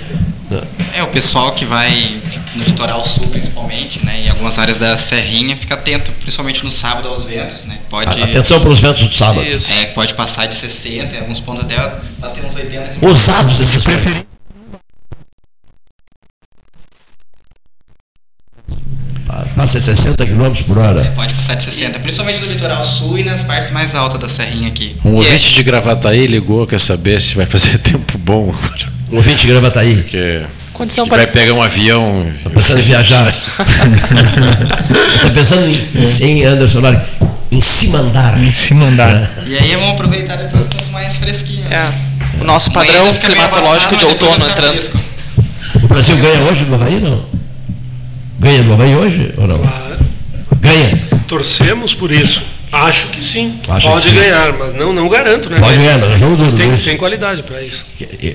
É, 0.95 1.03
o 1.03 1.09
pessoal 1.09 1.53
que 1.53 1.65
vai 1.67 2.23
no 2.55 2.65
litoral 2.65 3.05
sul, 3.05 3.27
principalmente, 3.29 4.05
né, 4.05 4.23
e 4.25 4.29
algumas 4.31 4.59
áreas 4.59 4.79
da 4.79 4.97
Serrinha, 4.97 5.55
fica 5.57 5.75
atento, 5.75 6.11
principalmente 6.13 6.65
no 6.65 6.71
sábado 6.71 7.09
aos 7.09 7.25
ventos, 7.25 7.65
né? 7.65 7.79
Pode, 7.91 8.23
Atenção 8.23 8.61
para 8.61 8.71
os 8.71 8.79
ventos 8.79 9.07
do 9.07 9.15
sábado. 9.15 9.47
É, 9.47 9.87
pode 9.87 10.15
passar 10.15 10.47
de 10.47 10.55
60, 10.55 11.15
em 11.15 11.21
alguns 11.21 11.41
pontos 11.41 11.65
até 11.65 11.77
bater 12.19 12.45
uns 12.45 12.55
80. 12.55 13.07
Ousados 13.07 13.61
esses 13.61 13.83
preferir. 13.83 14.28
Passa 19.59 19.81
de 19.81 19.87
60 19.87 20.25
km 20.25 20.53
por 20.69 20.79
hora. 20.79 21.03
Pode 21.17 21.35
passar 21.35 21.55
de 21.57 21.65
60, 21.65 21.99
principalmente 21.99 22.41
no 22.41 22.47
litoral 22.47 22.85
sul 22.85 23.19
e 23.19 23.25
nas 23.25 23.43
partes 23.43 23.73
mais 23.73 23.93
altas 23.93 24.21
da 24.21 24.29
Serrinha 24.29 24.69
aqui. 24.69 24.95
Um 25.05 25.15
E 25.21 25.27
é- 25.27 25.33
ouvinte 25.33 25.53
de 25.53 25.63
Gravataí 25.65 26.29
ligou, 26.29 26.65
quer 26.65 26.79
saber 26.79 27.21
se 27.21 27.35
vai 27.35 27.45
fazer 27.45 27.77
tempo 27.83 28.17
bom. 28.19 28.55
Um 29.11 29.17
ouvinte 29.17 29.47
de 29.47 29.53
Gravataí. 29.53 30.05
Que, 30.09 30.43
Condição 30.73 31.07
que 31.07 31.11
vai 31.11 31.27
pegar 31.27 31.55
um 31.55 31.63
avião. 31.63 32.31
Está 32.37 32.51
pensando 32.51 32.79
em 32.79 32.83
viajar. 32.85 33.35
Está 33.35 35.31
pensando 35.35 35.67
em, 35.67 35.89
em 36.25 36.45
Anderson, 36.45 36.79
Lara, 36.79 37.05
em 37.51 37.61
se 37.61 37.89
mandar. 37.89 38.41
Em 38.41 38.53
se 38.53 38.73
mandar. 38.75 39.29
E 39.45 39.59
aí 39.59 39.75
vamos 39.75 39.91
aproveitar 39.95 40.37
depois 40.37 40.69
que 40.69 40.75
estamos 40.77 40.93
mais 40.93 41.17
fresquinhos. 41.17 41.67
É. 41.73 41.91
O 42.41 42.45
nosso 42.45 42.71
padrão 42.71 43.13
climatológico 43.15 43.97
de 43.97 44.05
outono 44.05 44.49
entrando. 44.49 44.89
O 45.83 45.89
Brasil 45.89 46.17
ganha 46.17 46.43
hoje 46.43 46.65
no 46.65 46.77
Havaí, 46.77 47.01
não? 47.01 47.25
Ganha 48.39 48.63
do 48.63 48.73
Havaí 48.73 48.95
hoje 48.95 49.33
ou 49.37 49.47
não? 49.47 49.61
Ganha. 50.61 51.01
Torcemos 51.27 51.95
por 51.95 52.11
isso. 52.13 52.43
Acho 52.71 53.09
que 53.09 53.23
sim. 53.23 53.59
Acho 53.69 53.89
Pode 53.89 54.03
que 54.05 54.11
sim. 54.11 54.17
ganhar, 54.17 54.53
mas 54.53 54.75
não, 54.77 54.93
não 54.93 55.09
garanto, 55.09 55.49
né? 55.49 55.59
Pode 55.59 55.77
ganhar, 55.77 55.99
mas 55.99 56.13
é 56.13 56.19
duro, 56.19 56.55
tem, 56.55 56.75
isso. 56.75 56.85
tem 56.85 56.97
qualidade 56.97 57.43
para 57.43 57.63
isso. 57.63 57.85
É, 58.01 58.35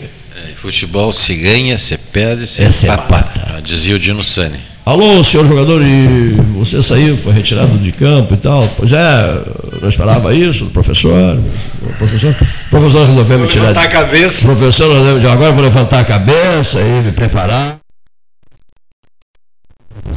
futebol 0.56 1.14
se 1.14 1.36
ganha, 1.36 1.78
se 1.78 1.98
perde, 1.98 2.48
se 2.48 2.64
É, 2.64 2.72
se 2.72 2.88
empata. 2.88 3.42
Ah, 3.56 3.62
Dizia 3.62 3.96
o 3.96 4.00
Dino 4.00 4.24
Sani. 4.24 4.58
Alô, 4.86 5.24
senhor 5.24 5.46
jogador, 5.46 5.82
e 5.82 6.34
você 6.58 6.84
saiu, 6.84 7.18
foi 7.18 7.32
retirado 7.32 7.78
de 7.78 7.92
campo 7.94 8.34
e 8.34 8.38
tal. 8.38 8.68
Pois 8.76 8.92
é, 8.92 9.42
não 9.82 9.88
esperava 9.88 10.34
isso, 10.34 10.66
do 10.66 10.72
professor. 10.72 11.40
O 11.82 11.94
professor, 11.94 12.32
o 12.32 12.70
professor 12.70 13.08
resolveu 13.08 13.40
me 13.40 13.48
tirar. 13.48 13.68
levantar 13.68 13.84
a 13.86 13.88
cabeça. 13.88 14.46
Professor 14.46 14.92
agora 15.32 15.52
eu 15.52 15.54
vou 15.54 15.64
levantar 15.64 16.00
a 16.00 16.04
cabeça 16.04 16.82
e 16.82 17.04
me 17.04 17.12
preparar. 17.14 17.83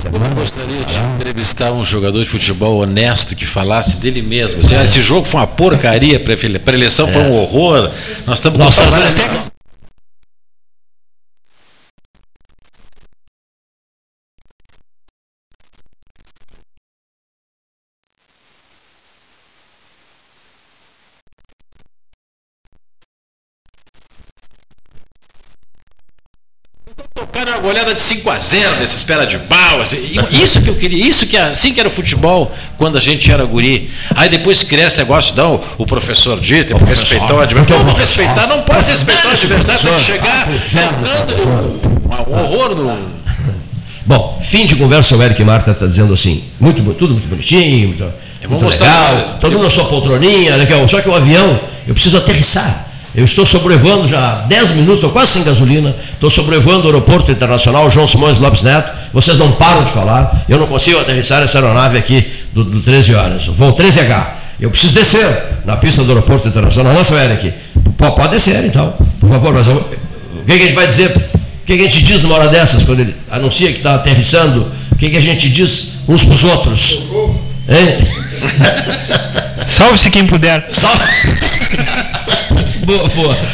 Eu 0.04 0.34
gostaria 0.34 0.84
de 0.84 0.96
entrevistar 1.16 1.72
um 1.72 1.84
jogador 1.84 2.22
de 2.22 2.28
futebol 2.28 2.78
honesto 2.80 3.34
que 3.36 3.46
falasse 3.46 3.96
dele 3.96 4.20
mesmo. 4.20 4.60
Assim, 4.60 4.74
"Ah, 4.74 4.82
esse 4.84 5.00
jogo 5.00 5.26
foi 5.26 5.40
uma 5.40 5.46
porcaria, 5.46 6.16
a 6.16 6.58
preleção 6.58 7.08
foi 7.08 7.22
um 7.22 7.32
horror. 7.32 7.90
Nós 8.26 8.38
estamos 8.38 8.62
com 8.62 8.70
saudade. 8.70 9.14
Tocaram 9.14 9.45
de 27.94 28.00
5 28.00 28.30
a 28.30 28.38
0 28.38 28.76
nessa 28.76 28.96
espera 28.96 29.26
de 29.26 29.38
bal. 29.38 29.80
assim, 29.80 29.98
isso 30.30 30.60
que 30.60 30.68
eu 30.68 30.74
queria, 30.74 31.06
isso 31.06 31.26
que 31.26 31.36
assim 31.36 31.72
que 31.72 31.80
era 31.80 31.88
o 31.88 31.92
futebol 31.92 32.52
quando 32.78 32.96
a 32.98 33.00
gente 33.00 33.30
era 33.30 33.44
guri. 33.44 33.90
Aí 34.14 34.28
depois 34.28 34.62
cresce 34.62 34.98
negócio, 34.98 35.34
não, 35.36 35.60
o 35.78 35.86
professor 35.86 36.38
diz, 36.40 36.64
tem 36.64 36.76
que 36.76 36.84
respeitar 36.84 37.34
o 37.34 37.40
adversário. 37.40 37.84
Não, 37.84 37.94
respeitar, 37.94 38.46
não 38.46 38.62
pode 38.62 38.88
respeitar 38.90 39.28
o 39.28 39.30
adversário, 39.32 39.80
tem 39.80 39.94
que 39.96 40.04
chegar 40.04 40.48
tocando 41.26 41.80
um 42.28 42.34
horror 42.38 42.74
no. 42.74 43.16
Bom, 44.06 44.38
fim 44.40 44.66
de 44.66 44.76
conversa, 44.76 45.16
o 45.16 45.22
Eric 45.22 45.42
Marta 45.42 45.72
está 45.72 45.84
dizendo 45.84 46.12
assim, 46.14 46.44
muito, 46.60 46.80
tudo 46.94 47.12
muito 47.14 47.26
bonitinho, 47.26 47.88
muito, 47.88 48.04
muito 48.48 48.64
mostrar- 48.64 49.10
legal, 49.10 49.38
todo 49.40 49.52
mundo 49.54 49.64
na 49.64 49.70
sua 49.70 49.86
poltroninha, 49.86 50.54
legal. 50.54 50.86
só 50.86 51.00
que 51.00 51.08
o 51.08 51.14
avião, 51.14 51.58
eu 51.88 51.92
preciso 51.92 52.16
aterrissar. 52.16 52.85
Eu 53.16 53.24
estou 53.24 53.46
sobrevoando 53.46 54.06
já 54.06 54.18
há 54.32 54.34
10 54.46 54.72
minutos, 54.72 54.96
estou 54.96 55.10
quase 55.10 55.32
sem 55.32 55.42
gasolina, 55.42 55.96
estou 56.12 56.28
sobrevoando 56.28 56.82
o 56.82 56.86
aeroporto 56.86 57.32
internacional 57.32 57.88
João 57.90 58.06
Simões 58.06 58.36
Lopes 58.36 58.62
Neto, 58.62 58.92
vocês 59.12 59.38
não 59.38 59.52
param 59.52 59.84
de 59.84 59.90
falar, 59.90 60.44
eu 60.48 60.58
não 60.58 60.66
consigo 60.66 61.00
aterrissar 61.00 61.42
essa 61.42 61.56
aeronave 61.58 61.96
aqui 61.96 62.30
do, 62.52 62.62
do 62.62 62.80
13 62.80 63.14
horas, 63.14 63.46
voo 63.46 63.72
13H. 63.72 64.26
Eu 64.60 64.70
preciso 64.70 64.92
descer 64.94 65.26
na 65.64 65.76
pista 65.78 66.02
do 66.02 66.10
aeroporto 66.10 66.46
internacional. 66.48 66.92
Nossa, 66.92 67.14
Eric, 67.14 67.52
pô, 67.96 68.12
pode 68.12 68.32
descer 68.34 68.62
então, 68.64 68.92
por 69.18 69.28
favor, 69.30 69.54
mas 69.54 69.66
eu- 69.66 69.76
o 69.76 70.44
que, 70.46 70.52
que 70.58 70.62
a 70.62 70.66
gente 70.66 70.74
vai 70.74 70.86
dizer? 70.86 71.10
O 71.10 71.66
que, 71.66 71.76
que 71.76 71.84
a 71.86 71.88
gente 71.88 72.02
diz 72.04 72.20
numa 72.22 72.34
hora 72.36 72.48
dessas, 72.48 72.84
quando 72.84 73.00
ele 73.00 73.16
anuncia 73.30 73.70
que 73.72 73.78
está 73.78 73.94
aterrissando? 73.94 74.70
O 74.92 74.96
que, 74.96 75.08
que 75.10 75.16
a 75.16 75.20
gente 75.22 75.48
diz 75.48 75.88
uns 76.06 76.22
para 76.22 76.34
os 76.34 76.44
outros? 76.44 77.00
Hein? 77.68 77.96
Salve-se 79.66 80.10
quem 80.10 80.26
puder. 80.26 80.68
Salve. 80.70 81.02
Boa, 82.86 83.08
boa. 83.08 83.36